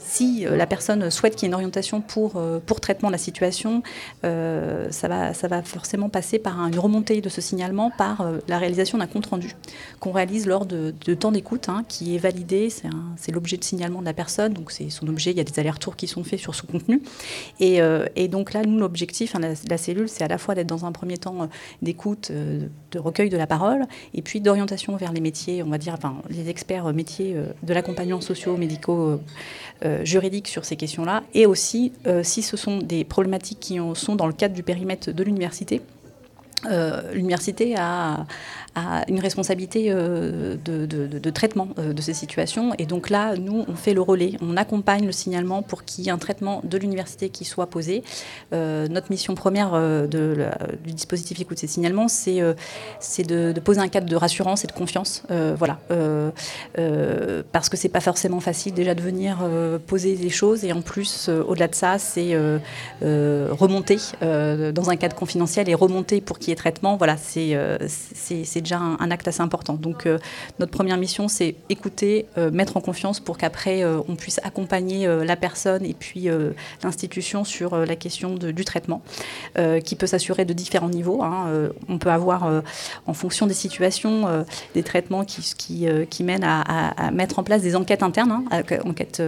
si 0.00 0.46
euh, 0.46 0.56
la 0.56 0.66
personne 0.66 1.10
souhaite 1.10 1.36
qu'il 1.36 1.42
y 1.42 1.46
ait 1.46 1.48
une 1.48 1.54
orientation 1.54 2.00
pour, 2.00 2.36
euh, 2.36 2.58
pour 2.64 2.80
traitement 2.80 3.08
de 3.08 3.12
la 3.12 3.18
situation, 3.18 3.82
euh, 4.24 4.86
ça, 4.90 5.08
va, 5.08 5.34
ça 5.34 5.48
va 5.48 5.62
forcément 5.62 6.08
passer 6.08 6.38
par 6.38 6.58
une 6.60 6.78
remontée 6.78 7.20
de 7.20 7.28
ce 7.28 7.40
signalement, 7.40 7.90
par 7.90 8.26
la 8.48 8.58
réalisation 8.58 8.98
d'un 8.98 9.06
compte-rendu 9.06 9.54
qu'on 10.00 10.12
réalise 10.12 10.46
lors 10.46 10.66
de, 10.66 10.92
temps 11.14 11.32
d'écoute, 11.32 11.68
hein, 11.68 11.84
qui 11.88 12.14
est 12.14 12.18
validé, 12.18 12.68
c'est 12.70 13.32
l'objet 13.32 13.56
de 13.56 13.64
signalement 13.64 14.00
de 14.00 14.06
la 14.06 14.12
personne, 14.12 14.52
donc 14.52 14.70
c'est 14.70 14.90
son 14.90 15.08
objet, 15.08 15.30
il 15.30 15.36
y 15.36 15.40
a 15.40 15.44
des 15.44 15.58
allers-retours 15.58 15.96
qui 15.96 16.06
sont 16.06 16.24
faits 16.24 16.38
sur 16.38 16.54
son 16.54 16.66
contenu. 16.66 17.02
Et, 17.60 17.80
donc 18.28 18.52
là, 18.52 18.62
nous, 18.62 18.78
l'objectif, 18.78 19.34
hein, 19.34 19.40
la, 19.68 19.78
cellule, 19.78 20.08
c'est 20.08 20.24
à 20.24 20.28
la 20.28 20.38
fois 20.38 20.54
d'être 20.54 20.66
dans 20.66 20.84
un 20.84 20.92
premier 20.92 21.16
temps 21.16 21.48
d'écoute, 21.82 22.30
de 22.32 22.98
recueil 22.98 23.30
de 23.30 23.36
la 23.36 23.46
parole, 23.46 23.86
et 24.14 24.22
puis 24.22 24.40
d'orientation 24.40 24.96
vers 24.96 25.12
les 25.12 25.20
métiers, 25.20 25.62
on 25.62 25.70
va 25.70 25.78
dire, 25.78 25.94
enfin, 25.94 26.16
les 26.30 26.48
experts 26.48 26.92
métiers 26.92 27.36
de 27.62 27.74
l'accompagnement 27.74 28.20
socio-médicaux 28.20 29.20
juridique 30.04 30.48
sur 30.48 30.64
ces 30.64 30.76
questions-là, 30.76 31.22
et 31.34 31.46
aussi 31.46 31.92
euh, 32.06 32.22
si 32.22 32.42
ce 32.42 32.56
sont 32.56 32.78
des 32.78 33.04
problématiques 33.04 33.60
qui 33.60 33.78
sont 33.94 34.16
dans 34.16 34.26
le 34.26 34.32
cadre 34.32 34.54
du 34.54 34.62
périmètre 34.62 35.10
de 35.12 35.22
l'université. 35.22 35.82
Euh, 36.64 37.12
l'université 37.12 37.74
a, 37.76 38.26
une 39.08 39.20
responsabilité 39.20 39.86
euh, 39.88 40.56
de, 40.64 41.30
traitement 41.30 41.68
euh, 41.78 41.92
de 41.92 42.00
ces 42.02 42.14
situations. 42.14 42.72
Et 42.78 42.86
donc 42.86 43.10
là, 43.10 43.34
nous, 43.36 43.64
on 43.68 43.74
fait 43.74 43.94
le 43.94 44.02
relais, 44.02 44.32
on 44.40 44.56
accompagne 44.56 45.06
le 45.06 45.12
signalement 45.12 45.62
pour 45.62 45.84
qu'il 45.84 46.04
y 46.04 46.08
ait 46.08 46.12
un 46.12 46.18
traitement 46.18 46.60
de 46.64 46.76
l'université 46.78 47.30
qui 47.30 47.44
soit 47.44 47.66
posé. 47.66 48.02
Euh, 48.52 48.86
notre 48.88 49.10
mission 49.10 49.34
première 49.34 49.80
du 50.08 50.92
dispositif 50.92 51.40
Écoute 51.40 51.58
ces 51.58 51.66
signalements, 51.66 52.08
c'est 52.08 52.40
de, 53.24 53.60
poser 53.60 53.80
un 53.80 53.88
cadre 53.88 54.08
de 54.08 54.16
rassurance 54.16 54.64
et 54.64 54.66
de 54.66 54.72
confiance. 54.72 55.22
voilà. 55.28 55.78
parce 57.52 57.68
que 57.68 57.76
c'est 57.76 57.88
pas 57.88 58.00
forcément 58.00 58.40
facile 58.40 58.74
déjà 58.74 58.94
de 58.94 59.02
venir 59.02 59.38
poser 59.86 60.16
des 60.16 60.30
choses. 60.30 60.64
Et 60.64 60.72
en 60.72 60.82
plus, 60.82 61.28
au-delà 61.28 61.68
de 61.68 61.74
ça, 61.74 61.98
c'est 61.98 62.36
remonter 63.02 63.98
dans 64.20 64.90
un 64.90 64.96
cadre 64.96 65.16
confidentiel 65.16 65.68
et 65.68 65.74
remonter 65.74 66.20
pour 66.20 66.38
qu'il 66.38 66.50
y 66.50 66.52
ait 66.52 66.56
traitement. 66.56 66.96
Voilà, 66.96 67.16
c'est 67.16 67.56
déjà 68.66 68.80
un, 68.80 69.10
acte 69.10 69.28
assez 69.28 69.40
important. 69.40 69.74
Donc 69.74 70.06
euh, 70.06 70.18
notre 70.58 70.72
première 70.72 70.96
mission, 70.96 71.28
c'est 71.28 71.54
écouter, 71.68 72.26
euh, 72.36 72.50
mettre 72.50 72.76
en 72.76 72.80
confiance 72.80 73.20
pour 73.20 73.38
qu'après 73.38 73.82
euh, 73.82 74.00
on 74.08 74.16
puisse 74.16 74.40
accompagner 74.42 75.06
la 75.06 75.36
personne 75.36 75.84
et 75.84 75.94
puis 75.94 76.28
l'institution 76.82 77.44
sur 77.44 77.76
la 77.76 77.96
question 77.96 78.34
du 78.34 78.64
traitement, 78.64 79.02
qui 79.84 79.94
peut 79.94 80.06
s'assurer 80.06 80.44
de 80.44 80.52
différents 80.52 80.88
niveaux. 80.88 81.22
Hein. 81.22 81.70
on 81.88 81.98
peut 81.98 82.10
avoir, 82.10 82.62
en 83.06 83.12
fonction 83.12 83.46
des 83.46 83.54
situations, 83.54 84.44
des 84.74 84.82
traitements 84.82 85.24
qui, 85.24 85.86
mènent 86.22 86.44
à, 86.44 87.10
mettre 87.12 87.38
en 87.38 87.44
place 87.44 87.62
des 87.62 87.76
enquêtes 87.76 88.02
internes, 88.02 88.44
hein, 88.50 88.62
enquêtes 88.84 89.22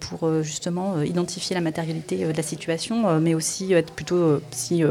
pour 0.00 0.42
justement 0.42 1.02
identifier 1.02 1.54
la 1.54 1.60
matérialité 1.60 2.24
de 2.24 2.36
la 2.36 2.42
situation, 2.42 3.20
mais 3.20 3.34
aussi 3.34 3.72
être 3.72 3.92
plutôt, 3.92 4.40
si 4.50 4.82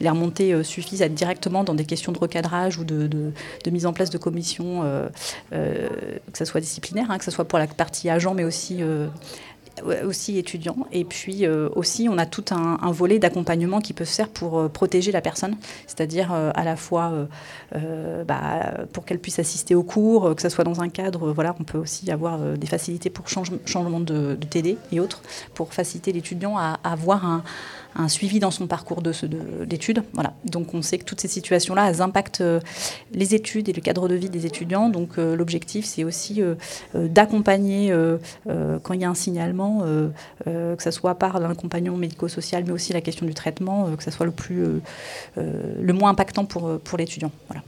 les 0.00 0.10
remontées 0.10 0.64
suffisent, 0.64 1.02
à 1.02 1.06
être 1.06 1.14
directement 1.14 1.64
dans 1.64 1.74
des 1.74 1.84
questions 1.84 2.12
de 2.12 2.18
recadrage 2.18 2.78
ou 2.78 2.84
de 2.84 3.03
de, 3.06 3.70
mise 3.70 3.86
en 3.86 3.92
place 3.92 4.10
de 4.10 4.18
commissions, 4.18 4.82
euh, 4.84 5.08
euh, 5.52 5.88
que 6.32 6.38
ce 6.38 6.44
soit 6.44 6.60
disciplinaire, 6.60 7.10
hein, 7.10 7.18
que 7.18 7.24
ce 7.24 7.30
soit 7.30 7.46
pour 7.46 7.58
la 7.58 7.66
partie 7.66 8.08
agent, 8.08 8.34
mais 8.34 8.44
aussi 8.44 8.78
euh, 8.80 9.08
aussi. 10.04 10.38
Et 10.92 11.04
puis 11.04 11.48
aussi, 11.48 12.08
on 12.08 12.16
a 12.16 12.26
tout 12.26 12.44
un, 12.52 12.92
volet 12.92 13.18
d'accompagnement 13.18 13.80
qui 13.80 13.92
peut 13.92 14.04
se 14.04 14.14
faire 14.14 14.28
pour 14.28 14.70
protéger 14.70 15.10
la 15.10 15.20
personne, 15.20 15.56
c'est-à-dire 15.88 16.32
à 16.32 16.62
la 16.62 16.76
fois 16.76 17.26
bah, 18.24 18.84
pour 18.92 19.04
qu'elle 19.04 19.18
puisse 19.18 19.40
assister 19.40 19.74
aux 19.74 19.82
cours, 19.82 20.36
que 20.36 20.42
ce 20.42 20.48
soit 20.48 20.62
dans 20.62 20.80
un 20.80 20.88
cadre, 20.88 21.32
voilà, 21.32 21.56
on 21.58 21.64
peut 21.64 21.78
aussi 21.78 22.08
avoir 22.12 22.38
des 22.56 22.68
facilités 22.68 23.10
pour 23.10 23.26
changement 23.28 23.98
de, 23.98 24.38
TD 24.48 24.78
et 24.92 25.00
autres, 25.00 25.22
pour 25.54 25.74
faciliter 25.74 26.12
l'étudiant 26.12 26.56
à 26.56 26.78
avoir 26.84 27.24
un 27.24 27.42
un 27.96 28.08
suivi 28.08 28.40
dans 28.40 28.50
son 28.50 28.66
parcours 28.66 29.02
d'études. 29.02 30.02
Voilà. 30.12 30.34
Donc 30.44 30.74
on 30.74 30.82
sait 30.82 30.98
que 30.98 31.04
toutes 31.04 31.20
ces 31.20 31.28
situations-là, 31.28 31.88
elles 31.88 32.02
impactent 32.02 32.40
euh, 32.40 32.60
les 33.12 33.34
études 33.34 33.68
et 33.68 33.72
le 33.72 33.80
cadre 33.80 34.08
de 34.08 34.14
vie 34.14 34.30
des 34.30 34.46
étudiants. 34.46 34.88
Donc 34.88 35.18
euh, 35.18 35.36
l'objectif, 35.36 35.84
c'est 35.84 36.04
aussi 36.04 36.42
euh, 36.42 36.54
d'accompagner 36.94 37.94
quand 38.82 38.94
il 38.94 39.00
y 39.00 39.04
a 39.04 39.10
un 39.10 39.14
signalement, 39.14 39.82
que 40.44 40.82
ce 40.82 40.90
soit 40.90 41.14
par 41.16 41.38
l'accompagnement 41.40 41.96
médico-social, 41.96 42.64
mais 42.66 42.72
aussi 42.72 42.92
la 42.92 43.00
question 43.00 43.26
du 43.26 43.34
traitement, 43.34 43.94
que 43.96 44.02
ce 44.02 44.10
soit 44.10 44.26
le, 44.26 44.32
plus, 44.32 44.64
le 45.36 45.92
moins 45.92 46.10
impactant 46.10 46.44
pour, 46.44 46.78
pour 46.80 46.98
l'étudiant. 46.98 47.30
Voilà. 47.48 47.62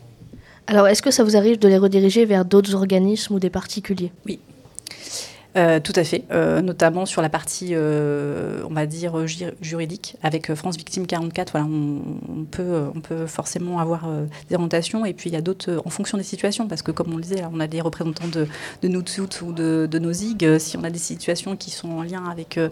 Alors, 0.67 0.89
est-ce 0.89 1.03
que 1.03 1.11
ça 1.11 1.25
vous 1.25 1.37
arrive 1.37 1.59
de 1.59 1.69
les 1.69 1.79
rediriger 1.79 2.25
vers 2.25 2.45
d'autres 2.45 2.75
organismes 2.75 3.35
ou 3.35 3.39
des 3.39 3.51
particuliers? 3.51 4.13
Oui, 4.27 4.41
Euh, 5.57 5.81
tout 5.81 5.95
à 5.97 6.05
fait, 6.05 6.25
euh, 6.33 6.61
notamment 6.61 7.07
sur 7.07 7.23
la 7.23 7.31
partie, 7.31 7.71
euh, 7.73 8.61
on 8.69 8.75
va 8.75 8.85
dire, 8.85 9.27
ju- 9.27 9.47
juridique. 9.63 10.17
Avec 10.23 10.51
euh, 10.51 10.55
France 10.55 10.77
Victime 10.77 11.07
44, 11.07 11.53
voilà, 11.53 11.67
on, 11.67 12.03
on 12.29 12.45
peut, 12.45 12.85
on 12.95 13.01
peut 13.01 13.27
forcément 13.27 13.79
avoir 13.79 14.07
euh, 14.07 14.27
des 14.51 14.55
orientations. 14.57 15.07
Et 15.07 15.15
puis, 15.15 15.31
il 15.31 15.33
y 15.33 15.37
a 15.37 15.41
d'autres, 15.41 15.71
euh, 15.71 15.81
en 15.87 15.89
fonction 15.89 16.19
des 16.19 16.25
situations, 16.25 16.69
parce 16.69 16.83
que 16.83 16.91
comme 16.91 17.11
on 17.11 17.17
le 17.17 17.23
disait, 17.23 17.41
là, 17.41 17.51
on 17.55 17.59
a 17.61 17.69
des 17.69 17.81
représentants 17.81 18.29
de, 18.29 18.47
de 18.83 18.89
ou 19.43 19.53
de, 19.53 19.89
de 19.91 19.99
nos 19.99 20.13
ZIG. 20.13 20.45
Euh, 20.45 20.59
Si 20.59 20.77
on 20.77 20.85
a 20.85 20.91
des 20.91 20.99
situations 20.99 21.57
qui 21.57 21.71
sont 21.71 21.89
en 21.91 22.03
lien 22.03 22.25
avec 22.31 22.59
euh, 22.59 22.69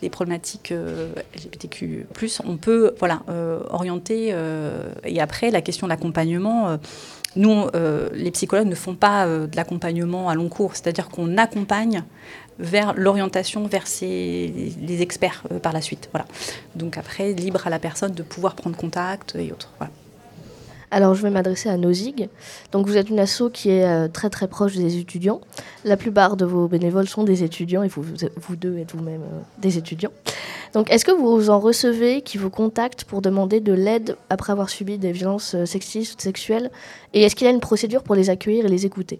les 0.00 0.08
problématiques 0.08 0.72
euh, 0.72 1.12
LGBTQ+, 1.36 2.06
on 2.46 2.56
peut 2.56 2.94
voilà, 2.98 3.20
euh, 3.28 3.60
orienter. 3.68 4.30
euh, 4.32 4.90
et 5.04 5.20
après, 5.20 5.50
la 5.50 5.60
question 5.60 5.86
de 5.86 5.90
l'accompagnement... 5.90 6.78
nous, 7.36 7.66
euh, 7.74 8.08
les 8.12 8.30
psychologues 8.30 8.66
ne 8.68 8.74
font 8.74 8.94
pas 8.94 9.26
euh, 9.26 9.46
de 9.46 9.56
l'accompagnement 9.56 10.28
à 10.28 10.34
long 10.34 10.48
cours, 10.48 10.76
c'est-à-dire 10.76 11.08
qu'on 11.08 11.38
accompagne 11.38 12.04
vers 12.58 12.94
l'orientation, 12.94 13.66
vers 13.66 13.84
les 14.00 15.02
experts 15.02 15.42
euh, 15.50 15.58
par 15.58 15.72
la 15.72 15.80
suite. 15.80 16.08
Voilà. 16.12 16.26
Donc 16.76 16.98
après, 16.98 17.32
libre 17.32 17.66
à 17.66 17.70
la 17.70 17.78
personne 17.78 18.12
de 18.12 18.22
pouvoir 18.22 18.54
prendre 18.54 18.76
contact 18.76 19.34
et 19.36 19.52
autres. 19.52 19.72
Alors, 20.92 21.14
je 21.14 21.22
vais 21.22 21.30
m'adresser 21.30 21.70
à 21.70 21.78
Nozig. 21.78 22.28
Donc, 22.70 22.86
vous 22.86 22.98
êtes 22.98 23.08
une 23.08 23.18
asso 23.18 23.44
qui 23.50 23.70
est 23.70 23.86
euh, 23.86 24.08
très 24.08 24.28
très 24.28 24.46
proche 24.46 24.76
des 24.76 24.98
étudiants. 24.98 25.40
La 25.86 25.96
plupart 25.96 26.36
de 26.36 26.44
vos 26.44 26.68
bénévoles 26.68 27.08
sont 27.08 27.24
des 27.24 27.42
étudiants 27.42 27.82
et 27.82 27.88
vous, 27.88 28.02
vous, 28.02 28.56
deux 28.56 28.76
êtes 28.76 28.92
vous-même 28.94 29.22
euh, 29.22 29.40
des 29.58 29.78
étudiants. 29.78 30.12
Donc, 30.74 30.92
est-ce 30.92 31.06
que 31.06 31.10
vous 31.10 31.48
en 31.48 31.58
recevez 31.60 32.20
qui 32.20 32.36
vous 32.36 32.50
contactent 32.50 33.04
pour 33.04 33.22
demander 33.22 33.60
de 33.60 33.72
l'aide 33.72 34.16
après 34.28 34.52
avoir 34.52 34.68
subi 34.68 34.98
des 34.98 35.12
violences 35.12 35.54
euh, 35.54 35.64
sexistes, 35.64 36.20
sexuelles? 36.20 36.70
Et 37.14 37.22
est-ce 37.22 37.36
qu'il 37.36 37.46
y 37.46 37.50
a 37.50 37.54
une 37.54 37.60
procédure 37.60 38.02
pour 38.02 38.14
les 38.14 38.28
accueillir 38.28 38.66
et 38.66 38.68
les 38.68 38.84
écouter? 38.84 39.18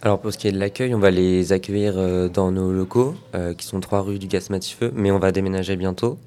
Alors 0.00 0.20
pour 0.20 0.32
ce 0.32 0.38
qui 0.38 0.46
est 0.46 0.52
de 0.52 0.58
l'accueil, 0.58 0.94
on 0.94 0.98
va 0.98 1.10
les 1.10 1.52
accueillir 1.52 1.94
dans 2.28 2.50
nos 2.50 2.72
locaux, 2.72 3.14
qui 3.56 3.64
sont 3.64 3.78
3 3.78 4.00
rue 4.00 4.18
du 4.18 4.26
Gas-Matifeu, 4.26 4.90
mais 4.96 5.12
on 5.12 5.20
va 5.20 5.30
déménager 5.30 5.76
bientôt. 5.76 6.18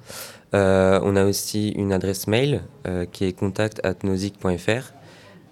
Euh, 0.56 1.00
on 1.04 1.16
a 1.18 1.26
aussi 1.26 1.70
une 1.70 1.92
adresse 1.92 2.28
mail 2.28 2.62
euh, 2.88 3.06
qui 3.06 3.26
est 3.26 3.34
contact@nosic.fr. 3.34 4.94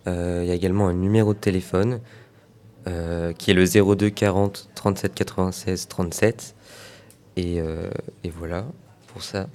Euh, 0.08 0.42
Il 0.44 0.48
y 0.48 0.52
a 0.52 0.54
également 0.54 0.88
un 0.88 0.94
numéro 0.94 1.34
de 1.34 1.39
téléphone 1.39 2.00
qui 3.38 3.50
est 3.50 3.54
le 3.54 3.96
02 3.96 4.10
40 4.10 4.70
37 4.76 5.13
96 5.13 5.88
37. 5.88 6.56
Et, 7.38 7.62
voilà 8.38 8.66
pour 9.08 9.24
ça. 9.24 9.48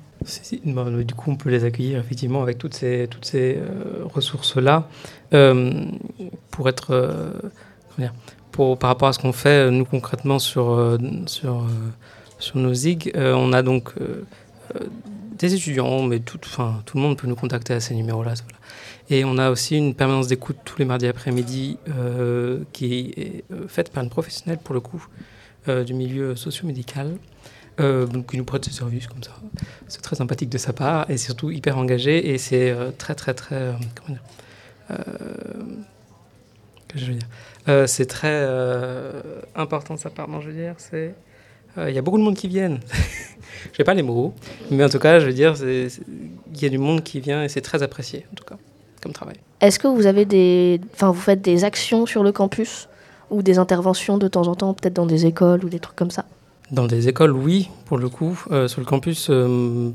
Bon, 0.65 1.05
du 1.05 1.15
coup, 1.15 1.31
on 1.31 1.37
peut 1.37 1.51
les 1.51 1.65
accueillir 1.65 2.01
effectivement 2.01 2.43
avec 2.43 2.57
toutes 2.57 2.73
ces, 2.73 3.07
ressources-là. 4.15 4.89
Pour 6.51 6.69
être. 6.71 7.33
pour, 8.51 8.79
par 8.79 8.89
rapport 8.89 9.09
à 9.09 9.13
ce 9.13 9.19
qu'on 9.19 9.35
fait, 9.35 9.71
nous 9.71 9.85
concrètement 9.85 10.39
sur, 10.39 10.99
sur, 11.27 11.67
sur 12.39 12.57
nos 12.57 12.73
on 12.73 13.53
a 13.53 13.63
donc 13.63 13.93
des 15.39 15.55
étudiants, 15.55 16.03
mais 16.03 16.21
tout, 16.21 16.41
enfin, 16.45 16.83
tout 16.85 16.97
le 16.97 17.03
monde 17.03 17.17
peut 17.17 17.27
nous 17.27 17.37
contacter 17.37 17.75
à 17.75 17.81
ces 17.81 17.95
numéros-là. 17.95 18.35
Et 19.11 19.25
on 19.25 19.39
a 19.39 19.51
aussi 19.51 19.77
une 19.77 19.95
permanence 19.95 20.29
d'écoute 20.29 20.57
tous 20.65 20.79
les 20.79 20.85
mardis 20.85 21.07
après-midi 21.07 21.79
euh, 21.89 22.61
qui 22.73 23.13
est 23.17 23.45
euh, 23.53 23.67
faite 23.69 23.91
par 23.91 24.03
une 24.05 24.11
professionnelle 24.11 24.59
pour 24.59 24.75
le 24.75 24.81
coup 24.81 25.07
euh, 25.69 25.85
du 25.85 25.95
milieu 25.95 26.37
socio-médical. 26.37 27.17
Euh, 27.81 28.09
qui 28.29 28.37
nous 28.37 28.45
prête 28.45 28.65
ses 28.65 28.73
services 28.73 29.07
comme 29.07 29.23
ça. 29.23 29.31
C'est 29.87 30.03
très 30.03 30.17
sympathique 30.17 30.49
de 30.49 30.59
sa 30.59 30.73
part 30.73 31.09
et 31.09 31.17
surtout 31.17 31.53
hyper 31.53 31.79
engagé 31.79 32.33
et 32.33 32.37
c'est 32.37 32.75
très 32.99 33.15
très 33.15 33.35
très 33.35 33.73
comment 33.95 34.19
dire 34.19 34.23
que 36.89 36.99
je 36.99 37.05
veux 37.05 37.19
dire? 37.19 37.29
C'est 37.89 38.07
très 38.07 38.45
important 39.55 39.95
de 39.95 40.01
sa 40.01 40.11
part. 40.11 40.27
Non, 40.27 40.41
je 40.41 40.49
veux 40.49 40.57
dire 40.57 40.75
c'est 40.79 41.15
il 41.77 41.95
y 41.95 41.99
a 41.99 42.03
beaucoup 42.03 42.19
de 42.19 42.23
monde 42.23 42.37
qui 42.37 42.49
viennent. 42.49 42.81
je 43.73 43.79
n'ai 43.79 43.85
pas 43.85 43.95
les 43.95 44.03
mots, 44.03 44.35
mais 44.71 44.85
en 44.85 44.89
tout 44.89 44.99
cas, 44.99 45.21
je 45.21 45.27
veux 45.27 45.33
dire, 45.33 45.55
il 45.63 46.63
y 46.63 46.65
a 46.65 46.69
du 46.69 46.79
monde 46.79 47.03
qui 47.03 47.21
vient 47.21 47.43
et 47.45 47.49
c'est 47.49 47.61
très 47.61 47.83
apprécié, 47.83 48.27
en 48.33 48.35
tout 48.35 48.45
cas, 48.45 48.57
comme 49.03 49.13
travail. 49.13 49.37
Est-ce 49.61 49.79
que 49.79 49.89
vous 49.89 50.07
avez 50.07 50.25
des, 50.25 50.81
enfin, 50.95 51.11
vous 51.11 51.21
faites 51.21 51.43
des 51.43 51.65
actions 51.65 52.07
sur 52.07 52.23
le 52.23 52.33
campus 52.33 52.89
ou 53.31 53.43
des 53.43 53.59
interventions 53.59 54.17
de 54.19 54.27
temps 54.29 54.47
en 54.49 54.55
temps, 54.55 54.75
peut-être 54.75 54.95
dans 54.95 55.07
des 55.07 55.27
écoles 55.27 55.65
ou 55.65 55.69
des 55.69 55.79
trucs 55.81 55.97
comme 55.97 56.11
ça? 56.11 56.25
Dans 56.71 56.87
des 56.87 57.09
écoles, 57.09 57.33
oui, 57.33 57.69
pour 57.87 57.99
le 57.99 58.09
coup. 58.09 58.39
Euh, 58.51 58.69
sur 58.69 58.81
le 58.81 58.87
campus, 58.87 59.29
euh, 59.31 59.91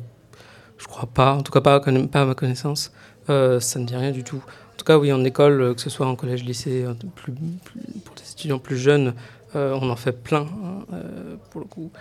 je 0.77 0.85
crois 0.87 1.07
pas. 1.11 1.33
En 1.35 1.41
tout 1.41 1.51
cas, 1.51 1.61
pas 1.61 1.75
à, 1.75 1.79
conna- 1.79 2.07
pas 2.07 2.21
à 2.21 2.25
ma 2.25 2.35
connaissance. 2.35 2.91
Euh, 3.29 3.59
ça 3.59 3.79
ne 3.79 3.85
dit 3.85 3.95
rien 3.95 4.11
du 4.11 4.23
tout. 4.23 4.37
En 4.73 4.77
tout 4.77 4.85
cas, 4.85 4.97
oui, 4.97 5.13
en 5.13 5.23
école, 5.23 5.61
euh, 5.61 5.73
que 5.73 5.81
ce 5.81 5.89
soit 5.89 6.07
en 6.07 6.15
collège, 6.15 6.43
lycée, 6.43 6.83
euh, 6.83 6.93
plus, 7.15 7.31
plus- 7.31 7.81
pour 8.03 8.15
des 8.15 8.31
étudiants 8.31 8.59
plus 8.59 8.77
jeunes, 8.77 9.09
euh, 9.09 9.11
on 9.55 9.89
en 9.89 9.95
fait 9.95 10.11
plein, 10.11 10.41
hein, 10.41 10.85
euh, 10.93 11.35
pour 11.49 11.61
le 11.61 11.67
coup. 11.67 11.91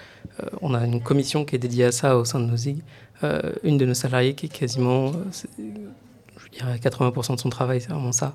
Euh, 0.41 0.47
on 0.61 0.75
a 0.75 0.85
une 0.85 1.03
commission 1.03 1.45
qui 1.45 1.57
est 1.57 1.59
dédiée 1.59 1.85
à 1.85 1.93
ça 1.93 2.17
au 2.17 2.25
sein 2.25 2.41
de 2.41 2.47
nos 2.47 2.57
ZIG. 2.57 2.83
Euh, 3.25 3.53
une 3.63 3.79
de 3.79 3.87
nos 3.87 3.95
salariés 3.95 4.35
qui 4.35 4.47
est 4.47 4.49
quasiment, 4.49 5.09
euh, 5.09 5.13
je 5.59 6.59
dirais, 6.59 6.79
80% 6.79 7.37
de 7.37 7.41
son 7.41 7.51
travail, 7.51 7.81
c'est 7.81 7.91
vraiment 7.91 8.13
ça. 8.13 8.35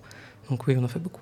Donc 0.49 0.67
oui, 0.67 0.75
on 0.79 0.83
en 0.83 0.87
fait 0.87 0.99
beaucoup. 0.99 1.21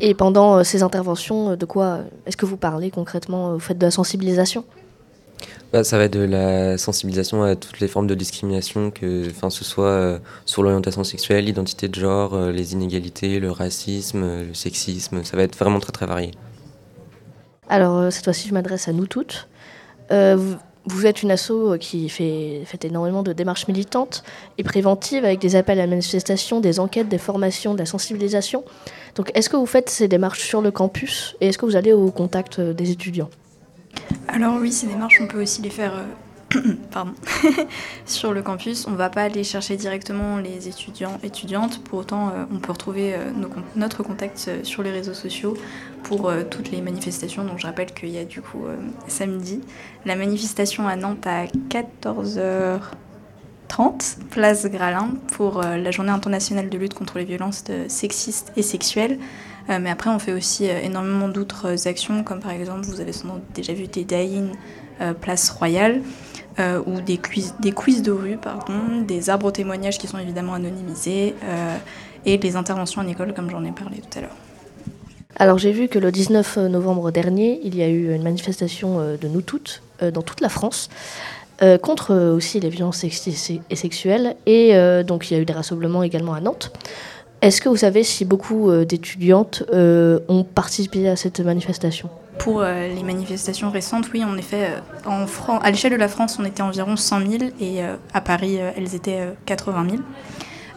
Et 0.00 0.14
pendant 0.14 0.58
euh, 0.58 0.64
ces 0.64 0.82
interventions, 0.82 1.50
euh, 1.50 1.56
de 1.56 1.64
quoi 1.64 1.84
euh, 1.84 2.02
est-ce 2.26 2.36
que 2.36 2.46
vous 2.46 2.56
parlez 2.56 2.90
concrètement 2.90 3.50
euh, 3.50 3.52
Vous 3.54 3.60
faites 3.60 3.78
de 3.78 3.86
la 3.86 3.90
sensibilisation? 3.90 4.64
Bah, 5.72 5.84
ça 5.84 5.98
va 5.98 6.04
être 6.04 6.14
de 6.14 6.20
la 6.20 6.78
sensibilisation 6.78 7.42
à 7.42 7.54
toutes 7.54 7.80
les 7.80 7.88
formes 7.88 8.06
de 8.06 8.14
discrimination, 8.14 8.90
que 8.90 9.24
ce 9.50 9.64
soit 9.64 9.84
euh, 9.84 10.18
sur 10.46 10.62
l'orientation 10.62 11.04
sexuelle, 11.04 11.44
l'identité 11.44 11.88
de 11.88 11.94
genre, 11.94 12.34
euh, 12.34 12.50
les 12.50 12.72
inégalités, 12.72 13.38
le 13.38 13.50
racisme, 13.50 14.22
euh, 14.22 14.44
le 14.48 14.54
sexisme. 14.54 15.24
Ça 15.24 15.36
va 15.36 15.42
être 15.42 15.56
vraiment 15.58 15.78
très 15.78 15.92
très 15.92 16.06
varié. 16.06 16.30
Alors, 17.68 17.96
euh, 17.96 18.10
cette 18.10 18.24
fois-ci, 18.24 18.48
je 18.48 18.54
m'adresse 18.54 18.88
à 18.88 18.92
nous 18.92 19.06
toutes. 19.06 19.48
Euh, 20.10 20.54
vous, 20.86 21.06
êtes 21.06 21.22
une 21.22 21.30
asso 21.30 21.50
euh, 21.50 21.76
qui 21.76 22.08
fait, 22.08 22.62
fait 22.64 22.84
énormément 22.86 23.22
de 23.22 23.34
démarches 23.34 23.68
militantes 23.68 24.24
et 24.56 24.64
préventives 24.64 25.24
avec 25.24 25.38
des 25.38 25.54
appels 25.54 25.80
à 25.80 25.86
manifestation, 25.86 26.60
des 26.60 26.80
enquêtes, 26.80 27.08
des 27.08 27.18
formations, 27.18 27.74
de 27.74 27.78
la 27.78 27.86
sensibilisation. 27.86 28.64
Donc, 29.16 29.30
est-ce 29.34 29.50
que 29.50 29.56
vous 29.56 29.66
faites 29.66 29.90
ces 29.90 30.08
démarches 30.08 30.40
sur 30.40 30.62
le 30.62 30.70
campus 30.70 31.36
et 31.40 31.48
est-ce 31.48 31.58
que 31.58 31.66
vous 31.66 31.76
allez 31.76 31.92
au 31.92 32.10
contact 32.10 32.60
des 32.60 32.90
étudiants? 32.90 33.28
Alors 34.28 34.56
oui, 34.60 34.72
ces 34.72 34.86
démarches, 34.86 35.20
on 35.20 35.26
peut 35.26 35.42
aussi 35.42 35.60
les 35.60 35.70
faire 35.70 36.04
pardon, 36.90 37.12
sur 38.06 38.32
le 38.32 38.42
campus. 38.42 38.86
On 38.86 38.92
ne 38.92 38.96
va 38.96 39.10
pas 39.10 39.22
aller 39.22 39.44
chercher 39.44 39.76
directement 39.76 40.38
les 40.38 40.68
étudiants, 40.68 41.18
étudiantes. 41.22 41.84
Pour 41.84 42.00
autant, 42.00 42.28
euh, 42.28 42.44
on 42.52 42.58
peut 42.58 42.72
retrouver 42.72 43.14
euh, 43.14 43.30
notre 43.76 44.02
contact 44.02 44.46
euh, 44.48 44.64
sur 44.64 44.82
les 44.82 44.90
réseaux 44.90 45.14
sociaux 45.14 45.56
pour 46.02 46.32
toutes 46.50 46.70
les 46.70 46.80
manifestations. 46.80 47.44
Donc 47.44 47.58
je 47.58 47.66
rappelle 47.66 47.92
qu'il 47.92 48.10
y 48.10 48.18
a 48.18 48.24
du 48.24 48.40
coup 48.40 48.64
samedi 49.08 49.60
la 50.06 50.14
manifestation 50.14 50.86
à 50.86 50.94
Nantes 50.96 51.26
à 51.26 51.46
14h30, 51.68 54.18
place 54.30 54.66
Gralin, 54.66 55.14
pour 55.32 55.60
la 55.60 55.90
journée 55.90 56.12
internationale 56.12 56.68
de 56.70 56.78
lutte 56.78 56.94
contre 56.94 57.18
les 57.18 57.24
violences 57.24 57.64
sexistes 57.88 58.52
et 58.56 58.62
sexuelles. 58.62 59.18
Mais 59.68 59.90
après, 59.90 60.08
on 60.08 60.20
fait 60.20 60.32
aussi 60.32 60.66
énormément 60.66 61.28
d'autres 61.28 61.88
actions, 61.88 62.22
comme 62.22 62.38
par 62.40 62.52
exemple, 62.52 62.86
vous 62.86 63.00
avez 63.00 63.12
sans 63.12 63.34
doute 63.34 63.42
déjà 63.52 63.72
vu 63.74 63.88
des 63.88 64.04
euh, 65.00 65.14
place 65.14 65.50
Royale, 65.50 66.02
euh, 66.58 66.82
ou 66.86 67.00
des 67.00 67.18
quiz, 67.18 68.02
de 68.02 68.10
rue, 68.10 68.36
pardon, 68.36 69.02
des 69.06 69.30
arbres 69.30 69.50
témoignages 69.50 69.98
qui 69.98 70.06
sont 70.06 70.18
évidemment 70.18 70.54
anonymisés, 70.54 71.34
euh, 71.44 71.76
et 72.26 72.36
les 72.36 72.56
interventions 72.56 73.02
en 73.02 73.06
école, 73.06 73.32
comme 73.32 73.50
j'en 73.50 73.64
ai 73.64 73.70
parlé 73.70 73.98
tout 73.98 74.18
à 74.18 74.22
l'heure. 74.22 74.36
Alors, 75.36 75.58
j'ai 75.58 75.70
vu 75.70 75.88
que 75.88 75.98
le 75.98 76.10
19 76.10 76.56
novembre 76.68 77.12
dernier, 77.12 77.60
il 77.62 77.76
y 77.76 77.82
a 77.82 77.88
eu 77.88 78.12
une 78.14 78.22
manifestation 78.22 78.98
euh, 78.98 79.16
de 79.16 79.28
nous 79.28 79.40
toutes, 79.40 79.82
euh, 80.02 80.10
dans 80.10 80.22
toute 80.22 80.40
la 80.40 80.48
France, 80.48 80.88
contre 81.82 82.14
aussi 82.14 82.60
les 82.60 82.68
violences 82.68 83.02
et 83.02 83.10
sexuelles. 83.10 84.36
Et 84.46 84.74
donc, 85.02 85.28
il 85.28 85.34
y 85.34 85.36
a 85.36 85.40
eu 85.40 85.44
des 85.44 85.52
rassemblements 85.52 86.04
également 86.04 86.34
à 86.34 86.40
Nantes. 86.40 86.70
Est-ce 87.42 87.60
que 87.60 87.68
vous 87.68 87.78
savez 87.78 88.04
si 88.04 88.24
beaucoup 88.24 88.70
d'étudiantes 88.84 89.64
ont 89.72 90.44
participé 90.44 91.08
à 91.08 91.16
cette 91.16 91.40
manifestation? 91.40 92.10
Pour 92.38 92.60
euh, 92.60 92.88
les 92.88 93.02
manifestations 93.02 93.70
récentes, 93.70 94.10
oui, 94.12 94.24
en 94.24 94.36
effet, 94.36 94.70
euh, 95.06 95.58
à 95.60 95.70
l'échelle 95.70 95.92
de 95.92 95.96
la 95.96 96.08
France, 96.08 96.38
on 96.38 96.44
était 96.44 96.62
environ 96.62 96.96
100 96.96 97.20
000 97.26 97.32
et 97.60 97.82
euh, 97.82 97.96
à 98.14 98.20
Paris, 98.20 98.56
elles 98.56 98.94
étaient 98.94 99.20
euh, 99.20 99.32
80 99.46 99.86
000. 99.90 100.02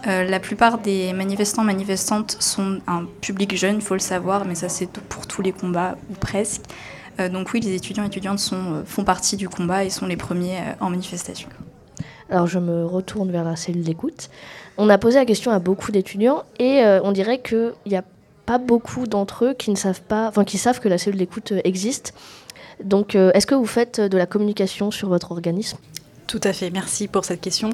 Euh, 0.08 0.24
la 0.24 0.39
plupart 0.39 0.80
des 0.80 1.13
manifestants 1.13 1.63
manifestantes 1.63 2.38
sont 2.39 2.80
un 2.88 3.06
public 3.21 3.56
jeune, 3.56 3.76
il 3.76 3.82
faut 3.82 3.93
le 3.93 4.00
savoir, 4.00 4.45
mais 4.45 4.56
ça 4.56 4.67
c'est 4.67 4.89
pour 4.89 5.28
tous 5.28 5.41
les 5.41 5.52
combats 5.52 5.95
ou 6.10 6.13
presque. 6.13 6.63
Donc 7.32 7.52
oui, 7.54 7.60
les 7.60 7.76
étudiants 7.76 8.04
et 8.04 8.08
étudiantes 8.08 8.39
font 8.86 9.04
partie 9.04 9.38
du 9.38 9.47
combat 9.47 9.84
et 9.84 9.91
sont 9.91 10.07
les 10.07 10.16
premiers 10.16 10.59
en 10.80 10.89
manifestation. 10.89 11.49
Alors 12.32 12.47
je 12.47 12.57
me 12.57 12.84
retourne 12.84 13.30
vers 13.32 13.43
la 13.43 13.55
cellule 13.55 13.84
d'écoute. 13.84 14.32
On 14.78 14.89
a 14.89 14.97
posé 14.97 15.20
la 15.20 15.26
question 15.26 15.51
à 15.51 15.59
beaucoup 15.59 15.91
d'étudiants 15.91 16.43
et 16.57 16.82
on 17.03 17.12
dirait 17.12 17.39
qu'il 17.39 17.74
n'y 17.86 17.95
a 17.95 18.03
pas 18.45 18.57
beaucoup 18.57 19.07
d'entre 19.07 19.45
eux 19.45 19.53
qui 19.53 19.71
ne 19.71 19.75
savent 19.75 20.01
pas, 20.01 20.27
enfin 20.27 20.43
qui 20.43 20.57
savent 20.57 20.79
que 20.79 20.89
la 20.89 20.97
cellule 20.97 21.19
d'écoute 21.19 21.51
euh, 21.51 21.61
existe. 21.63 22.13
Donc 22.83 23.15
euh, 23.15 23.31
est-ce 23.33 23.47
que 23.47 23.55
vous 23.55 23.65
faites 23.65 24.01
de 24.01 24.17
la 24.17 24.25
communication 24.25 24.91
sur 24.91 25.09
votre 25.09 25.31
organisme? 25.31 25.77
Tout 26.31 26.39
à 26.45 26.53
fait, 26.53 26.69
merci 26.69 27.09
pour 27.09 27.25
cette 27.25 27.41
question. 27.41 27.71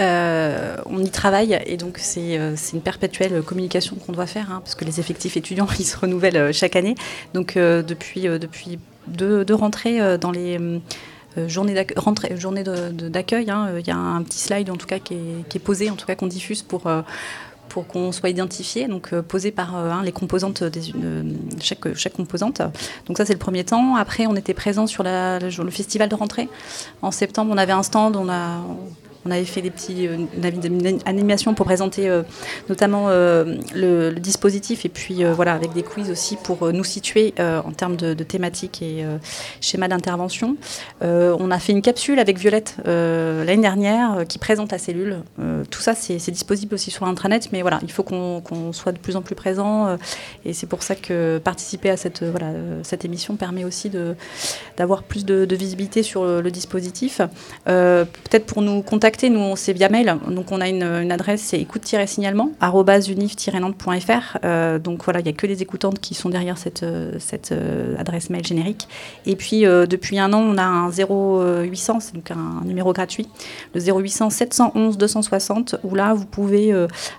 Euh, 0.00 0.76
on 0.86 0.98
y 0.98 1.10
travaille 1.10 1.56
et 1.64 1.76
donc 1.76 1.98
c'est 1.98 2.36
euh, 2.38 2.56
une 2.72 2.80
perpétuelle 2.80 3.40
communication 3.42 3.94
qu'on 3.94 4.10
doit 4.10 4.26
faire, 4.26 4.50
hein, 4.50 4.60
parce 4.64 4.74
que 4.74 4.84
les 4.84 4.98
effectifs 4.98 5.36
étudiants, 5.36 5.68
ils 5.78 5.84
se 5.84 5.96
renouvellent 5.96 6.36
euh, 6.36 6.52
chaque 6.52 6.74
année. 6.74 6.96
Donc 7.34 7.56
euh, 7.56 7.82
depuis, 7.82 8.26
euh, 8.26 8.40
depuis 8.40 8.80
de, 9.06 9.52
rentrer 9.52 10.18
dans 10.18 10.32
les 10.32 10.58
journées 11.46 11.84
d'accueil. 12.64 13.48
Hein. 13.48 13.74
Il 13.78 13.86
y 13.86 13.92
a 13.92 13.96
un 13.96 14.22
petit 14.22 14.38
slide 14.38 14.70
en 14.70 14.76
tout 14.76 14.86
cas 14.86 14.98
qui 14.98 15.14
est 15.54 15.58
posé, 15.60 15.88
en 15.88 15.94
tout 15.94 16.06
cas 16.06 16.16
qu'on 16.16 16.26
diffuse 16.26 16.62
pour 16.62 16.90
pour 17.68 17.86
qu'on 17.86 18.12
soit 18.12 18.28
identifié, 18.28 18.88
donc 18.88 19.12
euh, 19.12 19.22
posé 19.22 19.50
par 19.50 19.76
euh, 19.76 20.02
les 20.02 20.12
composantes 20.12 20.62
de 20.62 20.80
chaque, 21.60 21.94
chaque 21.94 22.12
composante. 22.12 22.62
Donc 23.06 23.16
ça 23.16 23.24
c'est 23.24 23.32
le 23.32 23.38
premier 23.38 23.64
temps. 23.64 23.96
Après 23.96 24.26
on 24.26 24.36
était 24.36 24.54
présent 24.54 24.86
sur 24.86 25.02
la, 25.02 25.38
le 25.38 25.70
festival 25.70 26.08
de 26.08 26.14
rentrée. 26.14 26.48
En 27.02 27.10
septembre 27.10 27.52
on 27.52 27.58
avait 27.58 27.72
un 27.72 27.82
stand, 27.82 28.16
on 28.16 28.28
a 28.28 28.60
on 29.26 29.30
avait 29.30 29.44
fait 29.44 29.62
des 29.62 29.70
petits 29.70 30.06
euh, 30.06 30.98
animations 31.06 31.54
pour 31.54 31.66
présenter 31.66 32.08
euh, 32.08 32.22
notamment 32.68 33.06
euh, 33.08 33.56
le, 33.74 34.12
dispositif 34.14 34.84
et 34.84 34.88
puis 34.88 35.24
voilà 35.24 35.52
avec 35.54 35.72
des 35.72 35.82
quiz 35.82 36.10
aussi 36.10 36.36
pour 36.36 36.72
nous 36.72 36.84
situer 36.84 37.34
en 37.38 37.72
termes 37.72 37.96
de, 37.96 38.14
thématiques 38.14 38.80
et 38.80 39.04
schéma 39.60 39.88
d'intervention. 39.88 40.56
on 41.02 41.50
a 41.50 41.58
fait 41.58 41.72
une 41.72 41.82
capsule 41.82 42.18
avec 42.18 42.38
Violette 42.38 42.76
l'année 42.84 43.58
dernière 43.58 44.24
qui 44.28 44.38
présente 44.38 44.72
la 44.72 44.78
cellule. 44.78 45.18
tout 45.70 45.80
ça 45.80 45.94
c'est 45.94 46.30
disponible 46.30 46.74
aussi 46.74 46.90
sur 46.90 47.06
intranet, 47.06 47.50
mais 47.52 47.62
voilà 47.62 47.80
il 47.82 47.90
faut 47.90 48.02
qu'on 48.02 48.72
soit 48.72 48.92
de 48.92 48.98
plus 48.98 49.16
en 49.16 49.22
plus 49.22 49.34
présent 49.34 49.98
et 50.44 50.52
c'est 50.52 50.66
pour 50.66 50.82
ça 50.82 50.94
que 50.94 51.38
participer 51.38 51.90
à 51.90 51.96
cette 51.96 52.22
voilà 52.22 52.52
cette 52.82 53.04
émission 53.04 53.36
permet 53.36 53.64
aussi 53.64 53.90
d'avoir 54.76 55.02
plus 55.02 55.24
de, 55.24 55.54
visibilité 55.54 56.02
sur 56.02 56.24
le, 56.24 56.40
le 56.40 56.50
dispositif. 56.50 57.20
Peut-être 57.64 58.46
pour 58.46 58.62
nous 58.62 58.82
contacter 58.82 59.13
nous, 59.22 59.56
c'est 59.56 59.72
via 59.72 59.88
mail. 59.88 60.16
Donc, 60.28 60.52
on 60.52 60.60
a 60.60 60.68
une, 60.68 60.82
adresse, 61.12 61.40
c'est 61.42 61.60
écoute-signalement, 61.60 62.50
unif-nantes.fr. 62.60 64.38
Euh, 64.44 64.78
donc, 64.78 65.04
voilà, 65.04 65.20
il 65.20 65.24
n'y 65.24 65.30
a 65.30 65.32
que 65.32 65.46
les 65.46 65.62
écoutantes 65.62 66.00
qui 66.00 66.14
sont 66.14 66.28
derrière 66.28 66.58
cette, 66.58 66.82
euh, 66.82 67.18
euh, 67.52 67.94
adresse 67.98 68.30
mail 68.30 68.44
générique. 68.44 68.88
Et 69.26 69.36
puis, 69.36 69.62
depuis 69.62 70.18
un 70.18 70.32
an, 70.32 70.40
on 70.40 70.58
a 70.58 70.64
un 70.64 70.90
0800, 70.90 72.00
c'est 72.00 72.14
donc 72.14 72.30
un, 72.30 72.64
numéro 72.64 72.92
gratuit, 72.92 73.28
le 73.74 73.80
0800 73.80 74.30
711 74.30 74.98
260, 74.98 75.76
où 75.84 75.94
là, 75.94 76.14
vous 76.14 76.26
pouvez 76.26 76.74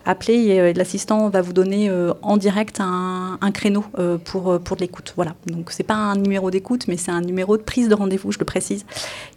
appeler 0.06 0.36
et 0.36 0.74
l'assistant 0.74 1.30
va 1.30 1.42
vous 1.42 1.54
donner 1.54 1.92
en 2.22 2.38
direct 2.38 2.80
un, 2.80 3.38
un 3.42 3.52
créneau 3.52 3.84
pour, 4.24 4.60
pour 4.60 4.76
de 4.76 4.82
l'écoute. 4.82 5.14
Voilà. 5.16 5.36
Donc, 5.48 5.72
c'est 5.72 5.84
pas 5.84 5.96
un 5.96 6.16
numéro 6.16 6.52
d'écoute, 6.52 6.88
mais 6.88 6.98
c'est 6.98 7.12
un 7.12 7.22
numéro 7.22 7.58
de 7.58 7.64
prise 7.64 7.90
de 7.90 7.96
rendez-vous, 7.96 8.32
je 8.32 8.40
le 8.40 8.46
précise. 8.46 8.86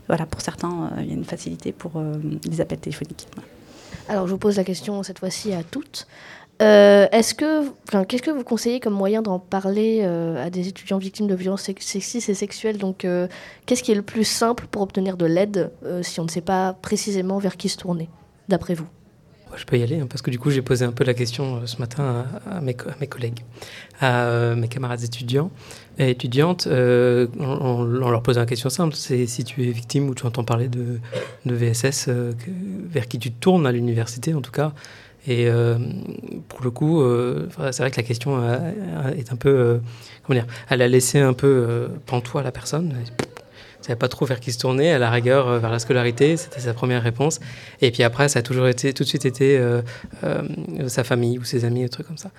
Voilà, 0.09 0.27
pour 0.27 0.41
certains, 0.41 0.91
il 0.99 1.07
y 1.07 1.11
a 1.11 1.15
une 1.15 1.25
facilité 1.25 1.73
pour 1.73 1.93
des 2.01 2.61
appels 2.61 2.79
téléphoniques. 2.79 3.29
Alors, 4.09 4.27
je 4.27 4.33
vous 4.33 4.39
pose 4.39 4.57
la 4.57 4.65
question 4.65 5.03
cette 5.03 5.19
fois-ci 5.19 5.53
à 5.53 5.63
toutes. 5.63 6.07
Euh, 6.61 7.07
est-ce 7.13 7.35
que, 7.35 7.69
qu'est-ce 8.05 8.23
que 8.23 8.31
vous 8.31 8.43
conseillez 8.43 8.81
comme 8.81 8.95
moyen 8.95 9.23
d'en 9.23 9.39
parler 9.39 10.01
euh, 10.03 10.45
à 10.45 10.51
des 10.51 10.67
étudiants 10.67 10.99
victimes 10.99 11.29
de 11.29 11.35
violences 11.35 11.63
sexistes 11.63 12.29
et 12.29 12.35
sexuelles? 12.35 12.79
Donc, 12.79 13.05
euh, 13.05 13.29
qu'est-ce 13.67 13.83
qui 13.83 13.93
est 13.93 13.97
le 13.97 14.03
plus 14.03 14.25
simple 14.25 14.67
pour 14.69 14.83
obtenir 14.83 15.17
de 15.17 15.27
l'aide 15.27 15.71
si 16.03 16.21
on 16.21 16.25
ne 16.25 16.29
sait 16.29 16.41
pas 16.41 16.73
précisément 16.73 17.39
vers 17.39 17.57
qui 17.57 17.69
se 17.69 17.77
tourner, 17.77 18.09
d'après 18.49 18.75
vous? 18.75 18.87
Je 19.57 19.65
peux 19.65 19.79
y 19.79 19.83
aller, 19.83 20.01
hein, 20.01 20.07
parce 20.09 20.23
que 20.23 20.31
du 20.31 20.39
coup, 20.39 20.51
j'ai 20.51 20.63
posé 20.63 20.85
un 20.85 20.93
peu 20.93 21.05
la 21.05 21.15
question 21.15 21.67
ce 21.67 21.79
matin 21.79 22.27
à, 22.51 22.61
mes, 22.61 22.75
collègues, 22.75 23.41
à 24.01 24.55
mes 24.55 24.69
camarades 24.69 25.03
étudiants 25.03 25.51
étudiantes, 26.07 26.67
euh, 26.69 27.27
on, 27.41 27.83
leur 27.85 28.23
pose 28.23 28.39
une 28.39 28.47
question 28.47 28.71
simple, 28.71 28.95
c'est 28.95 29.27
si 29.27 29.45
tu 29.45 29.67
es 29.67 29.71
victime 29.71 30.09
ou 30.09 30.15
tu 30.15 30.27
entends 30.27 30.45
parler 30.45 30.69
de, 30.69 31.01
VSS, 31.45 32.07
euh, 32.09 32.33
vers 32.89 33.09
qui 33.09 33.19
tu 33.19 33.33
tournes 33.33 33.67
à 33.67 33.73
l'université 33.73 34.35
en 34.35 34.41
tout 34.41 34.53
cas. 34.53 34.73
Et 35.27 35.49
euh, 35.49 35.77
pour 36.49 36.63
le 36.63 36.71
coup, 36.71 37.03
c'est 37.71 37.83
vrai 37.83 37.91
que 37.91 37.97
la 37.97 38.03
question 38.03 38.41
est 39.17 39.33
un 39.33 39.37
peu, 39.37 39.81
comment 40.23 40.39
dire, 40.39 40.47
elle 40.71 40.81
a 40.81 40.89
laissé 40.89 41.19
un 41.19 41.35
peu 41.35 41.89
pantois 42.07 42.43
la 42.43 42.53
personne. 42.53 42.95
Elle 43.79 43.85
savait 43.85 43.99
pas 43.99 44.09
trop 44.09 44.27
vers 44.27 44.41
qui 44.41 44.53
se 44.53 44.59
tourner, 44.59 44.93
à 44.93 44.99
la 44.99 45.11
rigueur 45.11 45.59
vers 45.59 45.71
la 45.71 45.79
scolarité, 45.79 46.37
c'était 46.37 46.61
sa 46.61 46.75
première 46.75 47.03
réponse. 47.03 47.41
Et 47.81 47.91
puis 47.91 48.03
après, 48.03 48.29
ça 48.29 48.41
a 48.41 48.43
toujours 48.43 48.67
été, 48.67 48.93
tout 48.93 49.05
de 49.05 49.09
suite 49.09 49.25
été 49.25 49.61
sa 50.89 51.05
famille 51.05 51.39
ou 51.39 51.45
ses 51.45 51.65
amis, 51.65 51.83
des 51.83 51.89
trucs 51.89 52.07
comme 52.07 52.19
ça 52.19 52.31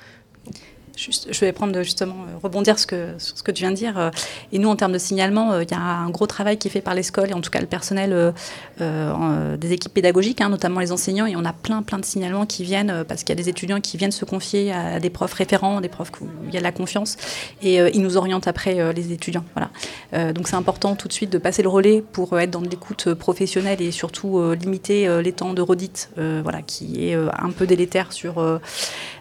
je 0.99 1.39
vais 1.39 1.53
prendre 1.53 1.81
justement 1.81 2.15
euh, 2.27 2.37
rebondir 2.43 2.77
ce 2.77 2.85
que, 2.85 3.13
sur 3.17 3.37
ce 3.37 3.43
que 3.43 3.51
tu 3.51 3.63
viens 3.63 3.71
de 3.71 3.75
dire. 3.75 3.97
Euh, 3.97 4.09
et 4.51 4.59
nous, 4.59 4.67
en 4.67 4.75
termes 4.75 4.91
de 4.91 4.97
signalement, 4.97 5.53
euh, 5.53 5.63
il 5.63 5.71
y 5.71 5.73
a 5.73 5.79
un 5.79 6.09
gros 6.09 6.27
travail 6.27 6.57
qui 6.57 6.67
est 6.67 6.71
fait 6.71 6.81
par 6.81 6.93
l'école 6.93 7.29
et 7.29 7.33
en 7.33 7.41
tout 7.41 7.49
cas 7.49 7.61
le 7.61 7.67
personnel 7.67 8.33
des 8.79 9.71
équipes 9.71 9.93
pédagogiques, 9.93 10.41
hein, 10.41 10.49
notamment 10.49 10.79
les 10.79 10.91
enseignants. 10.91 11.25
Et 11.25 11.35
on 11.35 11.45
a 11.45 11.53
plein, 11.53 11.81
plein 11.81 11.97
de 11.97 12.05
signalements 12.05 12.45
qui 12.45 12.63
viennent 12.63 13.03
parce 13.07 13.23
qu'il 13.23 13.29
y 13.29 13.39
a 13.39 13.41
des 13.41 13.49
étudiants 13.49 13.79
qui 13.79 13.97
viennent 13.97 14.11
se 14.11 14.25
confier 14.25 14.71
à 14.71 14.99
des 14.99 15.09
profs 15.09 15.33
référents, 15.33 15.81
des 15.81 15.89
profs 15.89 16.11
où 16.21 16.27
il 16.47 16.53
y 16.53 16.57
a 16.57 16.59
de 16.59 16.63
la 16.63 16.71
confiance 16.71 17.17
et 17.61 17.77
ils 17.77 18.01
nous 18.01 18.17
orientent 18.17 18.47
après 18.47 18.93
les 18.93 19.11
étudiants. 19.11 19.43
Voilà. 19.55 20.33
donc 20.33 20.47
c'est 20.47 20.55
important 20.55 20.95
tout 20.95 21.07
de 21.07 21.13
suite 21.13 21.29
de 21.29 21.37
passer 21.37 21.61
le 21.61 21.69
relais 21.69 22.01
pour 22.01 22.39
être 22.39 22.51
dans 22.51 22.61
l'écoute 22.61 23.13
professionnelle 23.13 23.81
et 23.81 23.91
surtout 23.91 24.41
limiter 24.53 25.21
les 25.21 25.31
temps 25.31 25.53
de 25.53 25.61
redite, 25.61 26.09
voilà, 26.15 26.61
qui 26.61 27.09
est 27.09 27.15
un 27.15 27.51
peu 27.51 27.65
délétère 27.65 28.11
sur 28.11 28.59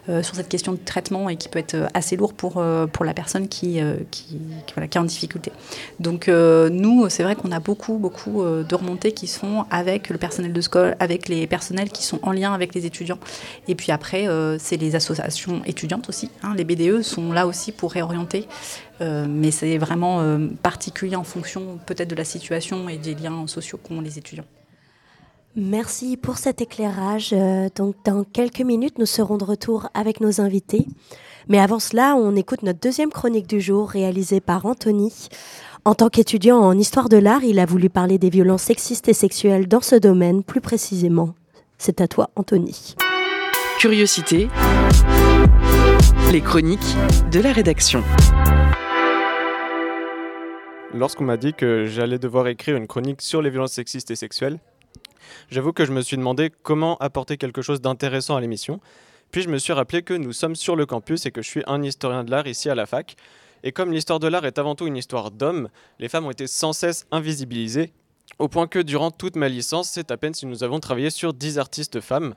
sur 0.07 0.35
cette 0.35 0.49
question 0.49 0.73
de 0.73 0.79
traitement 0.83 1.29
et 1.29 1.35
qui 1.35 1.49
peut 1.49 1.59
être 1.59 1.68
euh, 1.75 1.87
assez 1.93 2.15
lourd 2.15 2.33
pour, 2.33 2.57
euh, 2.57 2.87
pour 2.87 3.05
la 3.05 3.13
personne 3.13 3.47
qui, 3.47 3.79
qui, 4.11 4.39
voilà, 4.73 4.87
qui 4.87 4.97
est 4.97 5.01
en 5.01 5.05
difficulté. 5.05 5.51
Donc 5.99 6.27
nous, 6.27 7.09
c'est 7.09 7.23
vrai 7.23 7.35
qu'on 7.35 7.51
a 7.51 7.59
beaucoup, 7.59 7.97
beaucoup 7.97 8.43
de 8.43 8.75
remontées 8.75 9.11
qui 9.11 9.27
se 9.27 9.39
font 9.39 9.65
avec 9.69 10.09
le 10.09 10.17
personnel 10.17 10.53
de 10.53 10.61
scole, 10.61 10.95
avec 10.99 11.27
les 11.27 11.47
personnels 11.47 11.89
qui 11.89 12.03
sont 12.03 12.19
en 12.23 12.31
lien 12.31 12.53
avec 12.53 12.73
les 12.73 12.85
étudiants. 12.85 13.19
Et 13.67 13.75
puis 13.75 13.91
après, 13.91 14.27
c'est 14.59 14.77
les 14.77 14.95
associations 14.95 15.61
étudiantes 15.65 16.09
aussi. 16.09 16.29
Hein. 16.43 16.53
les 16.55 16.63
BDE 16.63 17.01
sont 17.01 17.31
là 17.31 17.47
aussi 17.47 17.71
pour 17.71 17.91
réorienter. 17.91 18.47
mais 18.99 19.51
c'est 19.51 19.77
vraiment 19.77 20.39
particulier 20.61 21.15
en 21.15 21.23
fonction 21.23 21.79
peut-être 21.85 22.09
de 22.09 22.15
la 22.15 22.25
situation 22.25 22.89
et 22.89 22.97
des 22.97 23.15
liens 23.15 23.47
sociaux 23.47 23.79
qu'ont 23.81 24.01
les 24.01 24.17
étudiants. 24.17 24.45
Merci 25.55 26.15
pour 26.15 26.37
cet 26.37 26.61
éclairage. 26.61 27.31
Euh, 27.33 27.69
donc, 27.75 27.95
dans 28.05 28.23
quelques 28.23 28.61
minutes, 28.61 28.99
nous 28.99 29.05
serons 29.05 29.37
de 29.37 29.43
retour 29.43 29.89
avec 29.93 30.21
nos 30.21 30.41
invités. 30.41 30.85
Mais 31.49 31.59
avant 31.59 31.79
cela, 31.79 32.15
on 32.15 32.35
écoute 32.35 32.61
notre 32.61 32.79
deuxième 32.79 33.09
chronique 33.09 33.47
du 33.47 33.59
jour 33.59 33.89
réalisée 33.89 34.39
par 34.39 34.67
Anthony. 34.67 35.29
En 35.83 35.95
tant 35.95 36.09
qu'étudiant 36.09 36.57
en 36.59 36.77
histoire 36.77 37.09
de 37.09 37.17
l'art, 37.17 37.43
il 37.43 37.57
a 37.57 37.65
voulu 37.65 37.89
parler 37.89 38.19
des 38.19 38.29
violences 38.29 38.61
sexistes 38.61 39.09
et 39.09 39.13
sexuelles 39.13 39.67
dans 39.67 39.81
ce 39.81 39.95
domaine 39.95 40.43
plus 40.43 40.61
précisément. 40.61 41.33
C'est 41.79 42.01
à 42.01 42.07
toi, 42.07 42.29
Anthony. 42.35 42.95
Curiosité. 43.79 44.47
Les 46.31 46.41
chroniques 46.41 46.95
de 47.31 47.39
la 47.39 47.51
rédaction. 47.51 48.03
Lorsqu'on 50.93 51.23
m'a 51.23 51.37
dit 51.37 51.55
que 51.55 51.85
j'allais 51.85 52.19
devoir 52.19 52.47
écrire 52.47 52.75
une 52.75 52.85
chronique 52.85 53.23
sur 53.23 53.41
les 53.41 53.49
violences 53.49 53.73
sexistes 53.73 54.11
et 54.11 54.15
sexuelles, 54.15 54.59
J'avoue 55.49 55.73
que 55.73 55.85
je 55.85 55.91
me 55.91 56.01
suis 56.01 56.17
demandé 56.17 56.51
comment 56.63 56.97
apporter 56.97 57.37
quelque 57.37 57.61
chose 57.61 57.81
d'intéressant 57.81 58.35
à 58.35 58.41
l'émission. 58.41 58.79
Puis 59.31 59.43
je 59.43 59.49
me 59.49 59.57
suis 59.57 59.73
rappelé 59.73 60.01
que 60.01 60.13
nous 60.13 60.33
sommes 60.33 60.55
sur 60.55 60.75
le 60.75 60.85
campus 60.85 61.25
et 61.25 61.31
que 61.31 61.41
je 61.41 61.47
suis 61.47 61.63
un 61.67 61.83
historien 61.83 62.23
de 62.23 62.31
l'art 62.31 62.47
ici 62.47 62.69
à 62.69 62.75
la 62.75 62.85
fac. 62.85 63.15
Et 63.63 63.71
comme 63.71 63.91
l'histoire 63.91 64.19
de 64.19 64.27
l'art 64.27 64.45
est 64.45 64.57
avant 64.57 64.75
tout 64.75 64.87
une 64.87 64.97
histoire 64.97 65.31
d'hommes, 65.31 65.69
les 65.99 66.09
femmes 66.09 66.25
ont 66.25 66.31
été 66.31 66.47
sans 66.47 66.73
cesse 66.73 67.05
invisibilisées, 67.11 67.91
au 68.37 68.47
point 68.47 68.67
que 68.67 68.79
durant 68.79 69.11
toute 69.11 69.35
ma 69.35 69.49
licence, 69.49 69.89
c'est 69.89 70.11
à 70.11 70.17
peine 70.17 70.33
si 70.33 70.45
nous 70.45 70.63
avons 70.63 70.79
travaillé 70.79 71.09
sur 71.09 71.33
10 71.33 71.59
artistes 71.59 71.99
femmes. 71.99 72.35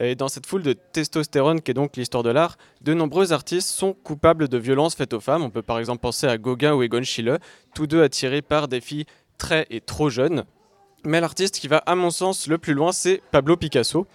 Et 0.00 0.14
dans 0.14 0.28
cette 0.28 0.46
foule 0.46 0.62
de 0.62 0.72
testostérone 0.72 1.60
qu'est 1.60 1.74
donc 1.74 1.96
l'histoire 1.96 2.22
de 2.22 2.30
l'art, 2.30 2.56
de 2.80 2.94
nombreux 2.94 3.32
artistes 3.32 3.68
sont 3.68 3.92
coupables 3.92 4.48
de 4.48 4.58
violences 4.58 4.94
faites 4.94 5.12
aux 5.12 5.20
femmes. 5.20 5.42
On 5.42 5.50
peut 5.50 5.62
par 5.62 5.78
exemple 5.78 6.00
penser 6.00 6.26
à 6.26 6.38
Gauguin 6.38 6.74
ou 6.74 6.82
Egon 6.82 7.02
Schiele, 7.02 7.38
tous 7.74 7.86
deux 7.86 8.02
attirés 8.02 8.42
par 8.42 8.66
des 8.66 8.80
filles 8.80 9.04
très 9.38 9.66
et 9.70 9.80
trop 9.80 10.10
jeunes. 10.10 10.44
Mais 11.04 11.20
l'artiste 11.20 11.60
qui 11.60 11.68
va, 11.68 11.78
à 11.78 11.94
mon 11.94 12.10
sens, 12.10 12.48
le 12.48 12.58
plus 12.58 12.72
loin, 12.72 12.90
c'est 12.90 13.22
Pablo 13.30 13.56
Picasso. 13.56 14.06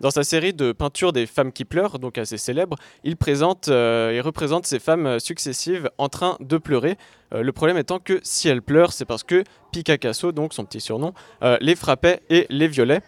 Dans 0.00 0.10
sa 0.10 0.22
série 0.22 0.52
de 0.52 0.72
peintures 0.72 1.12
des 1.12 1.26
femmes 1.26 1.52
qui 1.52 1.64
pleurent, 1.64 1.98
donc 1.98 2.18
assez 2.18 2.38
célèbre, 2.38 2.76
il 3.04 3.16
présente 3.16 3.68
euh, 3.68 4.10
et 4.10 4.20
représente 4.20 4.66
ces 4.66 4.78
femmes 4.78 5.18
successives 5.18 5.90
en 5.98 6.08
train 6.08 6.36
de 6.40 6.56
pleurer. 6.56 6.96
Euh, 7.34 7.42
le 7.42 7.52
problème 7.52 7.76
étant 7.76 7.98
que 7.98 8.20
si 8.22 8.48
elles 8.48 8.62
pleurent, 8.62 8.92
c'est 8.92 9.04
parce 9.04 9.24
que 9.24 9.44
Picasso, 9.72 10.32
donc 10.32 10.54
son 10.54 10.64
petit 10.64 10.80
surnom, 10.80 11.14
euh, 11.42 11.58
les 11.60 11.74
frappait 11.74 12.20
et 12.30 12.46
les 12.50 12.68
violait. 12.68 13.02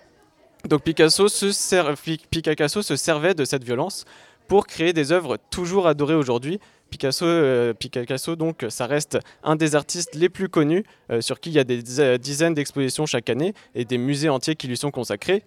Donc 0.69 0.83
Picasso 0.83 1.29
se, 1.29 1.53
servait 1.53 3.35
de 3.35 3.45
cette 3.45 3.65
violence 3.65 4.05
pour 4.49 4.67
créer 4.67 4.93
des 4.93 5.13
œuvres 5.13 5.39
toujours 5.51 5.87
adorées 5.87 6.17
aujourd'hui, 6.17 6.59
Picasso, 6.91 7.25
euh, 7.25 7.73
Picasso, 7.73 8.37
donc, 8.37 8.67
ça 8.69 8.87
reste 8.87 9.19
un 9.43 9.57
des 9.57 9.75
artistes 9.77 10.15
les 10.15 10.29
plus 10.29 10.49
connus, 10.49 10.85
euh, 11.11 11.21
sur 11.21 11.41
qui 11.41 11.51
il 11.51 11.55
y 11.55 11.59
a 11.59 11.65
des 11.65 11.83
dizaines 12.19 12.55
d'expositions 12.55 13.07
chaque 13.07 13.31
année 13.31 13.55
et 13.75 13.85
des 13.85 13.97
musées 13.97 14.29
entiers 14.29 14.57
qui 14.57 14.67
lui 14.67 14.77
sont 14.77 14.91
consacrés. 14.91 15.45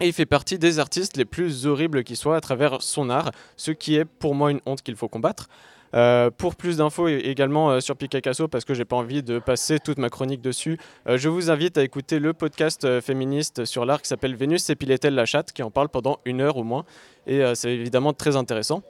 Et 0.00 0.06
il 0.06 0.12
fait 0.12 0.26
partie 0.26 0.58
des 0.58 0.78
artistes 0.78 1.16
les 1.16 1.24
plus 1.24 1.66
horribles 1.66 2.04
qui 2.04 2.16
soient 2.16 2.36
à 2.36 2.40
travers 2.40 2.82
son 2.82 3.10
art, 3.10 3.30
ce 3.56 3.72
qui 3.72 3.96
est 3.96 4.04
pour 4.04 4.34
moi 4.34 4.50
une 4.50 4.60
honte 4.66 4.82
qu'il 4.82 4.96
faut 4.96 5.08
combattre. 5.08 5.48
Euh, 5.94 6.30
pour 6.30 6.54
plus 6.54 6.76
d'infos 6.76 7.08
également 7.08 7.80
sur 7.80 7.96
Picasso, 7.96 8.46
parce 8.46 8.64
que 8.64 8.74
j'ai 8.74 8.84
pas 8.84 8.96
envie 8.96 9.22
de 9.22 9.38
passer 9.38 9.78
toute 9.78 9.98
ma 9.98 10.10
chronique 10.10 10.42
dessus, 10.42 10.78
je 11.06 11.28
vous 11.28 11.50
invite 11.50 11.78
à 11.78 11.82
écouter 11.82 12.18
le 12.18 12.34
podcast 12.34 13.00
féministe 13.00 13.64
sur 13.64 13.86
l'art 13.86 14.02
qui 14.02 14.08
s'appelle 14.08 14.36
Vénus 14.36 14.68
épilait-elle 14.68 15.14
la 15.14 15.24
chatte, 15.24 15.52
qui 15.52 15.62
en 15.62 15.70
parle 15.70 15.88
pendant 15.88 16.20
une 16.26 16.42
heure 16.42 16.58
au 16.58 16.62
moins, 16.62 16.84
et 17.26 17.42
c'est 17.54 17.72
évidemment 17.72 18.12
très 18.12 18.36
intéressant. 18.36 18.82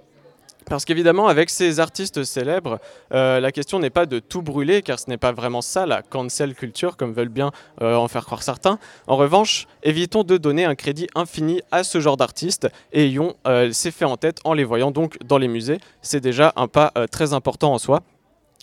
Parce 0.69 0.85
qu'évidemment, 0.85 1.29
avec 1.29 1.49
ces 1.49 1.81
artistes 1.81 2.25
célèbres, 2.25 2.79
euh, 3.15 3.41
la 3.41 3.53
question 3.53 3.79
n'est 3.79 3.89
pas 3.89 4.05
de 4.05 4.19
tout 4.19 4.43
brûler, 4.43 4.83
car 4.83 4.99
ce 4.99 5.09
n'est 5.09 5.17
pas 5.17 5.33
vraiment 5.33 5.63
ça 5.63 5.87
la 5.87 6.03
cancel 6.03 6.55
culture, 6.55 6.99
comme 6.99 7.15
veulent 7.15 7.31
bien 7.31 7.53
euh, 7.81 7.95
en 7.95 8.07
faire 8.07 8.27
croire 8.27 8.43
certains. 8.43 8.79
En 9.07 9.17
revanche, 9.17 9.67
évitons 9.83 10.25
de 10.25 10.37
donner 10.37 10.67
un 10.67 10.75
crédit 10.75 11.07
infini 11.15 11.63
à 11.71 11.85
ce 11.85 12.01
genre 12.01 12.19
d'artistes 12.19 12.69
et 12.93 13.07
ayons 13.07 13.35
euh, 13.47 13.73
ces 13.73 13.91
faits 13.91 14.09
en 14.09 14.19
tête 14.19 14.41
en 14.45 14.53
les 14.53 14.65
voyant 14.65 14.91
donc 14.91 15.17
dans 15.25 15.39
les 15.39 15.49
musées. 15.49 15.79
C'est 16.03 16.21
déjà 16.21 16.53
un 16.57 16.69
pas 16.69 16.93
très 17.11 17.33
important 17.33 17.73
en 17.73 17.79
soi. 17.79 18.03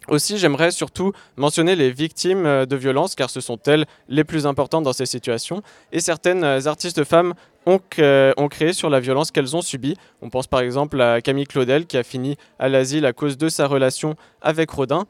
Aussi, 0.07 0.37
j'aimerais 0.37 0.71
surtout 0.71 1.13
mentionner 1.35 1.75
les 1.75 1.91
victimes 1.91 2.45
euh, 2.45 2.65
de 2.65 2.75
violences, 2.75 3.15
car 3.15 3.29
ce 3.29 3.41
sont 3.41 3.57
elles 3.65 3.85
les 4.07 4.23
plus 4.23 4.45
importantes 4.45 4.83
dans 4.83 4.93
ces 4.93 5.05
situations. 5.05 5.61
Et 5.91 5.99
certaines 5.99 6.43
euh, 6.43 6.65
artistes 6.67 7.03
femmes 7.03 7.33
ont, 7.65 7.79
cré- 7.79 8.33
ont 8.37 8.47
créé 8.47 8.73
sur 8.73 8.89
la 8.89 8.99
violence 8.99 9.31
qu'elles 9.31 9.55
ont 9.55 9.61
subie. 9.61 9.95
On 10.21 10.29
pense 10.29 10.47
par 10.47 10.59
exemple 10.59 11.01
à 11.01 11.21
Camille 11.21 11.47
Claudel, 11.47 11.85
qui 11.87 11.97
a 11.97 12.03
fini 12.03 12.37
à 12.59 12.69
l'asile 12.69 13.05
à 13.05 13.13
cause 13.13 13.37
de 13.37 13.49
sa 13.49 13.65
relation 13.67 14.15
avec 14.41 14.69
Rodin. 14.69 15.05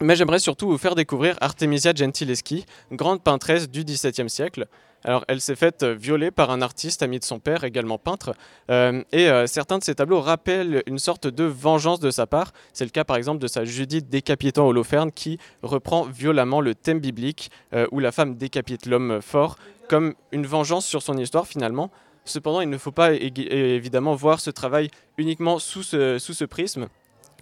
Mais 0.00 0.14
j'aimerais 0.14 0.38
surtout 0.38 0.68
vous 0.68 0.78
faire 0.78 0.94
découvrir 0.94 1.36
Artemisia 1.40 1.92
Gentileschi, 1.94 2.66
grande 2.92 3.22
peintresse 3.22 3.68
du 3.68 3.82
XVIIe 3.84 4.30
siècle. 4.30 4.66
Alors, 5.04 5.24
elle 5.28 5.40
s'est 5.40 5.54
faite 5.54 5.84
euh, 5.84 5.94
violer 5.94 6.30
par 6.30 6.50
un 6.50 6.60
artiste 6.60 7.02
ami 7.02 7.18
de 7.18 7.24
son 7.24 7.38
père, 7.38 7.62
également 7.62 7.98
peintre, 7.98 8.34
euh, 8.70 9.02
et 9.12 9.28
euh, 9.28 9.46
certains 9.46 9.78
de 9.78 9.84
ses 9.84 9.94
tableaux 9.94 10.20
rappellent 10.20 10.82
une 10.86 10.98
sorte 10.98 11.28
de 11.28 11.44
vengeance 11.44 12.00
de 12.00 12.10
sa 12.10 12.26
part. 12.26 12.52
C'est 12.72 12.84
le 12.84 12.90
cas 12.90 13.04
par 13.04 13.16
exemple 13.16 13.40
de 13.40 13.46
sa 13.46 13.64
Judith 13.64 14.08
décapitant 14.08 14.66
Holoferne 14.66 15.12
qui 15.12 15.38
reprend 15.62 16.02
violemment 16.02 16.60
le 16.60 16.74
thème 16.74 16.98
biblique 16.98 17.50
où 17.92 18.00
la 18.00 18.12
femme 18.12 18.36
décapite 18.36 18.86
l'homme 18.86 19.20
fort 19.20 19.56
comme 19.88 20.14
une 20.32 20.46
vengeance 20.46 20.86
sur 20.86 21.02
son 21.02 21.16
histoire 21.16 21.46
finalement. 21.46 21.90
Cependant, 22.24 22.60
il 22.60 22.68
ne 22.68 22.78
faut 22.78 22.92
pas 22.92 23.12
évidemment 23.12 24.14
voir 24.14 24.40
ce 24.40 24.50
travail 24.50 24.90
uniquement 25.16 25.58
sous 25.58 25.82
ce 25.82 26.44
prisme. 26.44 26.88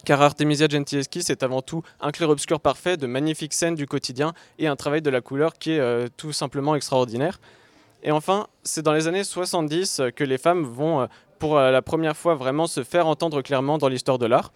Car 0.07 0.23
Artemisia 0.23 0.69
Gentileschi, 0.69 1.21
c'est 1.21 1.43
avant 1.43 1.63
tout 1.63 1.83
un 2.01 2.13
clair-obscur 2.13 2.61
parfait, 2.61 2.97
de 2.97 3.09
magnifiques 3.09 3.53
scènes 3.53 3.75
du 3.75 3.89
quotidien 3.89 4.35
et 4.61 4.69
un 4.69 4.77
travail 4.77 5.03
de 5.03 5.11
la 5.11 5.21
couleur 5.21 5.55
qui 5.55 5.73
est 5.73 5.81
euh, 5.81 6.07
tout 6.17 6.31
simplement 6.31 6.77
extraordinaire. 6.77 7.41
Et 8.05 8.13
enfin, 8.13 8.47
c'est 8.63 8.83
dans 8.83 8.93
les 8.93 9.09
années 9.09 9.25
70 9.25 10.03
que 10.15 10.23
les 10.23 10.39
femmes 10.39 10.63
vont, 10.63 11.01
euh, 11.01 11.07
pour 11.41 11.59
euh, 11.59 11.73
la 11.73 11.83
première 11.83 12.17
fois, 12.17 12.37
vraiment 12.37 12.69
se 12.69 12.85
faire 12.85 13.09
entendre 13.09 13.43
clairement 13.43 13.79
dans 13.79 13.89
l'histoire 13.89 14.19
de 14.19 14.27
l'art. 14.27 14.53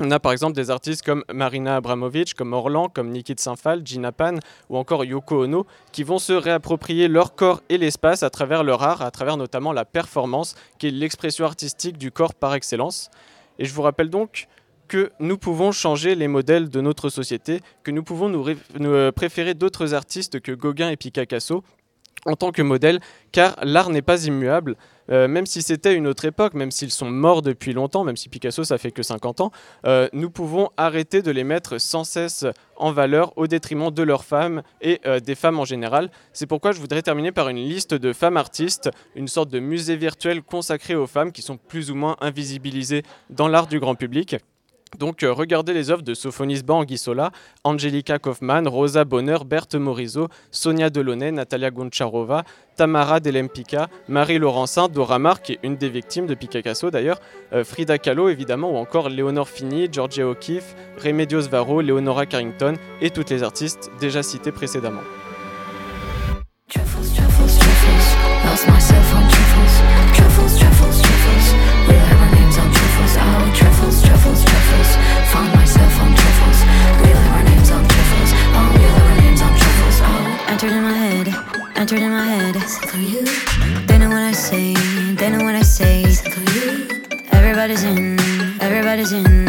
On 0.00 0.10
a 0.10 0.20
par 0.20 0.32
exemple 0.32 0.54
des 0.54 0.70
artistes 0.70 1.02
comme 1.02 1.24
Marina 1.32 1.76
Abramovic, 1.76 2.34
comme 2.34 2.52
Orlan, 2.52 2.90
comme 2.90 3.08
Niki 3.08 3.34
de 3.34 3.40
Saint-Phal, 3.40 3.80
Gina 3.86 4.12
Pan 4.12 4.34
ou 4.68 4.76
encore 4.76 5.02
Yoko 5.02 5.44
Ono 5.44 5.66
qui 5.92 6.02
vont 6.02 6.18
se 6.18 6.34
réapproprier 6.34 7.08
leur 7.08 7.34
corps 7.34 7.62
et 7.70 7.78
l'espace 7.78 8.22
à 8.22 8.28
travers 8.28 8.64
leur 8.64 8.82
art, 8.82 9.00
à 9.00 9.10
travers 9.10 9.38
notamment 9.38 9.72
la 9.72 9.86
performance 9.86 10.56
qui 10.78 10.88
est 10.88 10.90
l'expression 10.90 11.46
artistique 11.46 11.96
du 11.96 12.12
corps 12.12 12.34
par 12.34 12.52
excellence. 12.52 13.10
Et 13.58 13.64
je 13.64 13.72
vous 13.72 13.82
rappelle 13.82 14.10
donc 14.10 14.46
que 14.88 15.12
nous 15.20 15.38
pouvons 15.38 15.70
changer 15.70 16.14
les 16.14 16.26
modèles 16.26 16.70
de 16.70 16.80
notre 16.80 17.10
société, 17.10 17.60
que 17.84 17.90
nous 17.90 18.02
pouvons 18.02 18.28
nous, 18.28 18.44
euh, 18.80 19.12
préférer 19.12 19.54
d'autres 19.54 19.94
artistes 19.94 20.40
que 20.40 20.52
Gauguin 20.52 20.90
et 20.90 20.96
Picasso 20.96 21.62
en 22.26 22.34
tant 22.34 22.50
que 22.50 22.62
modèle, 22.62 22.98
car 23.30 23.56
l'art 23.62 23.90
n'est 23.90 24.02
pas 24.02 24.26
immuable. 24.26 24.76
Euh, 25.10 25.28
même 25.28 25.46
si 25.46 25.62
c'était 25.62 25.94
une 25.94 26.06
autre 26.06 26.24
époque, 26.24 26.52
même 26.52 26.70
s'ils 26.70 26.90
sont 26.90 27.08
morts 27.08 27.40
depuis 27.42 27.72
longtemps, 27.72 28.04
même 28.04 28.16
si 28.16 28.28
Picasso 28.28 28.64
ça 28.64 28.76
fait 28.76 28.90
que 28.90 29.02
50 29.02 29.40
ans, 29.40 29.52
euh, 29.86 30.08
nous 30.12 30.28
pouvons 30.28 30.68
arrêter 30.76 31.22
de 31.22 31.30
les 31.30 31.44
mettre 31.44 31.78
sans 31.78 32.04
cesse 32.04 32.44
en 32.76 32.92
valeur 32.92 33.32
au 33.36 33.46
détriment 33.46 33.90
de 33.90 34.02
leurs 34.02 34.24
femmes 34.24 34.62
et 34.82 35.00
des 35.24 35.34
femmes 35.34 35.58
en 35.58 35.64
général. 35.64 36.10
C'est 36.32 36.46
pourquoi 36.46 36.72
je 36.72 36.80
voudrais 36.80 37.02
terminer 37.02 37.32
par 37.32 37.48
une 37.48 37.56
liste 37.56 37.94
de 37.94 38.12
femmes 38.12 38.36
artistes, 38.36 38.90
une 39.14 39.28
sorte 39.28 39.48
de 39.48 39.60
musée 39.60 39.96
virtuel 39.96 40.42
consacré 40.42 40.94
aux 40.94 41.06
femmes 41.06 41.32
qui 41.32 41.42
sont 41.42 41.56
plus 41.56 41.90
ou 41.90 41.94
moins 41.94 42.16
invisibilisées 42.20 43.04
dans 43.30 43.48
l'art 43.48 43.68
du 43.68 43.80
grand 43.80 43.94
public. 43.94 44.36
Donc 44.96 45.22
euh, 45.22 45.32
regardez 45.32 45.72
les 45.74 45.90
œuvres 45.90 46.02
de 46.02 46.14
Sophonis 46.14 46.62
Anguissola, 46.68 47.30
Angelica 47.64 48.18
Kaufmann, 48.18 48.66
Rosa 48.66 49.04
Bonheur, 49.04 49.44
Berthe 49.44 49.74
Morisot, 49.74 50.28
Sonia 50.50 50.90
Delaunay, 50.90 51.32
Natalia 51.32 51.70
Goncharova, 51.70 52.44
Tamara 52.76 53.20
Delempicka, 53.20 53.88
Marie 54.08 54.38
Laurencin, 54.38 54.88
Dora 54.88 55.18
Maar, 55.18 55.42
qui 55.42 55.52
est 55.52 55.58
une 55.62 55.76
des 55.76 55.88
victimes 55.88 56.26
de 56.26 56.34
Picasso 56.34 56.90
d'ailleurs, 56.90 57.20
euh, 57.52 57.64
Frida 57.64 57.98
Kahlo 57.98 58.28
évidemment, 58.28 58.72
ou 58.72 58.76
encore 58.76 59.08
Léonore 59.08 59.48
Fini, 59.48 59.88
Georgia 59.90 60.26
O'Keeffe, 60.26 60.74
Remedios 61.02 61.48
Varo, 61.48 61.82
Leonora 61.82 62.26
Carrington 62.26 62.74
et 63.00 63.10
toutes 63.10 63.30
les 63.30 63.42
artistes 63.42 63.90
déjà 64.00 64.22
cités 64.22 64.52
précédemment. 64.52 65.02
Entered 80.58 80.76
in 80.76 80.82
my 80.82 80.92
head. 80.92 81.28
Entered 81.76 82.00
in 82.00 82.10
my 82.10 82.24
head. 82.24 82.56
For 82.90 82.96
you. 82.96 83.22
They 83.86 83.96
know 83.96 84.08
what 84.08 84.22
I 84.22 84.32
say. 84.32 84.74
They 85.14 85.30
know 85.30 85.44
what 85.44 85.54
I 85.54 85.62
say. 85.62 86.02
For 86.04 86.40
you. 86.50 86.88
Everybody's 87.30 87.84
in. 87.84 88.18
Everybody's 88.60 89.12
in. 89.12 89.46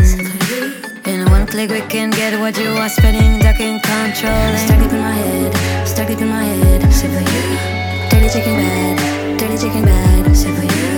In 1.09 1.25
one 1.31 1.47
click 1.47 1.71
we 1.71 1.81
can 1.81 2.11
get 2.11 2.39
what 2.39 2.55
you 2.59 2.69
are 2.77 2.89
spending, 2.89 3.39
ducking, 3.39 3.79
controlling. 3.79 4.57
Stuck 4.57 4.77
deep 4.83 4.91
in 4.91 4.99
my 4.99 5.11
head, 5.11 5.87
stuck 5.87 6.07
deep 6.07 6.21
in 6.21 6.29
my 6.29 6.43
head. 6.43 6.93
Sit 6.93 7.09
for 7.09 7.25
you. 7.25 7.43
Dirty 8.11 8.29
chicken 8.29 8.55
bad, 8.61 9.39
dirty 9.39 9.57
chicken 9.57 9.85
bad. 9.85 10.37
Sit 10.37 10.53
for 10.53 10.61
you. 10.61 10.89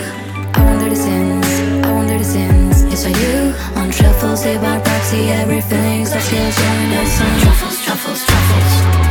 I 0.56 0.66
wonder 0.66 0.90
the 0.90 0.96
sins, 0.98 1.48
I 1.86 1.92
wonder 1.94 2.18
the 2.18 2.26
sins. 2.26 2.84
It's 2.92 3.04
for 3.06 3.16
you. 3.16 3.54
On 3.80 3.90
truffles, 3.90 4.44
live 4.44 4.60
by 4.60 4.78
proxy, 4.82 5.30
every 5.30 5.62
feeling's 5.62 6.12
that 6.12 6.22
still 6.22 6.52
join 6.60 6.92
us 7.00 7.22
on 7.22 7.40
truffles, 7.40 7.86
truffles, 7.86 8.26
truffles. 8.26 9.11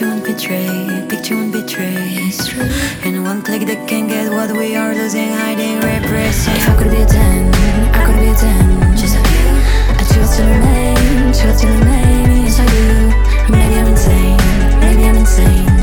Picture 0.00 0.14
and 0.14 0.24
betray, 0.24 1.06
picture 1.10 1.34
and 1.34 1.52
betray. 1.52 1.92
It's 2.24 2.48
true. 2.48 2.64
In 3.04 3.22
one 3.22 3.42
click, 3.42 3.66
they 3.66 3.76
can 3.84 4.08
get 4.08 4.32
what 4.32 4.50
we 4.50 4.74
are 4.74 4.94
losing, 4.94 5.28
hiding, 5.28 5.76
repressing. 5.76 6.54
If 6.54 6.70
I 6.70 6.76
could 6.78 6.90
be 6.90 7.02
a 7.02 7.04
ten, 7.04 7.52
I 7.92 8.06
could 8.06 8.18
be 8.18 8.28
a 8.28 8.34
ten. 8.34 8.96
Just 8.96 9.14
like 9.14 9.28
you, 9.28 9.50
I 10.00 10.04
choose 10.08 10.36
to 10.38 10.42
remain, 10.48 11.34
choose 11.34 11.60
to 11.60 11.66
remain 11.66 12.30
inside 12.46 12.72
you. 12.80 13.12
Maybe 13.52 13.74
I'm 13.76 13.88
insane, 13.88 14.38
maybe 14.80 15.04
I'm 15.04 15.18
insane. 15.18 15.79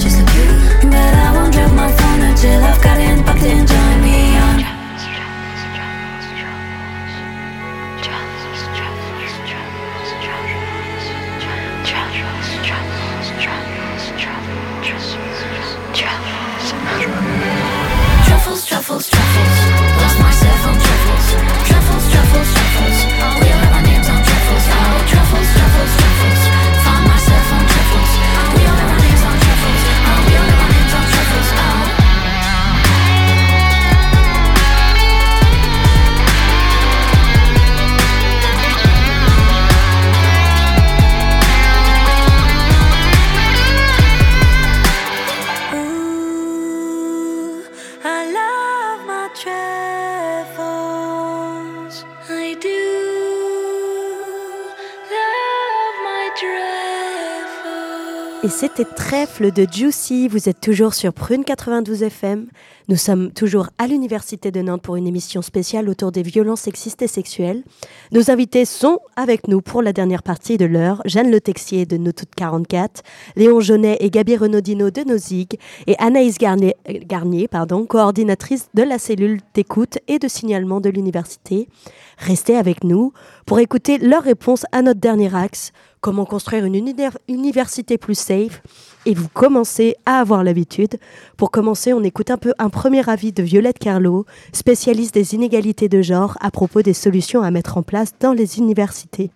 C'était 58.59 58.85
Trèfle 58.85 59.51
de 59.51 59.67
Juicy. 59.71 60.27
Vous 60.27 60.49
êtes 60.49 60.59
toujours 60.59 60.95
sur 60.95 61.13
Prune 61.13 61.43
92 61.43 62.01
FM. 62.01 62.47
Nous 62.87 62.95
sommes 62.95 63.31
toujours 63.31 63.67
à 63.77 63.85
l'Université 63.85 64.49
de 64.49 64.61
Nantes 64.63 64.81
pour 64.81 64.95
une 64.95 65.05
émission 65.05 65.43
spéciale 65.43 65.87
autour 65.89 66.11
des 66.11 66.23
violences 66.23 66.61
sexistes 66.61 67.03
et 67.03 67.07
sexuelles. 67.07 67.63
Nos 68.11 68.31
invités 68.31 68.65
sont 68.65 68.97
avec 69.15 69.47
nous 69.47 69.61
pour 69.61 69.83
la 69.83 69.93
dernière 69.93 70.23
partie 70.23 70.57
de 70.57 70.65
l'heure. 70.65 71.03
Jeanne 71.05 71.29
Le 71.29 71.39
Texier 71.39 71.85
de 71.85 71.97
Nos 71.97 72.13
Toutes 72.13 72.33
44, 72.33 73.03
Léon 73.35 73.59
Jaunet 73.59 73.97
et 73.99 74.09
Gabi 74.09 74.35
Renaudino 74.35 74.89
de 74.89 75.01
Nozig 75.01 75.59
et 75.85 75.95
Anaïs 75.99 76.39
Garnier, 76.39 77.47
pardon, 77.47 77.85
coordinatrice 77.85 78.69
de 78.73 78.81
la 78.81 78.97
cellule 78.97 79.39
d'écoute 79.53 79.99
et 80.07 80.17
de 80.17 80.27
signalement 80.27 80.81
de 80.81 80.89
l'université. 80.89 81.69
Restez 82.17 82.55
avec 82.55 82.83
nous 82.83 83.13
pour 83.45 83.59
écouter 83.59 83.99
leurs 83.99 84.23
réponses 84.23 84.65
à 84.71 84.81
notre 84.81 84.99
dernier 84.99 85.35
axe, 85.35 85.73
comment 86.07 86.23
construire 86.23 86.63
une 86.63 86.81
université 87.27 87.97
plus 87.97 88.17
safe. 88.17 88.61
Et 89.05 89.13
vous 89.13 89.27
commencez 89.27 89.97
à 90.05 90.21
avoir 90.21 90.41
l'habitude. 90.41 90.99
Pour 91.35 91.51
commencer, 91.51 91.91
on 91.91 92.01
écoute 92.01 92.31
un 92.31 92.37
peu 92.37 92.53
un 92.59 92.69
premier 92.69 93.09
avis 93.09 93.33
de 93.33 93.43
Violette 93.43 93.77
Carlo, 93.77 94.25
spécialiste 94.53 95.13
des 95.13 95.35
inégalités 95.35 95.89
de 95.89 96.01
genre, 96.01 96.37
à 96.39 96.49
propos 96.49 96.81
des 96.81 96.93
solutions 96.93 97.41
à 97.41 97.51
mettre 97.51 97.77
en 97.77 97.83
place 97.83 98.13
dans 98.21 98.31
les 98.31 98.57
universités. 98.57 99.31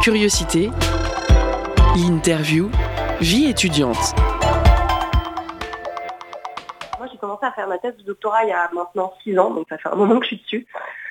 Curiosité, 0.00 0.70
l'interview, 1.96 2.70
vie 3.20 3.46
étudiante. 3.46 4.14
Moi, 7.00 7.08
j'ai 7.10 7.18
commencé 7.18 7.46
à 7.46 7.50
faire 7.50 7.66
ma 7.66 7.78
thèse 7.78 7.96
de 7.96 8.04
doctorat 8.04 8.44
il 8.44 8.50
y 8.50 8.52
a 8.52 8.70
maintenant 8.72 9.12
6 9.24 9.36
ans, 9.40 9.50
donc 9.52 9.66
ça 9.68 9.76
fait 9.76 9.88
un 9.88 9.96
moment 9.96 10.20
que 10.20 10.26
je 10.26 10.36
suis 10.36 10.40
dessus. 10.44 10.66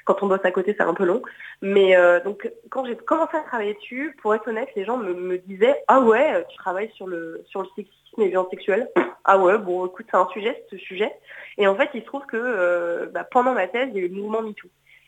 Quand 0.06 0.22
on 0.22 0.28
bosse 0.28 0.44
à 0.44 0.52
côté, 0.52 0.76
c'est 0.78 0.84
un 0.84 0.94
peu 0.94 1.06
long. 1.06 1.22
Mais 1.62 1.96
euh, 1.96 2.20
donc, 2.22 2.52
quand 2.70 2.86
j'ai 2.86 2.96
commencé 2.96 3.38
à 3.38 3.42
travailler 3.42 3.74
dessus, 3.76 4.16
pour 4.22 4.36
être 4.36 4.48
honnête, 4.48 4.70
les 4.76 4.86
gens 4.86 4.98
me, 4.98 5.14
me 5.14 5.38
disaient 5.38 5.82
Ah 5.88 6.02
ouais, 6.02 6.46
tu 6.50 6.58
travailles 6.58 6.92
sur 6.96 7.08
le, 7.08 7.44
sur 7.48 7.62
le 7.62 7.68
sexisme 7.76 8.22
et 8.22 8.26
les 8.26 8.30
violences 8.30 8.50
sexuelles. 8.50 8.90
Ah 9.26 9.38
ouais, 9.38 9.58
bon, 9.58 9.86
écoute, 9.86 10.06
c'est 10.12 10.18
un 10.18 10.28
sujet, 10.34 10.66
ce 10.70 10.76
sujet. 10.76 11.10
Et 11.58 11.66
en 11.66 11.76
fait, 11.76 11.90
il 11.94 12.02
se 12.02 12.06
trouve 12.06 12.26
que 12.26 12.36
euh, 12.36 13.06
bah, 13.06 13.24
pendant 13.24 13.54
ma 13.54 13.70
thèse, 13.70 13.88
il 13.94 13.96
y 13.96 14.02
a 14.02 14.06
eu 14.06 14.10
le 14.10 14.22
mouvement 14.22 14.42
MeToo. 14.42 14.68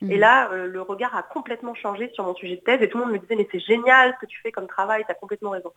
Et 0.09 0.17
là, 0.17 0.51
euh, 0.51 0.67
le 0.67 0.81
regard 0.81 1.15
a 1.15 1.23
complètement 1.23 1.73
changé 1.73 2.09
sur 2.13 2.23
mon 2.23 2.35
sujet 2.35 2.57
de 2.57 2.61
thèse 2.61 2.81
et 2.81 2.89
tout 2.89 2.97
le 2.97 3.05
monde 3.05 3.13
me 3.13 3.19
disait 3.19 3.35
mais 3.35 3.47
c'est 3.51 3.59
génial 3.59 4.13
ce 4.13 4.25
que 4.25 4.29
tu 4.29 4.39
fais 4.41 4.51
comme 4.51 4.67
travail, 4.67 5.03
tu 5.05 5.11
as 5.11 5.15
complètement 5.15 5.51
raison. 5.51 5.71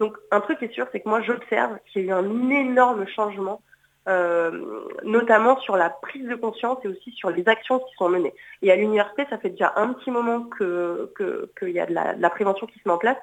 Donc 0.00 0.16
un 0.30 0.40
truc 0.40 0.62
est 0.62 0.72
sûr, 0.72 0.86
c'est 0.92 1.00
que 1.00 1.08
moi 1.08 1.20
j'observe 1.22 1.78
qu'il 1.86 2.02
y 2.02 2.04
a 2.04 2.08
eu 2.08 2.12
un 2.12 2.50
énorme 2.50 3.06
changement, 3.08 3.60
euh, 3.60 3.73
notamment 4.06 5.58
sur 5.60 5.76
la 5.76 5.90
prise 5.90 6.28
de 6.28 6.34
conscience 6.34 6.78
et 6.84 6.88
aussi 6.88 7.10
sur 7.12 7.30
les 7.30 7.48
actions 7.48 7.78
qui 7.78 7.94
sont 7.96 8.08
menées. 8.08 8.34
Et 8.62 8.70
à 8.70 8.76
l'université, 8.76 9.26
ça 9.30 9.38
fait 9.38 9.50
déjà 9.50 9.72
un 9.76 9.94
petit 9.94 10.10
moment 10.10 10.42
qu'il 10.42 11.08
que, 11.14 11.66
y 11.66 11.80
a 11.80 11.86
de 11.86 11.94
la, 11.94 12.30
prévention 12.30 12.66
qui 12.66 12.78
se 12.78 12.82
met 12.86 12.92
en 12.92 12.98
place. 12.98 13.16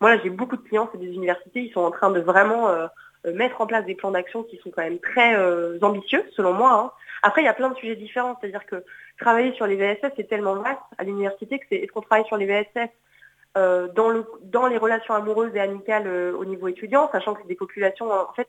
Moi 0.00 0.16
j'ai 0.18 0.30
beaucoup 0.30 0.56
de 0.56 0.62
clients, 0.62 0.88
c'est 0.92 0.98
des 0.98 1.12
universités, 1.12 1.60
ils 1.60 1.72
sont 1.72 1.80
en 1.80 1.90
train 1.90 2.10
de 2.10 2.20
vraiment 2.20 2.68
euh, 2.68 2.86
mettre 3.34 3.60
en 3.60 3.66
place 3.66 3.84
des 3.84 3.94
plans 3.94 4.12
d'action 4.12 4.44
qui 4.44 4.58
sont 4.58 4.70
quand 4.70 4.82
même 4.82 5.00
très 5.00 5.36
euh, 5.36 5.78
ambitieux, 5.82 6.24
selon 6.36 6.52
moi. 6.52 6.72
hein. 6.72 6.92
Après, 7.22 7.42
il 7.42 7.44
y 7.44 7.48
a 7.48 7.54
plein 7.54 7.70
de 7.70 7.76
sujets 7.76 7.96
différents, 7.96 8.36
c'est-à-dire 8.40 8.64
que 8.66 8.84
travailler 9.18 9.52
sur 9.54 9.66
les 9.66 9.76
VSS, 9.76 10.12
c'est 10.16 10.28
tellement 10.28 10.54
vaste 10.54 10.78
à 10.98 11.04
l'université 11.04 11.58
que 11.58 11.64
c'est 11.68 11.76
est-ce 11.76 11.92
qu'on 11.92 12.00
travaille 12.00 12.26
sur 12.26 12.36
les 12.36 12.46
VSS 12.46 12.90
euh, 13.56 13.88
dans, 13.88 14.08
le, 14.08 14.24
dans 14.44 14.66
les 14.66 14.78
relations 14.78 15.14
amoureuses 15.14 15.54
et 15.54 15.60
amicales 15.60 16.06
euh, 16.06 16.32
au 16.36 16.44
niveau 16.44 16.68
étudiant, 16.68 17.10
sachant 17.10 17.34
que 17.34 17.42
c'est 17.42 17.48
des 17.48 17.56
populations, 17.56 18.10
en 18.10 18.32
fait, 18.34 18.48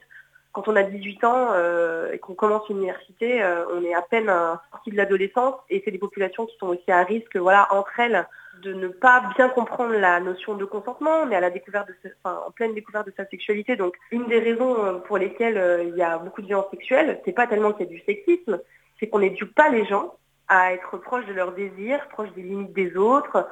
quand 0.52 0.68
on 0.68 0.76
a 0.76 0.84
18 0.84 1.24
ans 1.26 1.50
euh, 1.52 2.12
et 2.12 2.18
qu'on 2.18 2.34
commence 2.34 2.68
l'université, 2.70 3.41
euh, 3.41 3.66
on 3.74 3.84
est 3.84 3.93
à 3.93 4.02
peine 4.02 4.32
sorti 4.72 4.91
de 4.91 4.97
l'adolescence 4.97 5.56
et 5.70 5.82
c'est 5.86 5.91
des 5.91 6.00
populations 6.00 6.45
qui 6.45 6.58
sont 6.58 6.68
aussi 6.68 6.91
à 6.91 7.04
risque, 7.04 7.38
voilà, 7.38 7.68
entre 7.72 8.00
elles, 8.00 8.28
de 8.64 8.74
ne 8.74 8.88
pas 8.88 9.24
bien 9.38 9.47
comprendre 9.50 9.93
la 9.93 10.20
notion 10.20 10.56
de 10.56 10.66
consentement, 10.66 11.26
mais 11.26 11.36
à 11.36 11.39
la 11.39 11.50
découverte 11.50 11.88
de 11.88 11.95
en 12.24 12.52
pleine 12.52 12.74
découverte 12.74 13.06
de 13.06 13.14
sa 13.16 13.26
sexualité. 13.28 13.76
Donc, 13.76 13.95
une 14.12 14.26
des 14.26 14.39
raisons 14.39 14.84
euh, 14.84 14.93
pour 14.95 15.18
lesquelles 15.18 15.88
il 15.88 15.95
y 15.95 16.02
a 16.02 16.18
beaucoup 16.18 16.41
de 16.41 16.47
violences 16.47 16.70
sexuelles, 16.72 17.22
c'est 17.26 17.32
pas 17.32 17.47
tellement 17.47 17.72
qu'il 17.72 17.86
y 17.86 17.89
a 17.89 17.91
du 17.91 18.02
sexisme, 18.02 18.60
c'est 19.00 19.08
qu'on 19.08 19.20
n'éduque 19.20 19.54
pas 19.54 19.70
les 19.70 19.86
gens 19.86 20.16
à 20.47 20.74
être 20.74 20.97
proches 20.97 21.28
de 21.28 21.34
leurs 21.34 21.52
désirs, 21.52 22.08
proches 22.10 22.34
des 22.34 22.41
limites 22.41 22.74
des 22.74 22.97
autres, 22.97 23.47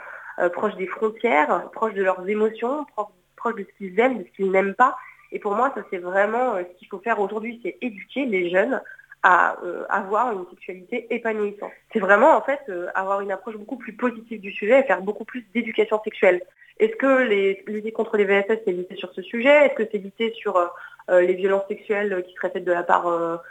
proches 0.54 0.76
des 0.76 0.88
frontières, 0.88 1.70
proches 1.72 1.94
de 1.94 2.04
leurs 2.04 2.28
émotions, 2.28 2.88
proches 3.36 3.56
de 3.56 3.64
ce 3.64 3.78
qu'ils 3.78 4.00
aiment, 4.00 4.18
de 4.18 4.24
ce 4.24 4.32
qu'ils 4.32 4.52
n'aiment 4.52 4.74
pas. 4.74 4.98
Et 5.32 5.40
pour 5.40 5.56
moi, 5.56 5.72
ça 5.76 5.82
c'est 5.90 5.98
vraiment 5.98 6.56
euh, 6.56 6.64
ce 6.64 6.78
qu'il 6.78 6.88
faut 6.88 7.00
faire 7.00 7.20
aujourd'hui, 7.20 7.60
c'est 7.64 7.78
éduquer 7.82 8.26
les 8.26 8.50
jeunes 8.50 8.82
à 9.24 9.58
euh, 9.64 9.84
avoir 9.90 10.32
une 10.32 10.46
sexualité 10.50 11.08
épanouissante. 11.10 11.72
C'est 11.92 12.00
vraiment 12.00 12.36
en 12.36 12.42
fait 12.42 12.60
euh, 12.70 12.88
avoir 12.96 13.22
une 13.22 13.32
approche 13.32 13.58
beaucoup 13.58 13.78
plus 13.78 13.94
positive 13.94 14.40
du 14.40 14.52
sujet 14.52 14.80
et 14.80 14.84
faire 14.84 15.02
beaucoup 15.02 15.26
plus 15.26 15.44
d'éducation 15.54 16.02
sexuelle. 16.04 16.42
Est-ce 16.80 16.96
que 16.96 17.24
les, 17.24 17.64
lutter 17.68 17.92
contre 17.92 18.18
les 18.18 18.26
VSS, 18.26 18.60
c'est 18.64 18.72
lutter 18.72 18.96
sur 18.96 19.12
ce 19.14 19.22
sujet? 19.22 19.66
Est-ce 19.66 19.74
que 19.74 19.90
c'est 19.92 19.98
lutter 19.98 20.32
sur 20.34 20.72
les 21.10 21.34
violences 21.34 21.68
sexuelles 21.68 22.24
qui 22.28 22.36
seraient 22.36 22.52
faites 22.52 22.66
de 22.66 22.72
la 22.72 22.84
part 22.84 23.42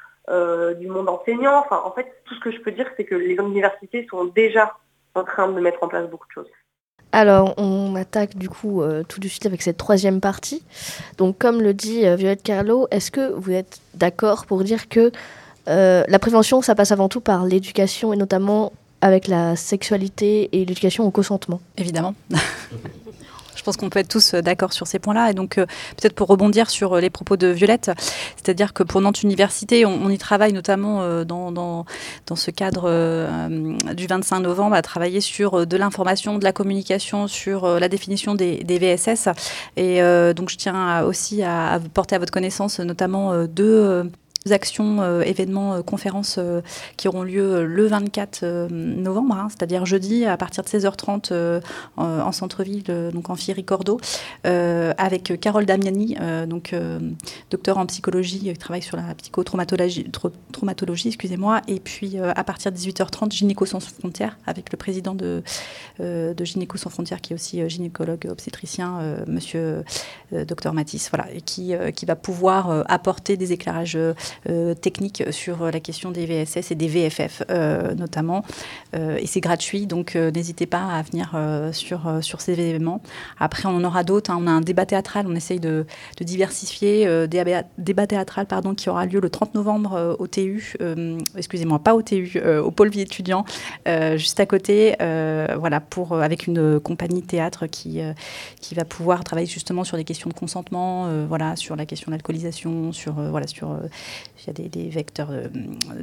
du 0.79 0.87
monde 0.87 1.09
enseignant? 1.09 1.59
Enfin, 1.59 1.83
en 1.85 1.91
fait, 1.91 2.07
tout 2.25 2.37
ce 2.37 2.41
que 2.41 2.53
je 2.53 2.61
peux 2.61 2.71
dire, 2.71 2.89
c'est 2.97 3.05
que 3.05 3.17
les 3.17 3.35
universités 3.35 4.07
sont 4.09 4.27
déjà 4.27 4.77
en 5.17 5.25
train 5.25 5.49
de 5.49 5.61
mettre 5.61 5.83
en 5.83 5.89
place 5.89 6.09
beaucoup 6.09 6.29
de 6.29 6.33
choses. 6.35 6.51
Alors, 7.17 7.55
on 7.57 7.97
attaque 7.97 8.37
du 8.37 8.51
coup 8.51 8.83
euh, 8.83 9.03
tout 9.03 9.21
de 9.21 9.27
suite 9.27 9.47
avec 9.47 9.63
cette 9.63 9.79
troisième 9.79 10.21
partie. 10.21 10.63
Donc, 11.17 11.39
comme 11.39 11.63
le 11.63 11.73
dit 11.73 12.05
euh, 12.05 12.15
Violette 12.15 12.43
Carlo, 12.43 12.89
est-ce 12.91 13.11
que 13.11 13.33
vous 13.33 13.53
êtes 13.53 13.81
d'accord 13.95 14.45
pour 14.45 14.63
dire 14.63 14.91
que 14.91 15.11
euh, 15.67 16.05
la 16.07 16.19
prévention, 16.19 16.61
ça 16.61 16.75
passe 16.75 16.93
avant 16.93 17.09
tout 17.09 17.23
par 17.23 17.47
l'éducation 17.47 18.13
et 18.13 18.19
notamment 18.19 18.75
avec 19.01 19.29
la 19.29 19.57
sexualité 19.57 20.51
et 20.53 20.59
l'éducation 20.67 21.07
au 21.07 21.11
consentement? 21.11 21.63
Évidemment. 21.79 22.15
Je 23.67 23.71
pense 23.73 23.79
qu'on 23.79 23.91
peut 23.91 23.99
être 23.99 24.07
tous 24.07 24.35
euh, 24.35 24.43
d'accord 24.43 24.73
sur 24.73 24.87
ces 24.87 25.01
points-là. 25.01 25.33
Et 25.33 25.35
donc, 25.35 25.59
euh, 25.59 25.67
peut-être 25.97 26.15
pour 26.15 26.29
rebondir 26.29 26.71
sur 26.71 26.93
euh, 26.93 27.01
les 27.01 27.11
propos 27.11 27.37
de 27.37 27.49
Violette, 27.49 27.91
c'est-à-dire 28.37 28.73
que 28.73 28.85
pour 28.85 29.01
Nantes 29.01 29.25
Université, 29.25 29.85
on, 29.85 30.09
y 30.09 30.19
travaille 30.19 30.53
notamment 30.53 31.25
dans, 31.25 31.51
dans, 31.51 31.85
ce 32.37 32.53
cadre 32.53 32.89
du 33.93 34.07
25 34.07 34.39
novembre 34.39 34.77
à 34.77 34.83
travailler 34.83 35.21
sur 35.21 35.67
de 35.67 35.77
l'information, 35.77 36.39
de 36.39 36.45
la 36.45 36.53
communication, 36.53 37.27
sur 37.27 37.67
la 37.81 37.89
définition 37.89 38.37
des, 38.37 38.63
VSS. 38.63 39.31
Et 39.77 40.01
donc, 40.35 40.49
je 40.49 40.57
tiens 40.57 41.03
aussi 41.03 41.43
à, 41.43 41.73
à 41.73 41.81
porter 41.81 42.15
à 42.15 42.19
votre 42.21 42.33
connaissance 42.33 42.79
notamment 42.79 43.47
deux. 43.47 44.09
Actions, 44.53 45.01
euh, 45.03 45.23
événements, 45.23 45.75
euh, 45.75 45.83
conférences 45.83 46.37
euh, 46.39 46.61
qui 46.97 47.09
auront 47.09 47.23
lieu 47.23 47.65
le 47.65 47.87
24 47.87 48.41
euh, 48.43 48.69
novembre, 48.71 49.35
hein, 49.35 49.49
c'est-à-dire 49.51 49.87
jeudi 49.87 50.25
à 50.25 50.37
partir 50.37 50.63
de 50.65 50.69
16h30 50.69 51.29
euh, 51.33 51.61
en, 51.97 52.05
en 52.05 52.33
centre-ville, 52.33 52.85
donc 53.13 53.31
en 53.31 53.35
Ricordo, 53.35 54.01
euh, 54.47 54.93
avec 54.99 55.39
Carole 55.41 55.67
Damiani, 55.67 56.17
donc 56.49 56.75
docteur 57.51 57.79
en 57.79 57.87
psychologie, 57.87 58.41
qui 58.41 58.55
travaille 58.55 58.83
sur 58.83 58.97
la 58.97 59.15
psychotraumatologie, 59.15 60.11
tra- 60.13 60.33
traumatologie, 60.53 61.09
excusez-moi, 61.09 61.63
et 61.69 61.79
puis 61.79 62.19
à 62.19 62.43
partir 62.45 62.73
de 62.73 62.77
18h30, 62.77 63.33
Gynéco 63.33 63.67
sans 63.67 63.81
frontières, 63.81 64.37
avec 64.47 64.73
le 64.73 64.77
président 64.77 65.15
de, 65.15 65.43
Gynéco 66.43 66.77
sans 66.77 66.91
frontières, 66.91 67.21
qui 67.21 67.33
est 67.33 67.37
aussi 67.37 67.69
gynécologue 67.69 68.27
obstétricien, 68.31 69.01
Monsieur 69.27 69.85
Docteur 70.33 70.75
Matisse, 70.75 71.09
voilà, 71.11 71.31
et 71.33 71.41
qui, 71.41 71.73
qui 71.95 72.07
va 72.07 72.17
pouvoir 72.17 72.85
apporter 72.89 73.37
des 73.37 73.53
éclairages 73.53 73.99
techniques 74.75 75.25
sur 75.31 75.63
euh, 75.63 75.71
la 75.71 75.81
question 75.81 76.11
des 76.11 76.27
VSS 76.27 76.71
et 76.71 76.75
des 76.75 76.89
VFF 76.89 77.43
euh, 77.51 77.95
notamment. 77.95 78.45
Euh, 78.95 79.17
et 79.17 79.27
c'est 79.27 79.41
gratuit, 79.41 79.87
donc 79.87 80.17
euh, 80.17 80.31
n'hésitez 80.31 80.67
pas 80.67 80.85
à 80.85 81.03
venir 81.03 81.33
euh, 81.35 81.73
sur, 81.73 82.07
euh, 82.07 82.21
sur 82.21 82.41
ces 82.41 82.53
événements. 82.53 83.01
Après, 83.39 83.67
on 83.67 83.77
en 83.77 83.85
aura 83.85 84.05
d'autres. 84.05 84.31
hein. 84.31 84.39
On 84.41 84.47
a 84.47 84.51
un 84.51 84.61
débat 84.61 84.87
théâtral, 84.87 85.27
on 85.29 85.35
essaye 85.35 85.61
de, 85.61 85.87
de 86.19 86.25
diversifier. 86.25 87.07
Euh, 87.07 87.27
débat, 87.27 88.07
théâtral 88.07 88.47
pardon, 88.47 88.75
qui 88.75 88.89
aura 88.89 89.07
lieu 89.07 89.21
le 89.21 89.31
30 89.31 89.55
novembre 89.55 89.95
euh, 89.95 90.15
au 90.19 90.27
TU, 90.27 90.75
euh, 90.81 91.19
excusez-moi, 91.37 91.79
pas 91.79 91.95
au 91.95 92.03
TU, 92.03 92.33
euh, 92.37 92.63
au 92.63 92.71
pôle 92.71 92.89
vie 92.89 93.01
étudiant, 93.01 93.45
euh, 93.89 94.17
juste 94.17 94.41
à 94.41 94.47
côté, 94.47 94.97
euh, 95.01 95.57
voilà, 95.59 95.81
pour, 95.81 96.13
euh, 96.13 96.21
avec 96.21 96.47
une 96.47 96.81
compagnie 96.81 97.23
théâtre 97.23 97.67
qui, 97.67 98.01
euh, 98.01 98.13
qui 98.61 98.75
va 98.75 98.85
pouvoir 98.85 99.25
travailler 99.25 99.47
justement 99.47 99.85
sur 99.85 99.97
des 99.97 100.05
questions 100.05 100.29
de 100.29 100.35
consentement, 100.35 101.07
euh, 101.07 101.27
voilà, 101.29 101.57
sur 101.57 101.77
la 101.77 101.87
question 101.87 102.11
de 102.11 102.13
l'alcoolisation, 102.17 102.93
sur, 102.93 103.19
euh, 103.19 103.31
voilà, 103.31 103.47
sur, 103.47 103.71
euh, 103.71 103.79
il 104.47 104.63
y 104.63 104.67
a 104.67 104.69
des, 104.69 104.89
vecteurs 104.89 105.29
euh, 105.31 105.49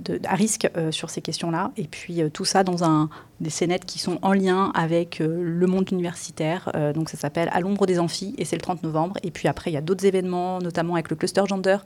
de- 0.03 0.19
à 0.25 0.35
risque 0.35 0.69
euh, 0.75 0.91
sur 0.91 1.09
ces 1.09 1.21
questions-là. 1.21 1.71
Et 1.77 1.85
puis 1.85 2.21
euh, 2.21 2.29
tout 2.29 2.45
ça 2.45 2.63
dans 2.63 2.83
un, 2.83 3.09
des 3.39 3.49
scénettes 3.49 3.85
qui 3.85 3.99
sont 3.99 4.19
en 4.21 4.33
lien 4.33 4.71
avec 4.75 5.19
le 5.19 5.67
monde 5.67 5.89
universitaire. 5.91 6.71
Donc 6.93 7.09
ça 7.09 7.17
s'appelle 7.17 7.49
À 7.51 7.59
l'ombre 7.59 7.85
des 7.85 7.99
amphis 7.99 8.33
et 8.37 8.45
c'est 8.45 8.55
le 8.55 8.61
30 8.61 8.83
novembre. 8.83 9.17
Et 9.23 9.31
puis 9.31 9.49
après, 9.49 9.69
il 9.69 9.73
y 9.73 9.77
a 9.77 9.81
d'autres 9.81 10.05
événements, 10.05 10.59
notamment 10.59 10.93
avec 10.93 11.09
le 11.09 11.17
cluster 11.17 11.41
gender 11.45 11.77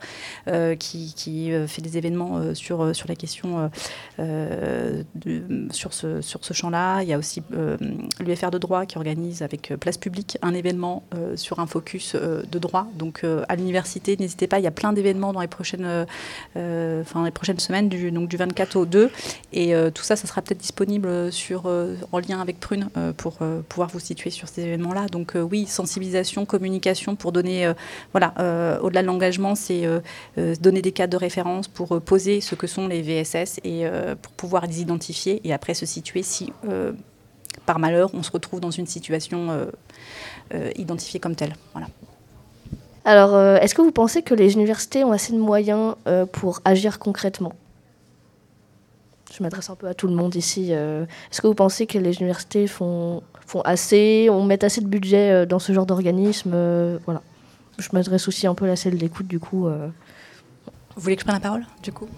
qui, 0.78 1.14
qui, 1.16 1.50
fait 1.66 1.82
des 1.82 1.98
événements 1.98 2.54
sur, 2.54 2.94
sur 2.94 3.08
la 3.08 3.16
question 3.16 3.70
sur 5.72 5.92
ce, 5.92 6.20
sur 6.20 6.44
ce 6.44 6.54
champ-là. 6.54 7.02
Il 7.02 7.08
y 7.08 7.12
a 7.12 7.18
aussi 7.18 7.42
l'UFR 8.20 8.50
de 8.52 8.58
droit 8.58 8.86
qui 8.86 8.96
organise 8.96 9.42
avec 9.42 9.72
Place 9.80 9.98
Publique 9.98 10.38
un 10.42 10.54
événement 10.54 11.02
sur 11.34 11.58
un 11.58 11.66
focus 11.66 12.14
de 12.14 12.58
droit. 12.60 12.86
Donc 12.96 13.24
à 13.48 13.56
l'université, 13.56 14.16
n'hésitez 14.16 14.46
pas, 14.46 14.60
il 14.60 14.64
y 14.64 14.68
a 14.68 14.72
plein 14.72 14.92
d'événements 14.92 15.32
dans 15.32 15.40
les 15.40 15.48
prochaines, 15.48 16.06
enfin 16.56 17.24
les 17.24 17.30
prochaines 17.30 17.58
semaines, 17.58 17.88
du, 17.88 18.10
donc 18.10 18.28
du 18.28 18.36
24 18.36 18.76
au 18.76 18.86
2. 18.86 19.10
Et 19.52 19.74
tout 19.94 20.02
ça, 20.02 20.16
ça 20.16 20.26
sera 20.26 20.42
peut-être 20.42 20.58
disponible 20.58 21.32
sur, 21.32 21.66
en 22.12 22.18
lien 22.18 22.40
avec 22.40 22.60
Prune 22.60 22.88
pour 23.16 23.38
pouvoir 23.68 23.88
vous 23.90 24.00
situer 24.00 24.30
sur 24.30 24.48
ces 24.48 24.62
événements-là. 24.62 25.06
Donc 25.06 25.32
oui, 25.34 25.66
sensibilisation, 25.66 26.44
communication 26.44 27.16
pour 27.16 27.32
donner, 27.32 27.72
voilà, 28.12 28.34
au-delà 28.82 29.02
de 29.02 29.06
l'engagement, 29.06 29.54
c'est 29.54 29.84
donner 30.36 30.82
des 30.82 30.92
cadres 30.92 31.12
de 31.12 31.18
référence 31.18 31.68
pour 31.68 32.00
poser 32.00 32.40
ce 32.40 32.54
que 32.54 32.66
sont 32.66 32.88
les 32.88 33.02
VSS 33.02 33.60
et 33.64 33.86
pour 34.22 34.32
pouvoir 34.32 34.66
les 34.66 34.80
identifier 34.80 35.40
et 35.44 35.52
après 35.52 35.74
se 35.74 35.86
situer 35.86 36.22
si 36.22 36.52
par 37.68 37.78
malheur, 37.78 38.10
on 38.14 38.22
se 38.22 38.30
retrouve 38.30 38.60
dans 38.60 38.70
une 38.70 38.86
situation 38.86 39.50
euh, 39.50 39.66
euh, 40.54 40.70
identifiée 40.76 41.20
comme 41.20 41.36
telle. 41.36 41.54
Voilà. 41.72 41.88
Alors, 43.08 43.34
euh, 43.34 43.56
est-ce 43.56 43.74
que 43.74 43.80
vous 43.80 43.90
pensez 43.90 44.20
que 44.20 44.34
les 44.34 44.52
universités 44.52 45.02
ont 45.02 45.12
assez 45.12 45.32
de 45.32 45.38
moyens 45.38 45.94
pour 46.30 46.60
agir 46.66 46.98
concrètement? 46.98 47.54
Je 49.34 49.42
m'adresse 49.42 49.70
un 49.70 49.76
peu 49.76 49.86
à 49.86 49.94
tout 49.94 50.08
le 50.08 50.14
monde 50.14 50.34
ici. 50.34 50.72
est-ce 50.72 51.40
que 51.40 51.46
vous 51.46 51.54
pensez 51.54 51.86
que 51.86 51.96
les 51.96 52.18
universités 52.18 52.66
font, 52.66 53.22
assez, 53.64 54.28
on 54.30 54.44
met 54.44 54.62
assez 54.62 54.82
de 54.82 54.86
budget 54.86 55.46
dans 55.46 55.58
ce 55.58 55.72
genre 55.72 55.86
d'organisme 55.86 56.50
Voilà. 57.06 57.22
Je 57.78 57.88
m'adresse 57.94 58.28
aussi 58.28 58.46
un 58.46 58.54
peu 58.54 58.68
à 58.68 58.76
celle 58.76 58.98
d'écoute, 58.98 59.26
du 59.26 59.40
coup. 59.40 59.68
Vous 59.68 61.02
voulez 61.02 61.16
que 61.16 61.20
je 61.20 61.24
prenne 61.24 61.36
la 61.36 61.40
parole, 61.40 61.64
du 61.82 61.92
coup 61.92 62.08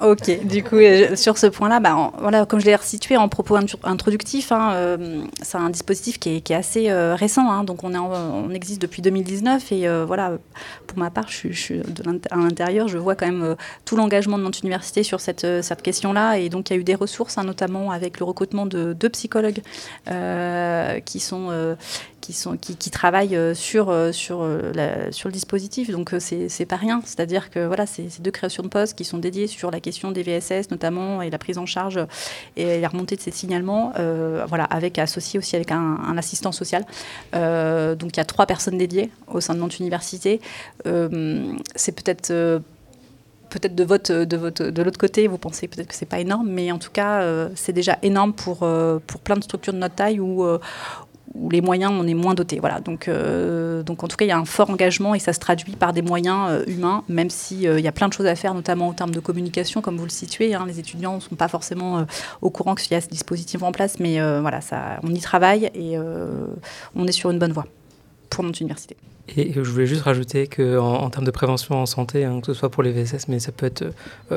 Ok, 0.00 0.46
du 0.46 0.64
coup, 0.64 0.76
euh, 0.76 1.14
sur 1.14 1.38
ce 1.38 1.46
point-là, 1.46 1.78
bah, 1.78 2.12
voilà, 2.18 2.46
comme 2.46 2.58
je 2.58 2.66
l'ai 2.66 2.74
resitué 2.74 3.16
en 3.16 3.28
propos 3.28 3.56
introductif, 3.84 4.50
hein, 4.50 4.72
euh, 4.74 5.22
c'est 5.40 5.56
un 5.56 5.70
dispositif 5.70 6.18
qui 6.18 6.30
est, 6.30 6.50
assez 6.50 6.90
euh, 6.90 7.14
récent. 7.14 7.50
Hein, 7.50 7.64
donc, 7.64 7.84
on, 7.84 7.94
est 7.94 7.98
on, 7.98 8.50
existe 8.50 8.82
depuis 8.82 9.02
2019. 9.02 9.72
Et 9.72 9.88
voilà, 10.04 10.32
pour 10.86 10.98
ma 10.98 11.10
part, 11.10 11.28
je, 11.28 11.52
suis 11.52 11.80
à 12.30 12.36
l'intérieur, 12.36 12.88
je 12.88 12.98
vois 12.98 13.14
quand 13.14 13.26
même 13.26 13.56
tout 13.84 13.96
l'engagement 13.96 14.36
de 14.36 14.42
notre 14.42 14.58
université 14.62 15.02
sur 15.02 15.20
cette, 15.20 15.46
cette 15.62 15.82
question-là. 15.82 16.38
Et 16.38 16.48
donc, 16.48 16.70
il 16.70 16.74
y 16.74 16.76
a 16.76 16.80
eu 16.80 16.84
des 16.84 16.94
ressources, 16.94 17.38
hein, 17.38 17.44
notamment 17.44 17.90
avec 17.90 18.18
le 18.18 18.24
recrutement 18.24 18.66
de 18.66 18.92
deux 18.92 19.10
psychologues 19.10 19.62
qui 21.04 21.20
sont 21.20 21.76
qui, 22.32 22.90
travaillent 22.90 23.36
euh, 23.36 23.54
sur, 23.54 23.90
euh, 23.90 24.10
euh, 24.30 25.08
sur 25.10 25.28
le 25.28 25.32
dispositif. 25.32 25.90
Donc, 25.90 26.14
c'est 26.18 26.66
pas 26.66 26.76
rien. 26.76 27.00
C'est-à-dire 27.04 27.50
que 27.50 27.66
voilà, 27.66 27.86
c'est 27.86 28.20
deux 28.20 28.30
créations 28.30 28.62
de 28.62 28.68
postes 28.68 28.96
qui 28.96 29.04
sont 29.04 29.18
dédiées 29.18 29.46
sur 29.46 29.70
la 29.70 29.80
question 29.80 30.10
des 30.10 30.22
VSS, 30.22 30.70
notamment, 30.70 31.22
et 31.22 31.30
la 31.30 31.38
prise 31.38 31.58
en 31.58 31.66
charge 31.66 32.00
et 32.56 32.80
la 32.80 32.88
remontée 32.88 33.16
de 33.16 33.20
ces 33.20 33.30
signalements, 33.30 33.92
voilà, 34.48 34.64
avec 34.64 34.98
associé 34.98 35.38
aussi 35.38 35.56
avec 35.56 35.70
un, 35.70 35.98
un 36.06 36.16
assistant 36.16 36.52
social. 36.52 36.84
donc, 37.32 38.10
il 38.12 38.16
y 38.16 38.20
a 38.20 38.24
trois 38.24 38.46
personnes 38.46 38.78
dédiées 38.78 39.10
au 39.28 39.40
sein 39.40 39.54
de 39.54 39.60
notre 39.60 39.80
université. 39.80 40.40
c'est 40.84 41.92
peut-être 41.92 42.62
peut-être 43.50 43.74
de 43.74 43.84
votre 43.84 44.24
de 44.24 44.36
votre 44.36 44.64
de 44.64 44.82
l'autre 44.82 44.98
côté 44.98 45.28
vous 45.28 45.38
pensez 45.38 45.68
peut-être 45.68 45.86
que 45.86 45.94
c'est 45.94 46.06
pas 46.06 46.18
énorme 46.18 46.48
mais 46.48 46.72
en 46.72 46.78
tout 46.78 46.90
cas 46.90 47.22
c'est 47.54 47.72
déjà 47.72 47.98
énorme 48.02 48.32
pour 48.32 48.58
pour 49.06 49.20
plein 49.20 49.36
de 49.36 49.44
structures 49.44 49.72
de 49.72 49.78
notre 49.78 49.94
taille 49.94 50.18
où 50.18 50.44
où 51.34 51.50
les 51.50 51.60
moyens, 51.60 51.92
on 51.94 52.06
est 52.06 52.14
moins 52.14 52.34
dotés. 52.34 52.60
Voilà. 52.60 52.80
Donc, 52.80 53.08
euh, 53.08 53.82
donc 53.82 54.04
en 54.04 54.08
tout 54.08 54.16
cas, 54.16 54.24
il 54.24 54.28
y 54.28 54.32
a 54.32 54.38
un 54.38 54.44
fort 54.44 54.70
engagement 54.70 55.14
et 55.14 55.18
ça 55.18 55.32
se 55.32 55.40
traduit 55.40 55.74
par 55.76 55.92
des 55.92 56.02
moyens 56.02 56.48
euh, 56.48 56.64
humains, 56.66 57.02
même 57.08 57.30
s'il 57.30 57.66
euh, 57.66 57.80
y 57.80 57.88
a 57.88 57.92
plein 57.92 58.08
de 58.08 58.12
choses 58.12 58.26
à 58.26 58.36
faire, 58.36 58.54
notamment 58.54 58.88
en 58.88 58.92
termes 58.92 59.10
de 59.10 59.20
communication, 59.20 59.80
comme 59.80 59.96
vous 59.96 60.04
le 60.04 60.10
situez. 60.10 60.54
Hein. 60.54 60.64
les 60.66 60.78
étudiants 60.78 61.16
ne 61.16 61.20
sont 61.20 61.34
pas 61.34 61.48
forcément 61.48 62.06
au 62.42 62.50
courant 62.50 62.74
qu'il 62.74 62.92
y 62.92 62.94
a 62.94 63.00
ce 63.00 63.08
dispositif 63.08 63.62
en 63.62 63.72
place, 63.72 63.98
mais 63.98 64.20
voilà, 64.40 64.60
ça, 64.60 65.00
on 65.02 65.12
y 65.12 65.20
travaille 65.20 65.70
et 65.74 65.96
on 66.94 67.06
est 67.06 67.12
sur 67.12 67.30
une 67.30 67.38
bonne 67.38 67.52
voie 67.52 67.66
pour 68.30 68.44
notre 68.44 68.60
université. 68.60 68.96
Et 69.36 69.52
je 69.54 69.60
voulais 69.60 69.86
juste 69.86 70.02
rajouter 70.02 70.46
qu'en 70.46 70.96
en, 70.96 71.10
termes 71.10 71.24
de 71.24 71.30
prévention 71.30 71.76
en 71.76 71.86
santé, 71.86 72.24
hein, 72.24 72.40
que 72.40 72.46
ce 72.46 72.54
soit 72.54 72.70
pour 72.70 72.82
les 72.82 72.92
VSS, 72.92 73.28
mais 73.28 73.38
ça 73.38 73.52
peut 73.52 73.66
être 73.66 73.84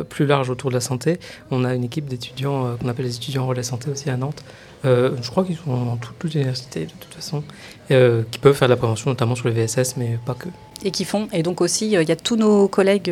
plus 0.09 0.25
large 0.25 0.49
autour 0.49 0.69
de 0.69 0.75
la 0.75 0.81
santé, 0.81 1.19
on 1.51 1.63
a 1.65 1.75
une 1.75 1.83
équipe 1.83 2.05
d'étudiants 2.05 2.77
qu'on 2.77 2.87
appelle 2.87 3.05
les 3.05 3.15
étudiants 3.15 3.45
relais 3.45 3.63
santé 3.63 3.91
aussi 3.91 4.09
à 4.09 4.17
Nantes, 4.17 4.43
euh, 4.85 5.11
je 5.21 5.29
crois 5.29 5.43
qu'ils 5.43 5.57
sont 5.57 5.85
dans 5.85 5.97
toutes 5.97 6.23
les 6.23 6.35
universités 6.41 6.85
de 6.85 6.91
toute 6.91 7.13
façon, 7.13 7.43
euh, 7.91 8.23
qui 8.29 8.39
peuvent 8.39 8.53
faire 8.53 8.67
de 8.67 8.73
la 8.73 8.77
prévention, 8.77 9.09
notamment 9.09 9.35
sur 9.35 9.49
les 9.49 9.65
VSS, 9.65 9.97
mais 9.97 10.19
pas 10.25 10.35
que. 10.35 10.49
Et 10.83 10.91
qui 10.91 11.05
font. 11.05 11.27
Et 11.33 11.41
donc 11.41 11.61
aussi, 11.61 11.97
euh, 11.97 12.03
il 12.03 12.09
y 12.09 12.11
a 12.11 12.15
tous 12.15 12.35
nos 12.35 12.67
collègues 12.67 13.11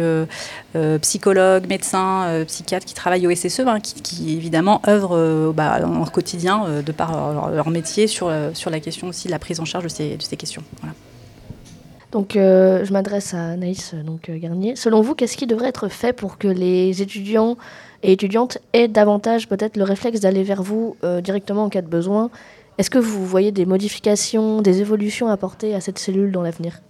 psychologues, 1.02 1.68
médecins, 1.68 2.44
psychiatres 2.46 2.86
qui 2.86 2.94
travaillent 2.94 3.26
au 3.28 3.36
SSE, 3.36 3.62
hein, 3.62 3.80
qui, 3.80 4.36
évidemment 4.36 4.82
œuvrent 4.88 5.52
bah, 5.54 5.80
dans 5.80 5.98
leur 5.98 6.12
quotidien, 6.12 6.82
de 6.86 6.92
par 6.92 7.52
leur, 7.52 7.70
métier, 7.70 8.08
sur, 8.08 8.32
sur 8.54 8.70
la 8.70 8.80
question 8.80 9.08
aussi 9.08 9.28
de 9.28 9.32
la 9.32 9.40
prise 9.40 9.60
en 9.60 9.66
charge 9.66 9.86
de 9.86 9.90
ces, 9.90 10.18
de 10.18 10.22
ces 10.22 10.38
questions. 10.38 10.64
Voilà. 10.82 10.94
Donc, 12.12 12.34
je 12.36 12.94
m'adresse 12.94 13.34
à 13.34 13.58
Naïs 13.58 13.96
donc, 13.96 14.30
Garnier. 14.30 14.76
Selon 14.76 15.02
vous, 15.02 15.16
qu'est-ce 15.16 15.36
qui 15.36 15.48
devrait 15.48 15.70
être 15.70 15.90
fait 15.90 16.14
pour 16.14 16.38
que 16.38 16.48
les 16.48 17.02
étudiants 17.02 17.58
et 18.06 18.12
étudiantes 18.12 18.60
aient 18.74 18.88
davantage 18.88 19.50
peut-être 19.50 19.78
le 19.78 19.84
réflexe 19.84 20.20
d'aller 20.20 20.44
vers 20.44 20.62
vous 20.62 20.96
euh, 21.04 21.22
directement 21.22 21.64
en 21.64 21.70
cas 21.70 21.82
de 21.82 21.88
besoin. 21.88 22.30
Est-ce 22.78 22.92
que 22.92 23.00
vous 23.00 23.26
voyez 23.26 23.52
des 23.52 23.66
modifications, 23.66 24.62
des 24.62 24.82
évolutions 24.82 25.28
apportées 25.28 25.74
à 25.74 25.82
cette 25.82 25.98
cellule 25.98 26.32
dans 26.32 26.44
l'avenir? 26.44 26.82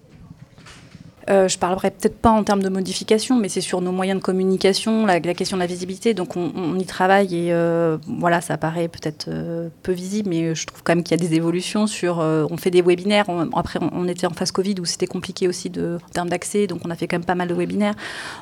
Euh, 1.30 1.48
je 1.48 1.58
parlerai 1.58 1.92
peut-être 1.92 2.18
pas 2.18 2.30
en 2.30 2.44
termes 2.44 2.62
de 2.62 2.70
modification, 2.70 3.36
mais 3.36 3.50
c'est 3.50 3.62
sur 3.62 3.82
nos 3.82 3.92
moyens 3.92 4.20
de 4.20 4.24
communication, 4.24 5.06
la, 5.06 5.20
question 5.20 5.58
de 5.58 5.62
la 5.62 5.68
visibilité. 5.68 6.14
Donc 6.14 6.36
on, 6.36 6.78
y 6.78 6.86
travaille 6.86 7.36
et 7.36 7.54
euh, 7.54 7.98
voilà, 8.08 8.42
ça 8.42 8.58
paraît 8.58 8.88
peut-être 8.88 9.28
euh, 9.28 9.70
peu 9.82 9.92
visible, 9.92 10.30
mais 10.30 10.54
je 10.54 10.66
trouve 10.66 10.84
quand 10.84 10.96
même 10.96 11.04
qu'il 11.04 11.20
y 11.20 11.24
a 11.24 11.28
des 11.28 11.36
évolutions 11.36 11.88
sur. 11.88 12.18
on 12.18 12.58
fait 12.58 12.72
des 12.72 12.82
webinaires. 12.82 13.26
après, 13.56 13.80
on, 13.82 14.08
était 14.08 14.28
en 14.28 14.34
phase 14.34 14.52
Covid 14.52 14.76
où 14.80 14.86
c'était 14.86 15.08
compliqué 15.08 15.48
aussi 15.48 15.70
de, 15.70 15.98
en 16.06 16.10
termes 16.10 16.30
d'accès, 16.30 16.68
donc 16.68 16.82
on 16.86 16.92
a 16.92 16.96
fait 16.96 17.08
quand 17.08 17.18
même 17.18 17.26
pas 17.26 17.36
mal 17.36 17.48
de 17.48 17.54
webinaires. 17.54 17.96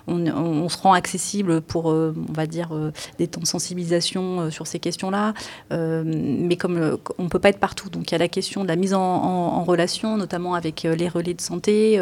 On, 0.07 0.67
se 0.69 0.77
rend 0.77 0.93
accessible 0.93 1.61
pour, 1.61 1.85
on 1.85 2.13
va 2.33 2.47
dire, 2.47 2.69
des 3.17 3.27
temps 3.27 3.41
de 3.41 3.45
sensibilisation 3.45 4.49
sur 4.49 4.65
ces 4.67 4.79
questions-là, 4.79 5.33
mais 5.71 6.57
comme 6.57 6.97
on 7.17 7.29
peut 7.29 7.39
pas 7.39 7.49
être 7.49 7.59
partout, 7.59 7.89
donc 7.89 8.11
il 8.11 8.13
y 8.13 8.15
a 8.15 8.19
la 8.19 8.27
question 8.27 8.63
de 8.63 8.67
la 8.67 8.75
mise 8.75 8.93
en, 8.93 9.63
relation, 9.63 10.17
notamment 10.17 10.55
avec 10.55 10.83
les 10.83 11.07
relais 11.07 11.33
de 11.33 11.41
santé 11.41 11.99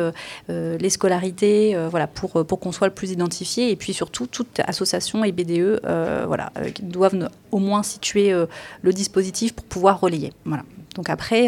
euh, 0.49 0.70
les 0.79 0.89
scolarités, 0.89 1.75
euh, 1.75 1.87
voilà, 1.89 2.07
pour, 2.07 2.45
pour 2.45 2.59
qu'on 2.59 2.71
soit 2.71 2.87
le 2.87 2.93
plus 2.93 3.11
identifié. 3.11 3.71
Et 3.71 3.75
puis 3.75 3.93
surtout, 3.93 4.27
toute 4.27 4.59
association 4.65 5.23
et 5.23 5.31
BDE 5.31 5.81
euh, 5.85 6.23
voilà, 6.27 6.51
doivent 6.81 7.29
au 7.51 7.59
moins 7.59 7.83
situer 7.83 8.33
le 8.81 8.93
dispositif 8.93 9.53
pour 9.53 9.65
pouvoir 9.65 9.99
relayer. 9.99 10.33
Voilà. 10.45 10.63
Donc 10.95 11.09
après, 11.09 11.47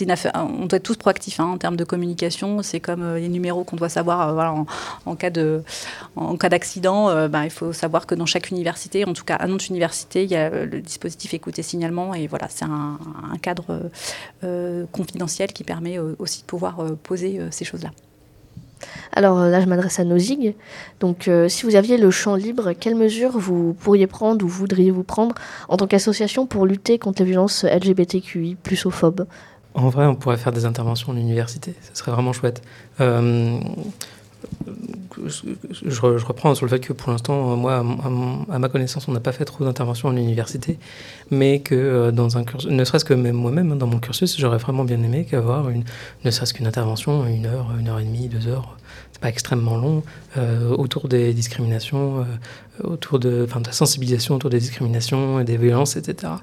une 0.00 0.10
affaire, 0.10 0.32
on 0.34 0.66
doit 0.66 0.76
être 0.76 0.82
tous 0.82 0.96
proactifs 0.96 1.40
hein, 1.40 1.46
en 1.46 1.58
termes 1.58 1.76
de 1.76 1.84
communication. 1.84 2.62
C'est 2.62 2.80
comme 2.80 3.16
les 3.16 3.28
numéros 3.28 3.64
qu'on 3.64 3.76
doit 3.76 3.88
savoir 3.88 4.64
en, 5.06 5.16
cas 5.16 5.30
de, 5.30 5.62
en 6.16 6.36
cas 6.36 6.48
d'accident. 6.48 7.28
Ben, 7.28 7.44
il 7.44 7.50
faut 7.50 7.72
savoir 7.72 8.06
que 8.06 8.14
dans 8.14 8.26
chaque 8.26 8.50
université, 8.50 9.04
en 9.04 9.12
tout 9.12 9.24
cas 9.24 9.36
à 9.36 9.46
notre 9.46 9.70
université, 9.70 10.24
il 10.24 10.30
y 10.30 10.36
a 10.36 10.50
le 10.50 10.80
dispositif 10.80 11.34
écoute 11.34 11.58
et 11.58 11.62
signalement. 11.62 12.14
Et 12.14 12.26
voilà, 12.26 12.48
c'est 12.48 12.64
un, 12.64 12.98
cadre 13.42 13.90
confidentiel 14.92 15.52
qui 15.52 15.64
permet 15.64 15.98
aussi 15.98 16.42
de 16.42 16.46
pouvoir 16.46 16.78
poser 17.02 17.40
ces 17.50 17.64
choses-là. 17.64 17.90
Alors 19.12 19.38
euh, 19.38 19.50
là, 19.50 19.60
je 19.60 19.66
m'adresse 19.66 19.98
à 19.98 20.04
Nozig. 20.04 20.54
Donc, 21.00 21.28
euh, 21.28 21.48
si 21.48 21.64
vous 21.64 21.76
aviez 21.76 21.98
le 21.98 22.10
champ 22.10 22.34
libre, 22.34 22.72
quelles 22.72 22.94
mesures 22.94 23.38
vous 23.38 23.74
pourriez 23.74 24.06
prendre 24.06 24.44
ou 24.44 24.48
voudriez-vous 24.48 25.04
prendre 25.04 25.34
en 25.68 25.76
tant 25.76 25.86
qu'association 25.86 26.46
pour 26.46 26.66
lutter 26.66 26.98
contre 26.98 27.22
les 27.22 27.30
violences 27.30 27.64
LGBTQI 27.64 28.56
plus 28.62 28.86
En 29.74 29.88
vrai, 29.88 30.06
on 30.06 30.14
pourrait 30.14 30.36
faire 30.36 30.52
des 30.52 30.64
interventions 30.64 31.12
à 31.12 31.14
l'université. 31.14 31.74
Ce 31.92 31.98
serait 31.98 32.12
vraiment 32.12 32.32
chouette. 32.32 32.62
Euh, 33.00 33.60
je, 35.26 36.00
reprends 36.26 36.54
sur 36.54 36.66
le 36.66 36.70
fait 36.70 36.80
que 36.80 36.92
pour 36.92 37.10
l'instant, 37.10 37.56
moi, 37.56 37.84
à, 38.50 38.58
ma 38.58 38.68
connaissance, 38.68 39.08
on 39.08 39.12
n'a 39.12 39.20
pas 39.20 39.32
fait 39.32 39.44
trop 39.44 39.64
d'interventions 39.64 40.08
à 40.08 40.12
l'université, 40.12 40.78
mais 41.30 41.60
que 41.60 42.10
dans 42.10 42.36
un 42.38 42.44
cursus, 42.44 42.70
ne 42.70 42.84
serait-ce 42.84 43.04
que 43.04 43.14
même 43.14 43.36
moi-même, 43.36 43.72
hein, 43.72 43.76
dans 43.76 43.86
mon 43.86 43.98
cursus, 43.98 44.38
j'aurais 44.38 44.58
vraiment 44.58 44.84
bien 44.84 45.02
aimé 45.02 45.26
qu'avoir 45.28 45.70
une, 45.70 45.84
ne 46.24 46.30
serait-ce 46.30 46.54
qu'une 46.54 46.66
intervention, 46.66 47.26
une 47.26 47.46
heure, 47.46 47.72
une 47.78 47.88
heure 47.88 47.98
et 47.98 48.04
demie, 48.04 48.28
deux 48.28 48.46
heures, 48.46 48.76
pas 49.20 49.28
extrêmement 49.28 49.76
long, 49.76 50.02
euh, 50.36 50.74
autour 50.76 51.08
des 51.08 51.32
discriminations, 51.34 52.20
euh, 52.20 52.24
autour 52.84 53.18
de, 53.18 53.46
de, 53.46 53.66
la 53.66 53.72
sensibilisation 53.72 54.36
autour 54.36 54.50
des 54.50 54.60
discriminations 54.60 55.40
et 55.40 55.44
des 55.44 55.56
violences, 55.56 55.96
etc. 55.96 56.34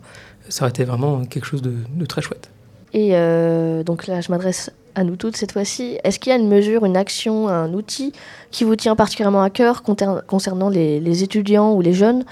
Ça 0.49 0.63
aurait 0.63 0.69
été 0.71 0.83
vraiment 0.83 1.25
quelque 1.25 1.45
chose 1.45 1.61
de, 1.61 2.05
très 2.05 2.21
chouette. 2.21 2.49
Et 2.93 3.11
euh, 3.13 3.83
donc 3.83 4.07
là, 4.07 4.21
je 4.21 4.31
m'adresse 4.31 4.71
à 4.95 5.03
nous 5.03 5.15
toutes 5.15 5.37
cette 5.37 5.51
fois-ci. 5.51 5.97
Est-ce 6.03 6.19
qu'il 6.19 6.31
y 6.31 6.33
a 6.33 6.39
une 6.39 6.47
mesure, 6.47 6.85
une 6.85 6.97
action, 6.97 7.47
un 7.47 7.73
outil 7.73 8.13
qui 8.51 8.63
vous 8.63 8.75
tient 8.75 8.95
particulièrement 8.95 9.43
à 9.43 9.49
cœur 9.49 9.83
concernant 9.83 10.69
les, 10.69 11.23
étudiants 11.23 11.73
ou 11.73 11.81
les 11.81 11.93
jeunes 11.93 12.23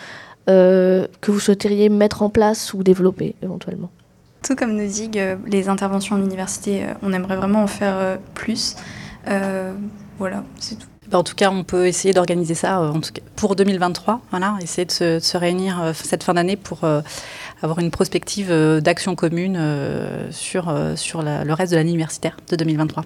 que 0.48 1.08
vous 1.28 1.40
souhaiteriez 1.40 1.90
mettre 1.90 2.22
en 2.22 2.30
place 2.30 2.74
ou 2.74 2.84
développer 2.84 3.36
éventuellement? 3.42 3.90
Tout 4.46 4.56
comme 4.56 4.76
nous 4.76 4.88
dit, 4.88 5.10
les 5.48 5.70
interventions 5.70 6.16
à 6.16 6.20
l'université, 6.20 6.86
on 7.02 7.14
aimerait 7.14 7.38
vraiment 7.38 7.64
en 7.64 7.68
faire 7.68 8.18
plus. 8.34 8.76
Voilà, 10.18 10.44
c'est 10.60 10.80
tout. 10.80 10.93
Bah, 11.14 11.20
en 11.20 11.24
tout 11.24 11.36
cas, 11.36 11.52
on 11.52 11.64
peut 11.64 11.86
essayer 11.86 12.12
d'organiser 12.12 12.56
ça 12.56 12.82
euh, 12.82 12.92
pour 13.36 13.56
2023. 13.56 14.22
Voilà, 14.32 14.58
essayer 14.64 14.86
de 14.86 14.92
se, 14.92 15.38
réunir 15.38 15.80
euh, 15.80 15.94
cette 15.94 16.24
fin 16.24 16.34
d'année 16.34 16.56
pour 16.56 16.84
euh, 16.84 17.02
avoir 17.62 17.78
une 17.78 17.92
prospective 17.92 18.52
d'action 18.82 19.16
commune 19.16 19.60
sur, 20.32 20.76
sur 20.96 21.22
le 21.22 21.54
reste 21.54 21.72
de 21.72 21.78
l'année 21.78 21.92
universitaire 21.92 22.36
de 22.50 22.56
2023. 22.56 23.06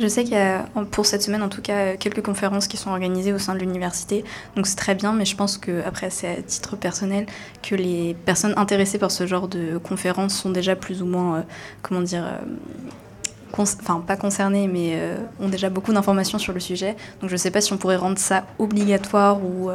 Je 0.00 0.06
sais 0.06 0.22
qu'il 0.22 0.34
y 0.34 0.36
a, 0.36 0.66
pour 0.92 1.04
cette 1.04 1.22
semaine 1.22 1.42
en 1.42 1.48
tout 1.48 1.60
cas, 1.60 1.96
quelques 1.96 2.22
conférences 2.22 2.68
qui 2.68 2.76
sont 2.76 2.90
organisées 2.90 3.32
au 3.32 3.38
sein 3.38 3.54
de 3.54 3.58
l'université. 3.58 4.24
Donc 4.54 4.68
c'est 4.68 4.76
très 4.76 4.94
bien, 4.94 5.12
mais 5.12 5.24
je 5.24 5.34
pense 5.34 5.58
que, 5.58 5.82
après, 5.84 6.10
c'est 6.10 6.28
à 6.28 6.40
titre 6.40 6.76
personnel, 6.76 7.26
que 7.68 7.74
les 7.74 8.14
personnes 8.24 8.54
intéressées 8.56 8.98
par 8.98 9.10
ce 9.10 9.26
genre 9.26 9.48
de 9.48 9.78
conférences 9.78 10.34
sont 10.34 10.50
déjà 10.50 10.76
plus 10.76 11.02
ou 11.02 11.06
moins, 11.06 11.44
comment 11.82 12.02
dire, 12.02 12.24
enfin 13.52 14.02
pas 14.06 14.16
concernées, 14.16 14.68
mais 14.68 14.92
euh, 14.94 15.16
ont 15.40 15.48
déjà 15.48 15.70
beaucoup 15.70 15.92
d'informations 15.92 16.38
sur 16.38 16.52
le 16.52 16.60
sujet. 16.60 16.96
Donc 17.20 17.30
je 17.30 17.34
ne 17.34 17.38
sais 17.38 17.50
pas 17.50 17.60
si 17.60 17.72
on 17.72 17.76
pourrait 17.78 17.96
rendre 17.96 18.18
ça 18.18 18.44
obligatoire 18.58 19.42
ou 19.42 19.70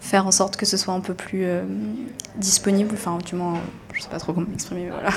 faire 0.00 0.26
en 0.26 0.30
sorte 0.30 0.56
que 0.56 0.66
ce 0.66 0.76
soit 0.76 0.94
un 0.94 1.00
peu 1.00 1.14
plus 1.14 1.46
disponible. 2.36 2.90
Enfin, 2.94 3.18
du 3.24 3.34
moins, 3.34 3.58
je 3.92 3.98
ne 3.98 4.02
sais 4.02 4.08
pas 4.08 4.18
trop 4.18 4.32
comment 4.32 4.48
m'exprimer, 4.48 4.88
voilà. 4.90 5.10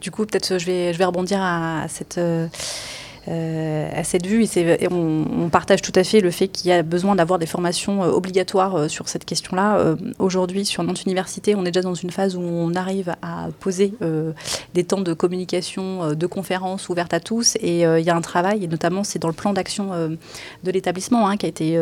Du 0.00 0.10
coup, 0.10 0.26
peut-être 0.26 0.58
je 0.58 0.66
vais, 0.66 0.92
je 0.92 0.98
vais 0.98 1.04
rebondir 1.04 1.38
à, 1.40 1.86
cette. 1.88 2.18
Euh, 3.28 3.88
à 3.94 4.02
cette 4.02 4.26
vue. 4.26 4.44
Et, 4.56 4.88
on, 4.90 5.48
partage 5.48 5.80
tout 5.80 5.92
à 5.94 6.02
fait 6.02 6.20
le 6.20 6.32
fait 6.32 6.48
qu'il 6.48 6.70
y 6.70 6.72
a 6.72 6.82
besoin 6.82 7.14
d'avoir 7.14 7.38
des 7.38 7.46
formations 7.46 8.02
euh, 8.02 8.08
obligatoires 8.08 8.74
euh, 8.74 8.88
sur 8.88 9.08
cette 9.08 9.24
question-là. 9.24 9.94
Aujourd'hui, 10.18 10.64
sur 10.64 10.82
Nantes 10.82 11.04
Université, 11.04 11.54
on 11.54 11.64
est 11.64 11.70
déjà 11.70 11.82
dans 11.82 11.94
une 11.94 12.10
phase 12.10 12.34
où 12.34 12.40
on 12.40 12.74
arrive 12.74 13.14
à 13.22 13.48
poser 13.60 13.92
des 14.74 14.84
temps 14.84 15.00
de 15.00 15.12
communication, 15.12 16.14
de 16.14 16.26
conférences 16.26 16.88
ouvertes 16.88 17.14
à 17.14 17.20
tous. 17.20 17.56
Et 17.56 17.82
il 17.82 18.04
y 18.04 18.10
a 18.10 18.16
un 18.16 18.20
travail, 18.20 18.64
et 18.64 18.66
notamment 18.66 19.04
c'est 19.04 19.18
dans 19.18 19.28
le 19.28 19.34
plan 19.34 19.52
d'action 19.52 19.90
de 20.64 20.70
l'établissement 20.70 21.28
hein, 21.28 21.36
qui 21.36 21.46
a 21.46 21.48
été 21.48 21.78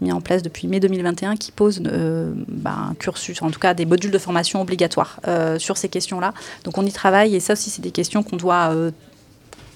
mis 0.00 0.12
en 0.12 0.20
place 0.20 0.42
depuis 0.42 0.68
mai 0.68 0.80
2021, 0.80 1.36
qui 1.36 1.52
pose 1.52 1.80
bah, 1.80 2.76
un 2.90 2.94
cursus, 2.94 3.40
en 3.42 3.50
tout 3.50 3.60
cas 3.60 3.74
des 3.74 3.86
modules 3.86 4.10
de 4.10 4.18
formation 4.18 4.60
obligatoires 4.60 5.20
sur 5.58 5.76
ces 5.76 5.88
questions-là. 5.88 6.34
Donc 6.64 6.78
on 6.78 6.84
y 6.84 6.92
travaille, 6.92 7.34
et 7.34 7.40
ça 7.40 7.54
aussi, 7.54 7.70
c'est 7.70 7.82
des 7.82 7.92
questions 7.92 8.22
qu'on 8.22 8.36
doit 8.36 8.72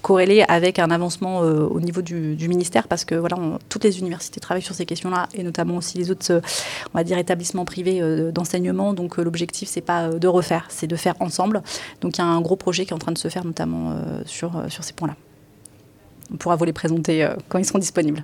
corrélé 0.01 0.43
avec 0.47 0.79
un 0.79 0.91
avancement 0.91 1.43
euh, 1.43 1.67
au 1.67 1.79
niveau 1.79 2.01
du, 2.01 2.35
ministère 2.47 2.87
parce 2.87 3.05
que 3.05 3.15
voilà, 3.15 3.37
toutes 3.69 3.83
les 3.83 3.99
universités 3.99 4.39
travaillent 4.39 4.63
sur 4.63 4.75
ces 4.75 4.85
questions-là 4.85 5.27
et 5.33 5.43
notamment 5.43 5.77
aussi 5.77 5.97
les 5.97 6.11
autres, 6.11 6.31
euh, 6.31 6.41
on 6.93 6.97
va 6.97 7.03
dire, 7.03 7.17
établissements 7.17 7.65
privés 7.65 8.01
euh, 8.01 8.31
d'enseignement. 8.31 8.93
Donc 8.93 9.17
l'objectif, 9.17 9.69
c'est 9.69 9.81
pas 9.81 10.09
de 10.09 10.27
refaire, 10.27 10.65
c'est 10.69 10.87
de 10.87 10.95
faire 10.95 11.15
ensemble. 11.19 11.61
Donc 12.01 12.17
il 12.17 12.21
y 12.21 12.23
a 12.23 12.27
un 12.27 12.41
gros 12.41 12.55
projet 12.55 12.85
qui 12.85 12.91
est 12.91 12.95
en 12.95 12.99
train 12.99 13.11
de 13.11 13.17
se 13.17 13.27
faire 13.27 13.45
notamment 13.45 13.95
sur, 14.25 14.63
sur 14.69 14.83
ces 14.83 14.93
points-là. 14.93 15.15
On 16.31 16.37
pourra 16.37 16.55
vous 16.55 16.65
les 16.65 16.73
présenter 16.73 17.27
quand 17.47 17.57
ils 17.57 17.65
seront 17.65 17.79
disponibles. 17.79 18.23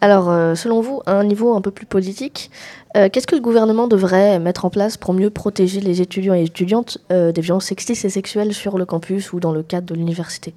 Alors, 0.00 0.26
selon 0.56 0.80
vous, 0.80 1.02
à 1.06 1.12
un 1.12 1.24
niveau 1.24 1.54
un 1.54 1.60
peu 1.60 1.70
plus 1.70 1.86
politique, 1.86 2.50
qu'est-ce 2.94 3.26
que 3.26 3.34
le 3.34 3.40
gouvernement 3.40 3.88
devrait 3.88 4.38
mettre 4.38 4.64
en 4.64 4.70
place 4.70 4.96
pour 4.96 5.12
mieux 5.12 5.30
protéger 5.30 5.80
les 5.80 6.00
étudiants 6.00 6.34
et 6.34 6.44
étudiantes 6.44 6.98
des 7.10 7.40
violences 7.40 7.66
sexistes 7.66 8.04
et 8.04 8.10
sexuelles 8.10 8.54
sur 8.54 8.78
le 8.78 8.86
campus 8.86 9.32
ou 9.32 9.40
dans 9.40 9.52
le 9.52 9.62
cadre 9.62 9.86
de 9.86 9.94
l'université? 9.94 10.54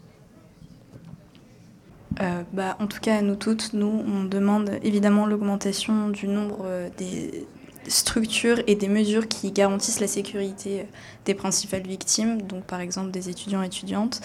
Euh, 2.21 2.43
bah, 2.53 2.75
en 2.79 2.87
tout 2.87 2.99
cas, 2.99 3.21
nous 3.21 3.35
toutes, 3.35 3.73
nous, 3.73 4.03
on 4.07 4.23
demande 4.23 4.71
évidemment 4.83 5.25
l'augmentation 5.25 6.09
du 6.09 6.27
nombre 6.27 6.61
euh, 6.65 6.89
des 6.97 7.47
structures 7.87 8.61
et 8.67 8.75
des 8.75 8.87
mesures 8.87 9.27
qui 9.27 9.51
garantissent 9.51 9.99
la 9.99 10.07
sécurité 10.07 10.81
euh, 10.81 10.83
des 11.25 11.33
principales 11.33 11.81
victimes, 11.81 12.41
donc 12.41 12.63
par 12.63 12.79
exemple 12.79 13.11
des 13.11 13.29
étudiants 13.29 13.63
et 13.63 13.67
étudiantes, 13.67 14.21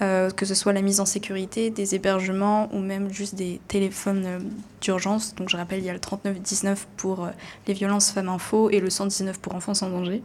que 0.00 0.46
ce 0.46 0.54
soit 0.54 0.72
la 0.72 0.80
mise 0.80 1.00
en 1.00 1.06
sécurité, 1.06 1.70
des 1.70 1.96
hébergements 1.96 2.68
ou 2.72 2.78
même 2.78 3.12
juste 3.12 3.34
des 3.34 3.60
téléphones 3.66 4.48
d'urgence. 4.80 5.34
Donc 5.34 5.48
je 5.48 5.56
rappelle, 5.56 5.80
il 5.80 5.84
y 5.84 5.90
a 5.90 5.92
le 5.92 5.98
3919 5.98 6.86
pour 6.96 7.28
les 7.66 7.74
violences 7.74 8.12
femmes 8.12 8.28
info 8.28 8.70
et 8.70 8.78
le 8.78 8.90
119 8.90 9.40
pour 9.40 9.56
enfants 9.56 9.74
sans 9.74 9.90
danger. 9.90 10.22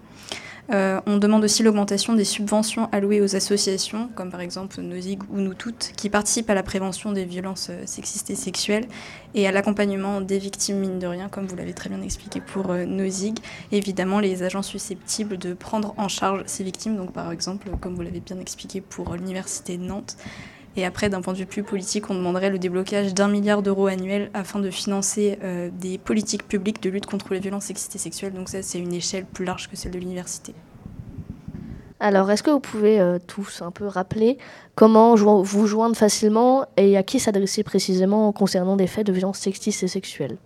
Euh, 0.71 1.01
on 1.05 1.17
demande 1.17 1.43
aussi 1.43 1.61
l'augmentation 1.61 2.13
des 2.13 2.23
subventions 2.23 2.87
allouées 2.91 3.19
aux 3.19 3.35
associations, 3.35 4.09
comme 4.15 4.31
par 4.31 4.39
exemple 4.39 4.79
Nozig 4.81 5.21
ou 5.29 5.39
Nous 5.39 5.53
Toutes, 5.53 5.91
qui 5.97 6.09
participent 6.09 6.49
à 6.49 6.53
la 6.53 6.63
prévention 6.63 7.11
des 7.11 7.25
violences 7.25 7.67
euh, 7.69 7.83
sexistes 7.85 8.29
et 8.29 8.35
sexuelles 8.35 8.87
et 9.35 9.45
à 9.45 9.51
l'accompagnement 9.51 10.21
des 10.21 10.39
victimes, 10.39 10.77
mine 10.77 10.99
de 10.99 11.07
rien, 11.07 11.27
comme 11.27 11.47
vous 11.47 11.57
l'avez 11.57 11.73
très 11.73 11.89
bien 11.89 12.01
expliqué 12.01 12.39
pour 12.39 12.71
euh, 12.71 12.85
Nozig. 12.85 13.37
Évidemment, 13.73 14.21
les 14.21 14.43
agents 14.43 14.61
susceptibles 14.61 15.37
de 15.37 15.53
prendre 15.53 15.93
en 15.97 16.07
charge 16.07 16.43
ces 16.45 16.63
victimes, 16.63 16.95
donc 16.95 17.11
par 17.11 17.31
exemple, 17.31 17.69
comme 17.81 17.95
vous 17.95 18.01
l'avez 18.01 18.21
bien 18.21 18.39
expliqué 18.39 18.79
pour 18.79 19.15
l'Université 19.15 19.77
de 19.77 19.83
Nantes. 19.83 20.15
Et 20.75 20.85
après, 20.85 21.09
d'un 21.09 21.21
point 21.21 21.33
de 21.33 21.37
vue 21.37 21.45
plus 21.45 21.63
politique, 21.63 22.09
on 22.09 22.15
demanderait 22.15 22.49
le 22.49 22.57
déblocage 22.57 23.13
d'un 23.13 23.27
milliard 23.27 23.61
d'euros 23.61 23.87
annuel 23.87 24.31
afin 24.33 24.59
de 24.59 24.71
financer 24.71 25.37
euh, 25.43 25.69
des 25.71 25.99
politiques 25.99 26.47
publiques 26.47 26.81
de 26.81 26.89
lutte 26.89 27.05
contre 27.05 27.33
les 27.33 27.39
violences 27.39 27.65
sexistes 27.65 27.95
et 27.95 27.99
sexuelles. 27.99 28.33
Donc 28.33 28.49
ça, 28.49 28.63
c'est 28.63 28.79
une 28.79 28.93
échelle 28.93 29.25
plus 29.25 29.45
large 29.45 29.69
que 29.69 29.75
celle 29.75 29.91
de 29.91 29.99
l'université. 29.99 30.55
Alors, 31.99 32.29
est-ce 32.31 32.43
que 32.43 32.49
vous 32.49 32.59
pouvez 32.59 32.99
euh, 32.99 33.19
tous 33.25 33.61
un 33.61 33.71
peu 33.71 33.85
rappeler 33.85 34.37
comment 34.75 35.15
vous 35.15 35.67
joindre 35.67 35.95
facilement 35.95 36.65
et 36.75 36.97
à 36.97 37.03
qui 37.03 37.19
s'adresser 37.19 37.63
précisément 37.63 38.31
concernant 38.31 38.75
des 38.75 38.87
faits 38.87 39.05
de 39.05 39.13
violences 39.13 39.39
sexistes 39.39 39.83
et 39.83 39.87
sexuelles? 39.87 40.37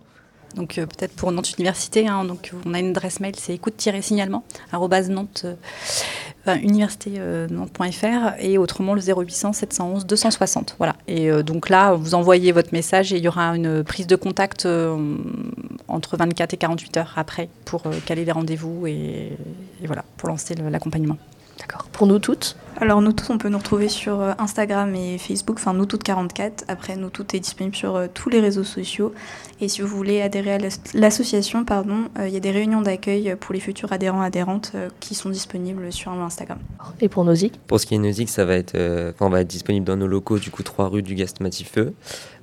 Donc 0.54 0.78
euh, 0.78 0.86
peut-être 0.86 1.14
pour 1.14 1.32
Nantes 1.32 1.52
Université, 1.58 2.06
hein, 2.06 2.24
donc 2.24 2.52
on 2.64 2.74
a 2.74 2.78
une 2.78 2.90
adresse 2.90 3.20
mail, 3.20 3.34
c'est 3.36 3.54
écoute-signalement 3.54 4.44
Nantes 4.72 5.46
université-nantes.fr 6.56 8.04
euh, 8.04 8.30
et 8.38 8.58
autrement 8.58 8.94
le 8.94 9.00
0800 9.00 9.52
711 9.52 10.06
260. 10.06 10.76
Voilà. 10.78 10.96
Et 11.06 11.30
euh, 11.30 11.42
donc 11.42 11.68
là, 11.68 11.94
vous 11.94 12.14
envoyez 12.14 12.52
votre 12.52 12.72
message 12.72 13.12
et 13.12 13.16
il 13.16 13.22
y 13.22 13.28
aura 13.28 13.56
une 13.56 13.84
prise 13.84 14.06
de 14.06 14.16
contact 14.16 14.66
euh, 14.66 14.96
entre 15.88 16.16
24 16.16 16.54
et 16.54 16.56
48 16.56 16.96
heures 16.96 17.14
après 17.16 17.48
pour 17.64 17.82
caler 18.06 18.24
les 18.24 18.32
rendez-vous 18.32 18.86
et, 18.86 19.32
voilà, 19.84 20.04
pour 20.16 20.28
lancer 20.28 20.54
l'accompagnement. 20.54 21.16
D'accord. 21.58 21.84
Pour 21.92 22.06
nous 22.06 22.18
toutes 22.18 22.56
Alors 22.76 23.00
nous 23.00 23.12
toutes, 23.12 23.30
on 23.30 23.38
peut 23.38 23.48
nous 23.48 23.58
retrouver 23.58 23.88
sur 23.88 24.20
Instagram 24.38 24.94
et 24.94 25.18
Facebook, 25.18 25.56
enfin 25.58 25.74
nous 25.74 25.86
toutes 25.86 26.04
44. 26.04 26.64
Après, 26.68 26.96
nous 26.96 27.10
toutes 27.10 27.34
est 27.34 27.40
disponible 27.40 27.74
sur 27.74 28.00
tous 28.14 28.28
les 28.28 28.40
réseaux 28.40 28.64
sociaux. 28.64 29.12
Et 29.60 29.68
si 29.68 29.82
vous 29.82 29.88
voulez 29.88 30.22
adhérer 30.22 30.54
à 30.54 30.58
l'association, 30.94 31.64
pardon, 31.64 32.08
il 32.24 32.30
y 32.30 32.36
a 32.36 32.40
des 32.40 32.52
réunions 32.52 32.80
d'accueil 32.80 33.34
pour 33.40 33.52
les 33.52 33.60
futurs 33.60 33.92
adhérents 33.92 34.22
adhérentes 34.22 34.72
qui 35.00 35.16
sont 35.16 35.30
disponibles 35.30 35.92
sur 35.92 36.12
Instagram. 36.12 36.58
Et 37.00 37.08
pour 37.08 37.24
Nozick 37.24 37.58
Pour 37.66 37.80
ce 37.80 37.86
qui 37.86 37.96
est 37.96 37.98
Nozick, 37.98 38.28
ça 38.28 38.44
va 38.44 38.54
être, 38.54 38.76
on 39.18 39.28
va 39.28 39.40
être 39.40 39.48
disponible 39.48 39.84
dans 39.84 39.96
nos 39.96 40.06
locaux, 40.06 40.38
du 40.38 40.52
coup 40.52 40.62
3 40.62 40.88
rue 40.88 41.02
du 41.02 41.16
Gast 41.16 41.40
Matifeux. 41.40 41.94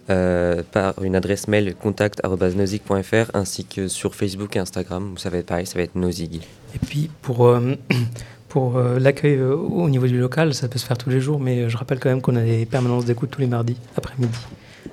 Euh, 0.07 0.61
par 0.72 1.01
une 1.01 1.16
adresse 1.16 1.47
mail 1.47 1.74
contact.nozig.fr 1.74 3.32
ainsi 3.34 3.66
que 3.66 3.88
sur 3.88 4.13
Facebook 4.13 4.55
et 4.55 4.59
Instagram 4.59 5.13
où 5.13 5.18
ça 5.18 5.32
va 5.32 5.39
être 5.39 5.47
pareil, 5.47 5.66
ça 5.66 5.80
va 5.80 5.84
être 5.84 5.95
Nozig. 5.95 6.43
Et 6.76 6.80
puis 6.80 7.09
pour, 7.24 7.59
pour 8.50 8.80
l'accueil 8.80 9.41
au 9.41 9.89
niveau 9.89 10.08
du 10.08 10.20
local, 10.20 10.54
ça 10.54 10.68
peut 10.68 10.80
se 10.80 10.86
faire 10.86 10.98
tous 10.98 11.10
les 11.10 11.20
jours, 11.20 11.39
mais 11.39 11.70
je 11.70 11.78
rappelle 11.78 12.00
quand 12.00 12.10
même 12.10 12.22
qu'on 12.22 12.36
a 12.36 12.41
des 12.41 12.66
permanences 12.66 13.06
d'écoute 13.06 13.30
tous 13.32 13.41
les 13.41 13.48
mardis 13.48 13.78
après-midi 13.98 14.38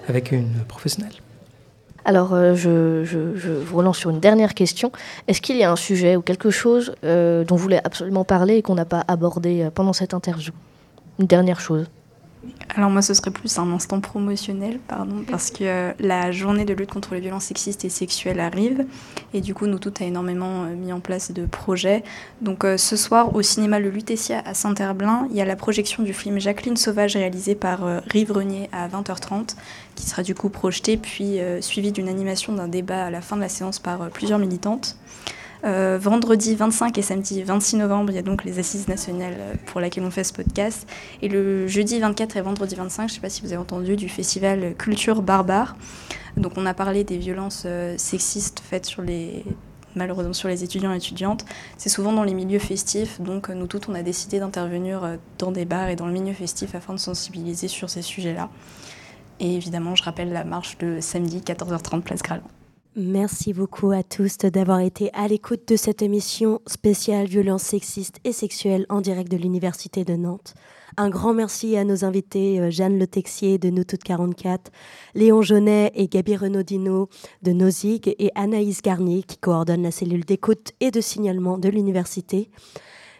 avec 0.09 0.32
une 0.32 0.53
professionnelle. 0.66 1.12
Alors, 2.05 2.34
euh, 2.34 2.55
je, 2.55 3.05
vous 3.61 3.76
relance 3.76 3.98
sur 3.98 4.11
une 4.11 4.20
dernière 4.20 4.55
question. 4.55 4.90
Est-ce 5.28 5.40
qu'il 5.40 5.57
y 5.57 5.62
a 5.62 5.70
un 5.70 5.76
sujet 5.76 6.16
ou 6.16 6.22
quelque 6.22 6.50
chose 6.50 6.94
euh, 7.05 7.44
dont 7.44 7.55
vous 7.55 7.62
voulez 7.62 7.80
absolument 7.84 8.24
parler 8.24 8.57
et 8.57 8.62
qu'on 8.62 8.74
n'a 8.74 8.84
pas 8.84 9.05
abordé 9.07 9.62
euh, 9.62 9.70
pendant 9.70 9.92
cette 9.92 10.14
interview? 10.14 10.53
Une 11.20 11.26
dernière 11.26 11.61
chose 11.61 11.86
alors 12.74 12.90
moi, 12.90 13.03
ce 13.03 13.12
serait 13.12 13.30
plus 13.30 13.59
un 13.59 13.70
instant 13.70 14.01
promotionnel, 14.01 14.78
pardon, 14.88 15.24
parce 15.30 15.51
que 15.51 15.64
euh, 15.64 15.93
la 16.01 16.32
journée 16.32 16.64
de 16.64 16.72
lutte 16.72 16.90
contre 16.90 17.14
les 17.14 17.20
violences 17.20 17.45
sexistes 17.45 17.84
et 17.84 17.90
sexuelles 17.90 18.40
arrive, 18.40 18.86
et 19.34 19.40
du 19.40 19.55
coup, 19.55 19.66
nous 19.66 19.78
toutes 19.78 20.01
a 20.01 20.05
énormément 20.05 20.64
euh, 20.64 20.74
mis 20.74 20.93
en 20.93 21.01
place 21.01 21.32
de 21.32 21.45
projets. 21.45 22.03
Donc 22.40 22.64
euh, 22.64 22.78
ce 22.78 22.97
soir, 22.97 23.34
au 23.36 23.43
cinéma 23.43 23.78
Le 23.78 23.90
Lutetia 23.90 24.43
à 24.47 24.55
Saint-Herblain, 24.55 25.28
il 25.30 25.36
y 25.36 25.43
a 25.43 25.45
la 25.45 25.57
projection 25.57 26.03
du 26.03 26.14
film 26.14 26.38
Jacqueline 26.38 26.76
Sauvage 26.76 27.14
réalisé 27.14 27.55
par 27.55 27.80
Rive 28.09 28.32
Renier 28.32 28.70
à 28.72 28.88
20h30, 28.88 29.55
qui 29.95 30.07
sera 30.07 30.22
du 30.22 30.34
coup 30.34 30.49
projeté, 30.49 30.97
puis 30.97 31.38
suivi 31.61 31.93
d'une 31.93 32.09
animation 32.09 32.55
d'un 32.55 32.68
débat 32.68 33.05
à 33.07 33.11
la 33.11 33.20
fin 33.20 33.36
de 33.36 33.43
la 33.43 33.49
séance 33.49 33.78
par 33.78 34.09
plusieurs 34.11 34.38
militantes. 34.38 34.97
Euh, 35.64 35.96
vendredi 36.00 36.56
25 36.56 36.98
et 36.98 37.02
samedi 37.02 37.42
26 37.42 37.76
novembre, 37.76 38.10
il 38.10 38.16
y 38.16 38.18
a 38.18 38.22
donc 38.22 38.42
les 38.42 38.58
assises 38.58 38.88
nationales 38.88 39.36
euh, 39.38 39.54
pour 39.66 39.80
lesquelles 39.80 40.02
on 40.02 40.10
fait 40.10 40.24
ce 40.24 40.32
podcast. 40.32 40.88
Et 41.20 41.28
le 41.28 41.68
jeudi 41.68 42.00
24 42.00 42.36
et 42.36 42.40
vendredi 42.40 42.74
25, 42.74 43.08
je 43.08 43.12
ne 43.12 43.14
sais 43.14 43.20
pas 43.20 43.28
si 43.28 43.42
vous 43.42 43.48
avez 43.48 43.58
entendu, 43.58 43.94
du 43.94 44.08
festival 44.08 44.74
Culture 44.76 45.22
Barbare. 45.22 45.76
Donc 46.36 46.54
on 46.56 46.66
a 46.66 46.74
parlé 46.74 47.04
des 47.04 47.16
violences 47.16 47.62
euh, 47.66 47.94
sexistes 47.96 48.60
faites 48.60 48.86
sur 48.86 49.02
les 49.02 49.44
malheureusement 49.94 50.32
sur 50.32 50.48
les 50.48 50.64
étudiants 50.64 50.92
et 50.94 50.96
étudiantes. 50.96 51.44
C'est 51.76 51.90
souvent 51.90 52.14
dans 52.14 52.24
les 52.24 52.32
milieux 52.32 52.58
festifs, 52.58 53.20
donc 53.20 53.50
nous 53.50 53.66
toutes, 53.66 53.90
on 53.90 53.94
a 53.94 54.02
décidé 54.02 54.40
d'intervenir 54.40 55.18
dans 55.38 55.52
des 55.52 55.66
bars 55.66 55.90
et 55.90 55.96
dans 55.96 56.06
le 56.06 56.14
milieu 56.14 56.32
festif 56.32 56.74
afin 56.74 56.94
de 56.94 56.98
sensibiliser 56.98 57.68
sur 57.68 57.90
ces 57.90 58.00
sujets-là. 58.00 58.48
Et 59.38 59.54
évidemment, 59.54 59.94
je 59.94 60.02
rappelle 60.02 60.32
la 60.32 60.44
marche 60.44 60.78
de 60.78 60.98
samedi 61.00 61.40
14h30 61.40 62.00
place 62.00 62.22
Graland. 62.22 62.48
Merci 62.95 63.55
beaucoup 63.55 63.90
à 63.90 64.03
tous 64.03 64.36
d'avoir 64.36 64.80
été 64.80 65.11
à 65.14 65.26
l'écoute 65.26 65.66
de 65.66 65.76
cette 65.76 66.03
émission 66.03 66.61
spéciale 66.66 67.26
violence 67.26 67.62
sexiste 67.62 68.18
et 68.24 68.32
sexuelle 68.32 68.84
en 68.90 69.01
direct 69.01 69.32
de 69.32 69.38
l'Université 69.38 70.05
de 70.05 70.14
Nantes. 70.14 70.53
Un 70.99 71.09
grand 71.09 71.32
merci 71.32 71.74
à 71.78 71.84
nos 71.84 72.05
invités 72.05 72.61
euh, 72.61 72.70
Jeanne 72.70 72.99
Le 72.99 73.07
Texier 73.07 73.57
de 73.57 73.70
Nous 73.70 73.84
Toutes 73.84 74.03
44, 74.03 74.70
Léon 75.14 75.40
Jaunet 75.40 75.90
et 75.95 76.07
Gabi 76.07 76.36
Renaudino 76.36 77.09
de 77.40 77.53
Nozig 77.53 78.14
et 78.18 78.30
Anaïs 78.34 78.82
Garnier 78.82 79.22
qui 79.22 79.38
coordonne 79.38 79.84
la 79.84 79.90
cellule 79.90 80.26
d'écoute 80.26 80.72
et 80.80 80.90
de 80.90 81.01
signalement 81.01 81.57
de 81.57 81.70
l'université. 81.70 82.51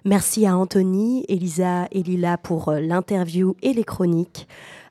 Merci 0.05 0.45
à 0.45 0.55
Anthony, 0.55 1.25
Elisa 1.29 1.87
et 1.93 2.03
Lila 2.03 2.37
pour 2.37 2.69
euh, 2.69 2.81
l'interview 2.81 3.57
et 3.63 3.73
les 3.73 3.85
chroniques. 3.85 4.49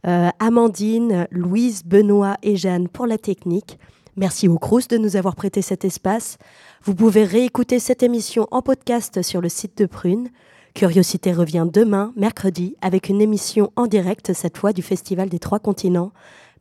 euh, 0.08 0.30
Amandine, 0.40 1.28
Louise, 1.30 1.84
Benoît 1.86 2.38
et 2.42 2.56
Jeanne 2.56 2.88
pour 2.88 3.06
la 3.06 3.20
technique. 3.20 3.78
Merci 4.18 4.48
au 4.48 4.58
Crous 4.58 4.88
de 4.90 4.98
nous 4.98 5.16
avoir 5.16 5.36
prêté 5.36 5.62
cet 5.62 5.86
espace. 5.86 6.38
Vous 6.84 6.96
pouvez 6.96 7.24
réécouter 7.24 7.80
cette 7.80 8.04
émission 8.04 8.48
en 8.52 8.62
podcast 8.62 9.22
sur 9.22 9.40
le 9.40 9.48
site 9.48 9.78
de 9.78 9.86
Prune. 9.86 10.30
Curiosité 10.74 11.34
revient 11.34 11.68
demain, 11.72 12.14
mercredi, 12.16 12.76
avec 12.82 13.10
une 13.10 13.22
émission 13.22 13.72
en 13.76 13.88
direct, 13.88 14.34
cette 14.34 14.58
fois 14.58 14.74
du 14.74 14.82
Festival 14.82 15.30
des 15.30 15.40
Trois 15.40 15.60
Continents. 15.60 16.12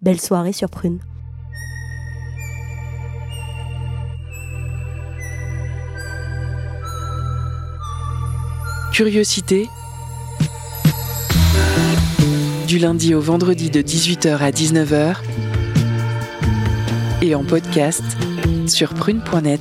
Belle 0.01 0.21
soirée 0.21 0.53
sur 0.53 0.71
Prune. 0.71 1.01
Curiosité. 8.93 9.69
Du 12.67 12.79
lundi 12.79 13.15
au 13.15 13.21
vendredi 13.21 13.71
de 13.71 13.81
18h 13.83 14.39
à 14.39 14.51
19h 14.51 15.17
et 17.23 17.35
en 17.35 17.45
podcast 17.45 18.03
sur 18.67 18.95
prune.net. 18.95 19.61